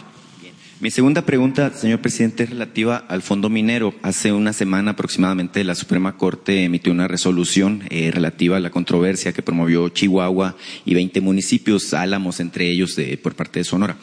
Mi 0.81 0.93
segunda 0.93 1.23
pregunta, 1.23 1.73
señor 1.75 2.01
presidente, 2.01 2.45
es 2.45 2.51
relativa 2.51 2.99
al 3.09 3.23
fondo 3.23 3.51
minero. 3.51 3.95
Hace 4.03 4.31
una 4.31 4.53
semana 4.53 4.93
aproximadamente 4.93 5.65
la 5.65 5.75
Suprema 5.75 6.17
Corte 6.17 6.63
emitió 6.63 6.93
una 6.93 7.09
resolución 7.09 7.83
eh, 7.91 8.13
relativa 8.13 8.59
a 8.59 8.61
la 8.61 8.71
controversia 8.71 9.33
que 9.33 9.43
promovió 9.43 9.89
Chihuahua 9.89 10.55
y 10.85 10.95
20 10.95 11.21
municipios, 11.21 11.93
Álamos 11.95 12.39
entre 12.39 12.71
ellos, 12.71 12.97
por 13.21 13.35
parte 13.35 13.59
de 13.59 13.65
Sonora. 13.65 13.97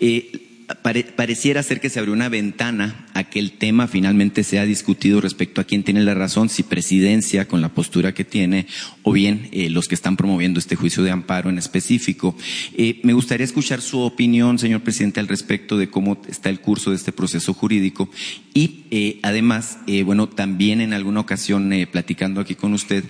Eh, 0.00 0.41
pareciera 0.80 1.62
ser 1.62 1.80
que 1.80 1.90
se 1.90 1.98
abrió 1.98 2.14
una 2.14 2.28
ventana 2.28 3.06
a 3.14 3.24
que 3.24 3.38
el 3.38 3.52
tema 3.52 3.86
finalmente 3.86 4.44
sea 4.44 4.64
discutido 4.64 5.20
respecto 5.20 5.60
a 5.60 5.64
quién 5.64 5.82
tiene 5.82 6.02
la 6.02 6.14
razón, 6.14 6.48
si 6.48 6.62
presidencia 6.62 7.46
con 7.46 7.60
la 7.60 7.70
postura 7.70 8.14
que 8.14 8.24
tiene 8.24 8.66
o 9.02 9.12
bien 9.12 9.48
eh, 9.52 9.70
los 9.70 9.88
que 9.88 9.94
están 9.94 10.16
promoviendo 10.16 10.58
este 10.58 10.76
juicio 10.76 11.02
de 11.02 11.10
amparo 11.10 11.50
en 11.50 11.58
específico. 11.58 12.36
Eh, 12.74 13.00
me 13.02 13.12
gustaría 13.12 13.44
escuchar 13.44 13.80
su 13.80 14.00
opinión, 14.00 14.58
señor 14.58 14.82
presidente, 14.82 15.20
al 15.20 15.28
respecto 15.28 15.76
de 15.76 15.88
cómo 15.88 16.20
está 16.28 16.48
el 16.48 16.60
curso 16.60 16.90
de 16.90 16.96
este 16.96 17.12
proceso 17.12 17.54
jurídico 17.54 18.10
y 18.54 18.84
eh, 18.90 19.18
además, 19.22 19.78
bueno, 20.04 20.28
también 20.28 20.80
en 20.80 20.92
alguna 20.92 21.20
ocasión 21.20 21.72
platicando 21.90 22.40
aquí 22.40 22.54
con 22.54 22.74
usted, 22.74 23.04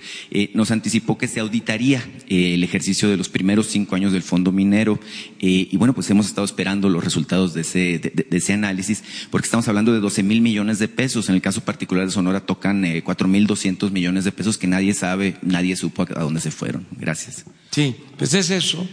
nos 0.53 0.71
anticipó 0.71 1.17
que 1.17 1.27
se 1.27 1.41
auditaría 1.41 2.03
el 2.29 2.63
ejercicio 2.63 3.09
de 3.09 3.17
los 3.17 3.27
primeros 3.27 3.67
cinco 3.67 3.95
años 3.95 4.13
del 4.13 4.23
fondo 4.23 4.51
minero 4.51 4.99
y 5.39 5.75
bueno, 5.75 5.93
pues 5.93 6.09
hemos 6.09 6.27
estado 6.27 6.45
esperando 6.45 6.87
los 6.87 7.03
resultados 7.03 7.52
de 7.53 7.61
ese, 7.61 7.99
de, 7.99 8.37
ese 8.37 8.53
análisis 8.53 9.03
porque 9.29 9.45
estamos 9.45 9.67
hablando 9.67 9.93
de 9.93 9.99
12 9.99 10.23
mil 10.23 10.41
millones 10.41 10.79
de 10.79 10.87
pesos. 10.87 11.29
En 11.29 11.35
el 11.35 11.41
caso 11.41 11.61
particular 11.61 12.05
de 12.05 12.11
Sonora 12.11 12.41
tocan 12.41 12.85
cuatro 13.03 13.27
mil 13.27 13.47
doscientos 13.47 13.91
millones 13.91 14.23
de 14.23 14.31
pesos 14.31 14.57
que 14.57 14.67
nadie 14.67 14.93
sabe, 14.93 15.37
nadie 15.41 15.75
supo 15.75 16.03
a 16.03 16.21
dónde 16.21 16.41
se 16.41 16.51
fueron. 16.51 16.85
Gracias. 16.91 17.45
Sí, 17.71 17.95
pues 18.17 18.33
es 18.33 18.49
eso. 18.49 18.87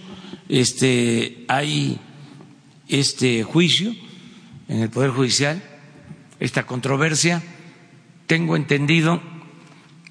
Este, 0.49 1.45
hay 1.49 1.99
este 2.89 3.43
juicio 3.45 3.95
en 4.69 4.81
el 4.83 4.91
Poder 4.91 5.11
Judicial, 5.11 5.63
esta 6.39 6.67
controversia. 6.67 7.43
Tengo 8.27 8.57
entendido 8.57 9.21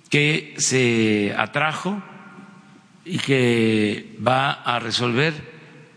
que 0.09 0.55
se 0.57 1.33
atrajo 1.37 2.01
y 3.05 3.17
que 3.17 4.17
va 4.25 4.51
a 4.51 4.79
resolver 4.79 5.33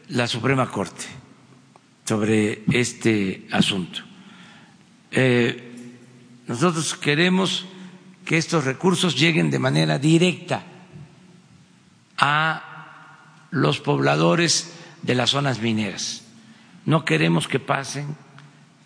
la 0.08 0.26
Suprema 0.26 0.70
Corte 0.70 1.21
sobre 2.12 2.62
este 2.70 3.48
asunto. 3.50 4.02
Eh, 5.10 5.96
nosotros 6.46 6.92
queremos 6.94 7.64
que 8.26 8.36
estos 8.36 8.66
recursos 8.66 9.18
lleguen 9.18 9.48
de 9.48 9.58
manera 9.58 9.98
directa 9.98 10.62
a 12.18 13.48
los 13.50 13.80
pobladores 13.80 14.74
de 15.00 15.14
las 15.14 15.30
zonas 15.30 15.62
mineras. 15.62 16.24
No 16.84 17.06
queremos 17.06 17.48
que 17.48 17.58
pasen 17.58 18.14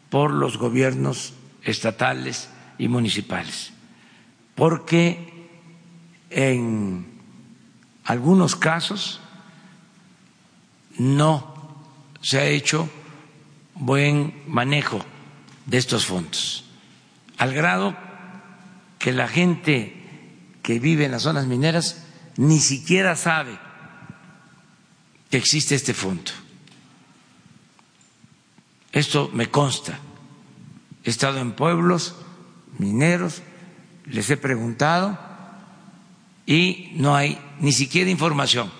por 0.08 0.30
los 0.30 0.56
gobiernos 0.56 1.32
estatales 1.64 2.48
y 2.78 2.86
municipales, 2.86 3.72
porque 4.54 5.48
en 6.30 7.08
algunos 8.04 8.54
casos 8.54 9.20
no 10.96 11.82
se 12.22 12.38
ha 12.38 12.44
hecho 12.46 12.88
buen 13.76 14.42
manejo 14.46 15.04
de 15.66 15.78
estos 15.78 16.06
fondos, 16.06 16.64
al 17.38 17.54
grado 17.54 17.96
que 18.98 19.12
la 19.12 19.28
gente 19.28 19.94
que 20.62 20.78
vive 20.78 21.04
en 21.04 21.12
las 21.12 21.22
zonas 21.22 21.46
mineras 21.46 22.04
ni 22.36 22.58
siquiera 22.58 23.16
sabe 23.16 23.58
que 25.30 25.36
existe 25.36 25.74
este 25.74 25.94
fondo. 25.94 26.32
Esto 28.92 29.30
me 29.32 29.50
consta. 29.50 29.98
He 31.04 31.10
estado 31.10 31.38
en 31.38 31.52
pueblos 31.52 32.16
mineros, 32.78 33.42
les 34.06 34.30
he 34.30 34.36
preguntado 34.36 35.18
y 36.46 36.92
no 36.94 37.14
hay 37.14 37.38
ni 37.60 37.72
siquiera 37.72 38.10
información 38.10 38.70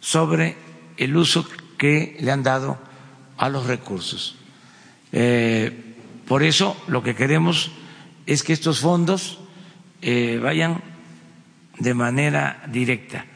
sobre 0.00 0.56
el 0.96 1.16
uso 1.16 1.46
que 1.78 2.16
le 2.20 2.30
han 2.30 2.42
dado 2.42 2.78
a 3.42 3.48
los 3.48 3.66
recursos. 3.66 4.36
Eh, 5.10 5.96
por 6.28 6.44
eso 6.44 6.80
lo 6.86 7.02
que 7.02 7.16
queremos 7.16 7.72
es 8.24 8.44
que 8.44 8.52
estos 8.52 8.78
fondos 8.78 9.40
eh, 10.00 10.38
vayan 10.40 10.80
de 11.80 11.92
manera 11.92 12.62
directa 12.70 13.26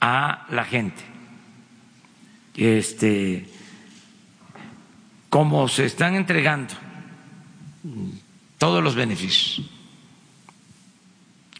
a 0.00 0.46
la 0.50 0.64
gente. 0.64 1.02
Este, 2.54 3.48
como 5.28 5.66
se 5.66 5.86
están 5.86 6.14
entregando 6.14 6.74
todos 8.56 8.84
los 8.84 8.94
beneficios, 8.94 9.68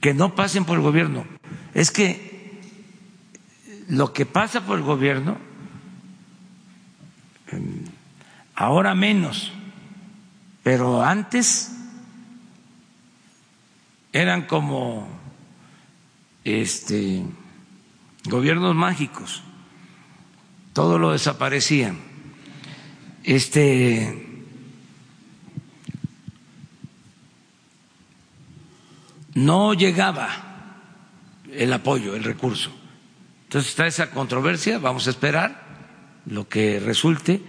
que 0.01 0.15
no 0.15 0.37
pasen 0.37 0.65
por 0.65 0.77
el 0.77 0.83
gobierno. 0.83 1.27
Es 1.75 1.91
que 1.91 2.61
lo 3.89 4.13
que 4.13 4.27
pasa 4.27 4.65
por 4.65 4.79
el 4.79 4.85
gobierno, 4.85 5.50
ahora 8.55 8.95
menos, 8.95 9.53
pero 10.63 11.03
antes 11.03 11.73
eran 14.13 14.43
como 14.47 15.09
este 16.45 17.25
gobiernos 18.25 18.75
mágicos, 18.75 19.43
todo 20.73 20.99
lo 20.99 21.13
desaparecían. 21.13 21.99
Este 23.23 24.27
no 29.35 29.75
llegaba 29.75 30.29
el 31.53 31.73
apoyo, 31.73 32.15
el 32.15 32.25
recurso. 32.25 32.71
Entonces 33.45 33.71
está 33.71 33.87
esa 33.87 34.11
controversia, 34.11 34.79
vamos 34.79 35.07
a 35.07 35.11
esperar 35.11 35.60
lo 36.31 36.49
que 36.49 36.81
resulte. 36.81 37.43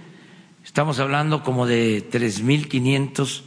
Estamos 0.66 1.00
hablando 1.00 1.44
como 1.44 1.66
de 1.66 2.10
3.500 2.12 3.42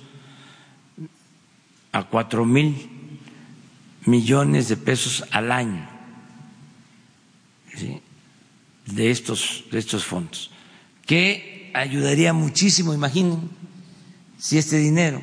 a 1.92 2.10
4.000 2.10 2.74
millones 4.06 4.68
de 4.68 4.76
pesos 4.76 5.24
al 5.30 5.52
año 5.52 5.88
de, 8.86 9.10
estos, 9.10 9.64
de 9.70 9.78
estos 9.78 10.04
fondos, 10.04 10.50
que 11.06 11.70
ayudaría 11.74 12.32
muchísimo, 12.32 12.94
imaginen, 12.94 13.50
si 14.38 14.58
este 14.58 14.76
dinero 14.76 15.22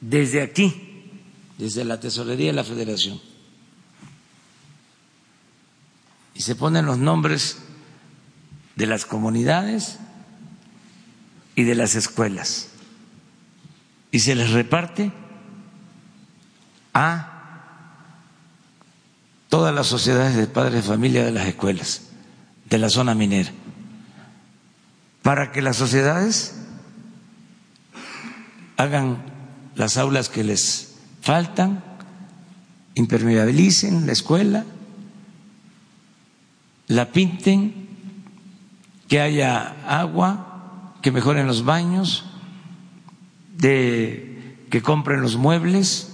desde 0.00 0.42
aquí, 0.42 1.10
desde 1.56 1.84
la 1.84 1.98
Tesorería 1.98 2.48
de 2.48 2.52
la 2.52 2.64
Federación, 2.64 3.20
y 6.34 6.42
se 6.42 6.54
ponen 6.56 6.84
los 6.84 6.98
nombres 6.98 7.63
de 8.76 8.86
las 8.86 9.06
comunidades 9.06 9.98
y 11.54 11.62
de 11.64 11.74
las 11.74 11.94
escuelas, 11.94 12.68
y 14.10 14.20
se 14.20 14.34
les 14.34 14.50
reparte 14.50 15.12
a 16.92 17.30
todas 19.48 19.74
las 19.74 19.86
sociedades 19.86 20.36
de 20.36 20.46
padres 20.46 20.74
de 20.74 20.82
familia 20.82 21.24
de 21.24 21.30
las 21.30 21.46
escuelas, 21.46 22.02
de 22.68 22.78
la 22.78 22.90
zona 22.90 23.14
minera, 23.14 23.52
para 25.22 25.52
que 25.52 25.62
las 25.62 25.76
sociedades 25.76 26.54
hagan 28.76 29.22
las 29.76 29.96
aulas 29.96 30.28
que 30.28 30.44
les 30.44 30.96
faltan, 31.20 31.82
impermeabilicen 32.94 34.06
la 34.06 34.12
escuela, 34.12 34.64
la 36.88 37.12
pinten, 37.12 37.83
que 39.08 39.20
haya 39.20 39.76
agua, 39.86 40.94
que 41.02 41.12
mejoren 41.12 41.46
los 41.46 41.64
baños, 41.64 42.24
de 43.56 44.56
que 44.70 44.82
compren 44.82 45.20
los 45.20 45.36
muebles 45.36 46.12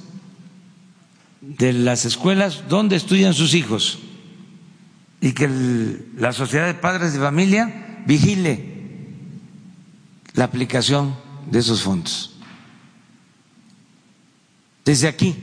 de 1.41 1.72
las 1.72 2.05
escuelas 2.05 2.64
donde 2.68 2.97
estudian 2.97 3.32
sus 3.34 3.55
hijos 3.55 4.01
y 5.20 5.32
que 5.32 5.49
la 6.16 6.32
sociedad 6.32 6.66
de 6.66 6.74
padres 6.74 7.12
de 7.12 7.20
familia 7.20 8.03
vigile 8.07 8.70
la 10.34 10.45
aplicación 10.45 11.14
de 11.51 11.59
esos 11.59 11.82
fondos. 11.82 12.36
Desde 14.84 15.09
aquí 15.09 15.36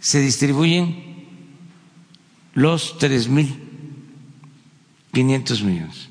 se 0.00 0.20
distribuyen 0.20 1.04
los 2.54 2.98
tres 2.98 3.28
mil 3.28 3.65
quinientos 5.16 5.62
millones, 5.62 6.10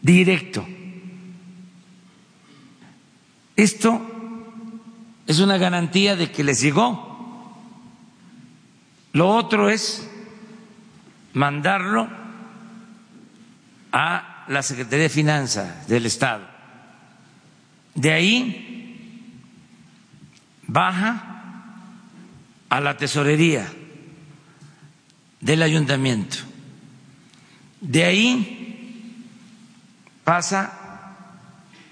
directo. 0.00 0.66
Esto 3.56 4.00
es 5.26 5.38
una 5.40 5.58
garantía 5.58 6.16
de 6.16 6.32
que 6.32 6.42
les 6.42 6.62
llegó 6.62 7.08
lo 9.12 9.28
otro 9.30 9.68
es 9.68 10.08
mandarlo 11.32 12.08
a 13.90 14.44
la 14.46 14.62
Secretaría 14.62 15.02
de 15.04 15.08
Finanzas 15.08 15.88
del 15.88 16.06
Estado. 16.06 16.46
De 17.96 18.12
ahí 18.12 19.42
baja 20.68 21.74
a 22.68 22.80
la 22.80 22.96
tesorería 22.96 23.66
del 25.40 25.62
ayuntamiento. 25.62 26.36
De 27.80 28.04
ahí 28.04 29.24
pasa 30.24 31.14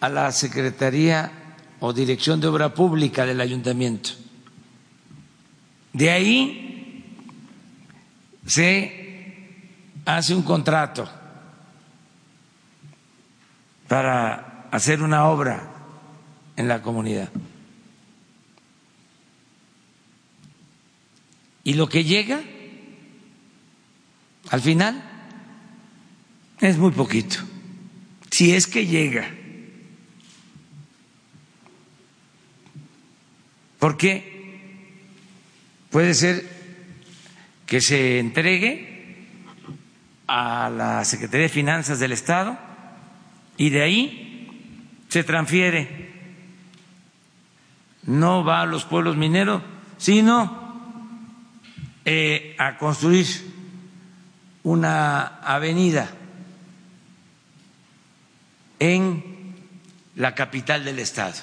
a 0.00 0.08
la 0.08 0.32
Secretaría 0.32 1.32
o 1.80 1.92
Dirección 1.92 2.40
de 2.40 2.48
Obra 2.48 2.74
Pública 2.74 3.24
del 3.24 3.40
ayuntamiento. 3.40 4.10
De 5.92 6.10
ahí 6.10 7.04
se 8.46 9.06
hace 10.04 10.34
un 10.34 10.42
contrato 10.42 11.08
para 13.88 14.68
hacer 14.70 15.02
una 15.02 15.26
obra 15.26 15.70
en 16.56 16.68
la 16.68 16.82
comunidad. 16.82 17.30
Y 21.64 21.74
lo 21.74 21.88
que 21.88 22.04
llega 22.04 22.40
al 24.50 24.60
final 24.60 25.15
es 26.66 26.78
muy 26.78 26.90
poquito, 26.90 27.36
si 28.30 28.54
es 28.54 28.66
que 28.66 28.86
llega. 28.86 29.30
Porque 33.78 34.60
puede 35.90 36.14
ser 36.14 36.44
que 37.66 37.80
se 37.80 38.18
entregue 38.18 39.16
a 40.26 40.70
la 40.70 41.04
Secretaría 41.04 41.46
de 41.46 41.52
Finanzas 41.52 41.98
del 41.98 42.12
Estado 42.12 42.58
y 43.56 43.70
de 43.70 43.82
ahí 43.82 44.48
se 45.08 45.24
transfiere. 45.24 46.06
No 48.04 48.44
va 48.44 48.62
a 48.62 48.66
los 48.66 48.84
pueblos 48.84 49.16
mineros, 49.16 49.62
sino 49.98 50.66
eh, 52.04 52.54
a 52.58 52.78
construir 52.78 53.26
una 54.62 55.38
avenida 55.42 56.10
en 58.78 59.54
la 60.16 60.34
capital 60.34 60.84
del 60.84 60.98
Estado. 60.98 61.36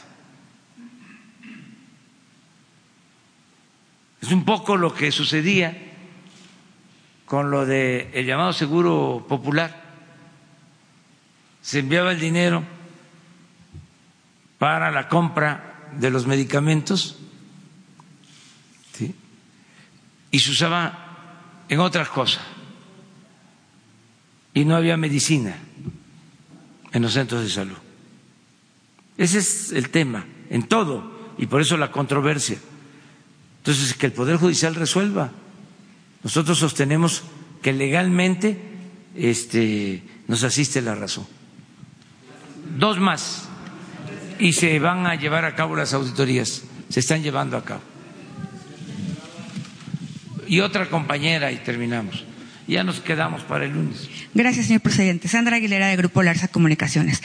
Es 4.22 4.32
un 4.32 4.46
poco 4.46 4.78
lo 4.78 4.94
que 4.94 5.12
sucedía 5.12 5.78
con 7.26 7.52
lo 7.52 7.66
del 7.66 8.10
el 8.14 8.26
llamado 8.26 8.54
seguro 8.54 9.26
popular. 9.28 9.84
Se 11.62 11.80
enviaba 11.80 12.12
el 12.12 12.20
dinero 12.20 12.64
para 14.58 14.92
la 14.92 15.10
compra 15.10 15.90
de 15.94 16.10
los 16.10 16.26
medicamentos 16.26 17.20
y 20.32 20.40
se 20.40 20.52
usaba 20.52 21.66
en 21.70 21.80
otras 21.80 22.10
cosas. 22.10 22.44
Y 24.54 24.66
no 24.66 24.76
había 24.76 24.98
medicina 24.98 25.58
en 26.94 27.02
los 27.02 27.14
centros 27.14 27.44
de 27.44 27.50
salud. 27.50 27.78
Ese 29.18 29.40
es 29.40 29.72
el 29.72 29.90
tema, 29.90 30.26
en 30.50 30.64
todo, 30.64 31.12
y 31.38 31.48
por 31.48 31.62
eso 31.62 31.76
la 31.76 31.92
controversia. 31.92 32.58
Entonces, 33.58 33.94
que 33.96 34.06
el 34.06 34.12
Poder 34.14 34.38
Judicial 34.38 34.76
resuelva. 34.76 35.32
Nosotros 36.24 36.58
sostenemos 36.58 37.24
que 37.62 37.74
legalmente 37.74 38.60
este, 39.16 40.04
nos 40.28 40.44
asiste 40.44 40.82
la 40.82 40.96
razón. 40.96 41.26
Dos 42.78 43.00
más. 43.00 43.48
Y 44.40 44.54
se 44.54 44.80
van 44.80 45.06
a 45.06 45.16
llevar 45.16 45.46
a 45.46 45.56
cabo 45.56 45.76
las 45.76 45.94
auditorías. 45.94 46.64
Se 46.90 47.00
están 47.00 47.24
llevando 47.24 47.58
a 47.58 47.64
cabo. 47.64 47.82
Y 50.48 50.60
otra 50.60 50.90
compañera, 50.90 51.52
y 51.52 51.58
terminamos. 51.58 52.26
Ya 52.68 52.84
nos 52.84 53.02
quedamos 53.02 53.44
para 53.44 53.66
el 53.66 53.74
lunes. 53.74 54.10
Gracias, 54.34 54.68
señor 54.68 54.82
presidente. 54.82 55.28
Sandra 55.28 55.58
Aguilera, 55.58 55.88
de 55.88 55.96
Grupo 55.96 56.24
Larsa 56.24 56.48
Comunicaciones. 56.48 57.22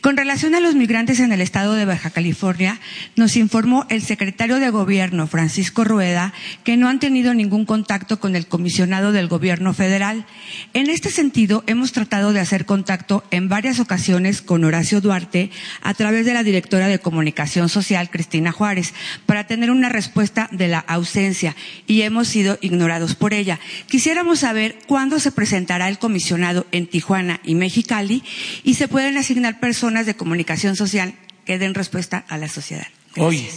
Con 0.00 0.16
relación 0.16 0.54
a 0.54 0.60
los 0.60 0.74
migrantes 0.74 1.20
en 1.20 1.32
el 1.32 1.40
estado 1.40 1.74
de 1.74 1.84
Baja 1.84 2.10
California, 2.10 2.80
nos 3.16 3.36
informó 3.36 3.86
el 3.88 4.02
secretario 4.02 4.60
de 4.60 4.70
Gobierno, 4.70 5.26
Francisco 5.26 5.84
Rueda, 5.84 6.32
que 6.64 6.76
no 6.76 6.88
han 6.88 7.00
tenido 7.00 7.34
ningún 7.34 7.64
contacto 7.64 8.20
con 8.20 8.36
el 8.36 8.46
comisionado 8.46 9.12
del 9.12 9.28
Gobierno 9.28 9.74
federal. 9.74 10.26
En 10.74 10.90
este 10.90 11.10
sentido, 11.10 11.64
hemos 11.66 11.92
tratado 11.92 12.32
de 12.32 12.40
hacer 12.40 12.66
contacto 12.66 13.24
en 13.30 13.48
varias 13.48 13.80
ocasiones 13.80 14.42
con 14.42 14.64
Horacio 14.64 15.00
Duarte 15.00 15.50
a 15.80 15.94
través 15.94 16.26
de 16.26 16.34
la 16.34 16.42
directora 16.42 16.88
de 16.88 16.98
Comunicación 16.98 17.68
Social, 17.68 18.10
Cristina 18.10 18.52
Juárez, 18.52 18.94
para 19.26 19.46
tener 19.46 19.70
una 19.70 19.88
respuesta 19.88 20.48
de 20.52 20.68
la 20.68 20.78
ausencia 20.80 21.56
y 21.86 22.02
hemos 22.02 22.28
sido 22.28 22.58
ignorados 22.60 23.14
por 23.14 23.34
ella. 23.34 23.58
Quisiéramos 23.88 24.40
saber 24.40 24.76
cuándo 24.92 25.18
se 25.20 25.32
presentará 25.32 25.88
el 25.88 25.98
comisionado 25.98 26.66
en 26.70 26.86
Tijuana 26.86 27.40
y 27.44 27.54
Mexicali 27.54 28.22
y 28.62 28.74
se 28.74 28.88
pueden 28.88 29.16
asignar 29.16 29.58
personas 29.58 30.04
de 30.04 30.16
comunicación 30.16 30.76
social 30.76 31.14
que 31.46 31.58
den 31.58 31.72
respuesta 31.72 32.26
a 32.28 32.36
la 32.36 32.46
sociedad. 32.46 32.86
Hoy, 33.16 33.48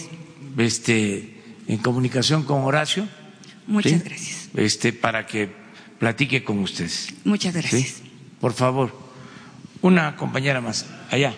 este, 0.57 1.43
en 1.67 1.77
comunicación 1.79 2.43
con 2.43 2.63
Horacio. 2.63 3.09
Muchas 3.67 3.91
¿sí? 3.91 4.01
gracias. 4.05 4.49
Este, 4.55 4.93
para 4.93 5.27
que 5.27 5.49
platique 5.99 6.41
con 6.45 6.59
ustedes. 6.59 7.09
Muchas 7.25 7.53
gracias. 7.53 7.81
¿sí? 7.81 8.03
Por 8.39 8.53
favor, 8.53 8.97
una 9.81 10.15
compañera 10.15 10.61
más, 10.61 10.85
allá. 11.11 11.35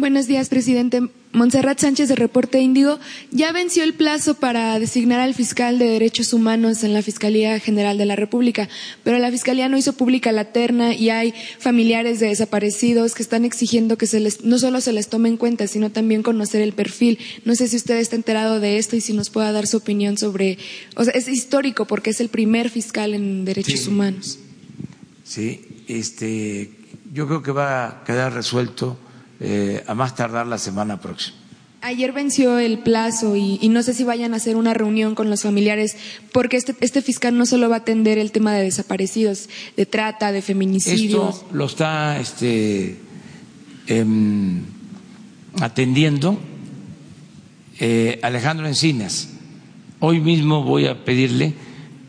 Buenos 0.00 0.26
días, 0.26 0.48
presidente. 0.48 1.02
Montserrat 1.34 1.78
Sánchez 1.78 2.08
de 2.08 2.14
Reporte 2.14 2.58
Índigo. 2.58 2.98
Ya 3.32 3.52
venció 3.52 3.84
el 3.84 3.92
plazo 3.92 4.32
para 4.32 4.78
designar 4.78 5.20
al 5.20 5.34
fiscal 5.34 5.78
de 5.78 5.84
Derechos 5.84 6.32
Humanos 6.32 6.84
en 6.84 6.94
la 6.94 7.02
Fiscalía 7.02 7.60
General 7.60 7.98
de 7.98 8.06
la 8.06 8.16
República, 8.16 8.70
pero 9.04 9.18
la 9.18 9.30
Fiscalía 9.30 9.68
no 9.68 9.76
hizo 9.76 9.92
pública 9.92 10.32
la 10.32 10.52
terna 10.52 10.94
y 10.94 11.10
hay 11.10 11.34
familiares 11.58 12.18
de 12.18 12.28
desaparecidos 12.28 13.14
que 13.14 13.22
están 13.22 13.44
exigiendo 13.44 13.98
que 13.98 14.06
se 14.06 14.20
les, 14.20 14.42
no 14.42 14.58
solo 14.58 14.80
se 14.80 14.94
les 14.94 15.08
tome 15.08 15.28
en 15.28 15.36
cuenta, 15.36 15.66
sino 15.66 15.90
también 15.90 16.22
conocer 16.22 16.62
el 16.62 16.72
perfil. 16.72 17.18
No 17.44 17.54
sé 17.54 17.68
si 17.68 17.76
usted 17.76 17.98
está 17.98 18.16
enterado 18.16 18.58
de 18.58 18.78
esto 18.78 18.96
y 18.96 19.02
si 19.02 19.12
nos 19.12 19.28
pueda 19.28 19.52
dar 19.52 19.66
su 19.66 19.76
opinión 19.76 20.16
sobre. 20.16 20.56
O 20.96 21.04
sea, 21.04 21.12
es 21.12 21.28
histórico 21.28 21.84
porque 21.84 22.08
es 22.08 22.22
el 22.22 22.30
primer 22.30 22.70
fiscal 22.70 23.12
en 23.12 23.44
Derechos 23.44 23.80
Sí. 23.80 23.88
Humanos. 23.90 24.38
Sí, 25.24 25.60
este, 25.88 26.70
yo 27.12 27.26
creo 27.26 27.42
que 27.42 27.52
va 27.52 27.86
a 27.86 28.04
quedar 28.04 28.32
resuelto 28.32 28.98
eh, 29.40 29.82
a 29.86 29.94
más 29.94 30.14
tardar 30.14 30.46
la 30.46 30.58
semana 30.58 31.00
próxima. 31.00 31.36
Ayer 31.82 32.12
venció 32.12 32.58
el 32.58 32.80
plazo 32.80 33.36
y, 33.36 33.58
y 33.62 33.70
no 33.70 33.82
sé 33.82 33.94
si 33.94 34.04
vayan 34.04 34.34
a 34.34 34.36
hacer 34.36 34.56
una 34.56 34.74
reunión 34.74 35.14
con 35.14 35.30
los 35.30 35.42
familiares, 35.42 35.96
porque 36.30 36.58
este, 36.58 36.74
este 36.80 37.00
fiscal 37.00 37.38
no 37.38 37.46
solo 37.46 37.70
va 37.70 37.76
a 37.76 37.78
atender 37.78 38.18
el 38.18 38.32
tema 38.32 38.52
de 38.52 38.64
desaparecidos, 38.64 39.48
de 39.78 39.86
trata, 39.86 40.30
de 40.30 40.42
feminicidios. 40.42 41.36
Esto 41.36 41.48
lo 41.52 41.64
está 41.64 42.20
este, 42.20 42.98
em, 43.86 44.60
atendiendo 45.58 46.38
eh, 47.78 48.20
Alejandro 48.22 48.66
Encinas. 48.66 49.30
Hoy 50.00 50.20
mismo 50.20 50.62
voy 50.62 50.86
a 50.86 51.02
pedirle 51.02 51.54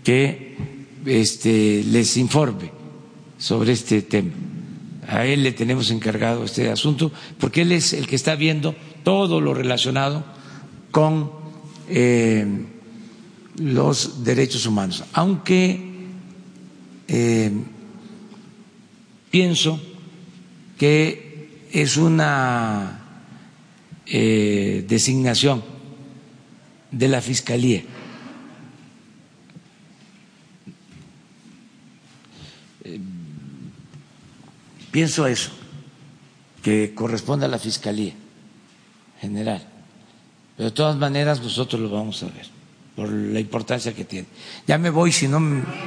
que 0.04 0.58
este, 1.06 1.84
les 1.86 2.18
informe 2.18 2.72
sobre 3.38 3.72
este 3.72 4.02
tema. 4.02 4.32
A 5.08 5.26
él 5.26 5.44
le 5.44 5.52
tenemos 5.52 5.90
encargado 5.92 6.44
este 6.44 6.70
asunto 6.70 7.12
porque 7.40 7.62
él 7.64 7.72
es 7.72 7.94
el 7.94 8.08
que 8.08 8.16
está 8.16 8.36
viendo 8.36 8.76
todo 9.04 9.42
lo 9.42 9.54
relacionado 9.54 10.24
con 10.92 11.32
eh, 11.90 12.46
los 13.58 14.24
derechos 14.24 14.66
humanos. 14.66 15.04
Aunque 15.14 15.92
eh, 17.08 17.52
pienso 19.30 19.82
que 20.78 21.68
es 21.72 21.98
una 21.98 23.02
eh, 24.06 24.86
designación 24.88 25.64
de 26.92 27.08
la 27.08 27.22
Fiscalía. 27.22 27.84
Pienso 34.92 35.26
eso, 35.26 35.52
que 36.62 36.94
corresponde 36.94 37.46
a 37.46 37.50
la 37.50 37.58
Fiscalía 37.58 38.14
General. 39.20 39.66
Pero 40.58 40.70
de 40.70 40.76
todas 40.76 40.98
maneras 40.98 41.42
nosotros 41.42 41.82
lo 41.82 41.90
vamos 41.90 42.22
a 42.24 42.28
ver, 42.28 42.48
por 42.96 43.10
la 43.10 43.40
importancia 43.40 43.94
que 43.94 44.06
tiene. 44.06 44.28
Ya 44.68 44.78
me 44.78 44.90
voy, 44.90 45.12
si 45.12 45.28
no 45.28 45.40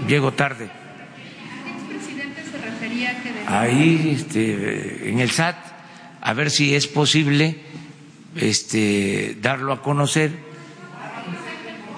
llego 0.08 0.32
tarde. 0.32 0.70
ahí 3.46 4.16
este, 4.18 5.10
en 5.10 5.20
el 5.20 5.30
SAT 5.30 5.56
a 6.20 6.32
ver 6.32 6.50
si 6.50 6.74
es 6.74 6.86
posible 6.86 7.58
este, 8.34 9.36
darlo 9.40 9.72
a 9.72 9.82
conocer 9.82 10.32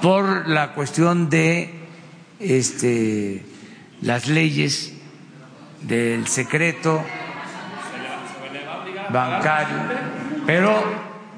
por 0.02 0.48
la 0.48 0.74
cuestión 0.74 1.30
de 1.30 1.70
este, 2.40 3.42
las 4.02 4.28
leyes 4.28 4.92
del 5.82 6.26
secreto 6.26 7.04
bancario, 9.12 9.76
pero 10.46 10.82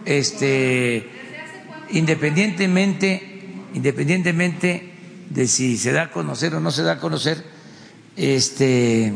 este, 0.04 1.08
independientemente, 1.90 3.42
independientemente 3.74 4.92
de 5.30 5.46
si 5.46 5.76
se 5.76 5.92
da 5.92 6.04
a 6.04 6.10
conocer 6.10 6.54
o 6.54 6.60
no 6.60 6.70
se 6.70 6.82
da 6.82 6.92
a 6.92 6.98
conocer, 6.98 7.44
este, 8.16 9.12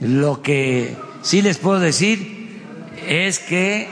lo 0.00 0.42
que 0.42 0.96
sí 1.22 1.42
les 1.42 1.58
puedo 1.58 1.80
decir 1.80 2.62
es 3.06 3.38
que 3.38 3.88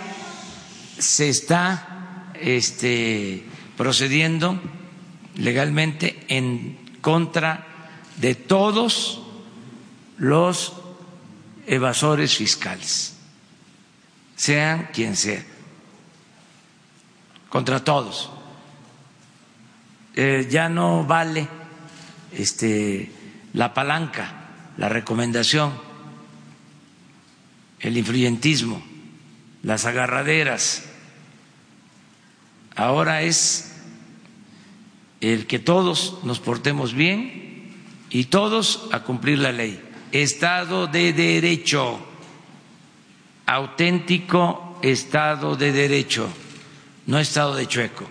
se 0.99 1.29
está 1.29 2.33
este, 2.41 3.45
procediendo 3.77 4.61
legalmente 5.37 6.17
en 6.29 6.79
contra 7.01 7.67
de 8.19 8.35
todos 8.35 9.22
los 10.19 10.75
evasores 11.67 12.37
fiscales, 12.37 13.17
sean 14.37 14.89
quien 14.93 15.17
sea, 15.17 15.45
contra 17.49 17.85
todos. 17.85 18.31
Eh, 20.15 20.47
ya 20.51 20.69
no 20.69 21.05
vale 21.05 21.49
este, 22.33 23.11
la 23.53 23.73
palanca, 23.73 24.49
la 24.77 24.89
recomendación, 24.89 25.73
el 27.81 27.97
influyentismo, 27.97 28.83
las 29.63 29.87
agarraderas. 29.87 30.85
Ahora 32.75 33.23
es 33.23 33.73
el 35.21 35.47
que 35.47 35.59
todos 35.59 36.19
nos 36.25 36.41
portemos 36.41 36.95
bien 36.95 37.73
y 38.11 38.25
todos 38.25 38.89
a 38.93 39.01
cumplir 39.01 39.39
la 39.39 39.53
ley. 39.53 39.81
Estado 40.13 40.87
de 40.87 41.13
Derecho, 41.13 41.99
auténtico 43.47 44.79
Estado 44.83 45.57
de 45.57 45.73
Derecho, 45.73 46.29
no 47.07 47.19
Estado 47.19 47.57
de 47.57 47.67
chueco. 47.67 48.09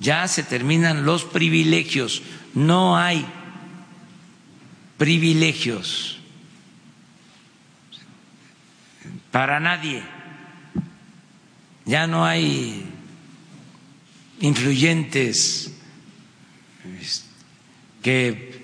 Ya 0.00 0.28
se 0.28 0.42
terminan 0.42 1.04
los 1.04 1.24
privilegios, 1.24 2.22
no 2.54 2.96
hay 2.96 3.24
privilegios 4.98 6.18
para 9.30 9.58
nadie, 9.58 10.02
ya 11.86 12.06
no 12.06 12.26
hay 12.26 12.84
influyentes 14.40 15.72
que 18.02 18.60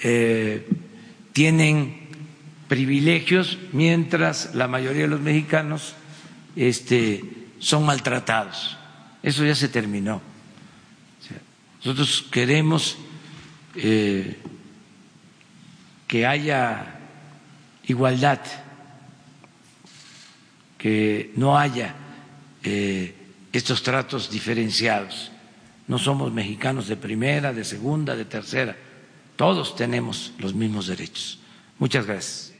eh, 0.00 0.66
tienen 1.32 2.08
privilegios 2.68 3.58
mientras 3.72 4.54
la 4.54 4.68
mayoría 4.68 5.02
de 5.02 5.08
los 5.08 5.20
mexicanos 5.20 5.94
este, 6.56 7.22
son 7.58 7.84
maltratados. 7.84 8.76
Eso 9.22 9.44
ya 9.44 9.54
se 9.54 9.68
terminó. 9.68 10.20
Nosotros 11.84 12.26
queremos 12.30 12.96
eh, 13.74 14.38
que 16.06 16.26
haya 16.26 17.00
igualdad, 17.84 18.40
que 20.78 21.32
no 21.36 21.58
haya 21.58 21.94
eh, 22.62 23.14
estos 23.52 23.82
tratos 23.82 24.30
diferenciados. 24.30 25.32
No 25.88 25.98
somos 25.98 26.32
mexicanos 26.32 26.86
de 26.86 26.96
primera, 26.96 27.52
de 27.52 27.64
segunda, 27.64 28.14
de 28.14 28.24
tercera. 28.24 28.76
Todos 29.36 29.76
tenemos 29.76 30.32
los 30.38 30.54
mismos 30.54 30.86
derechos. 30.86 31.38
Muchas 31.78 32.06
gracias. 32.06 32.51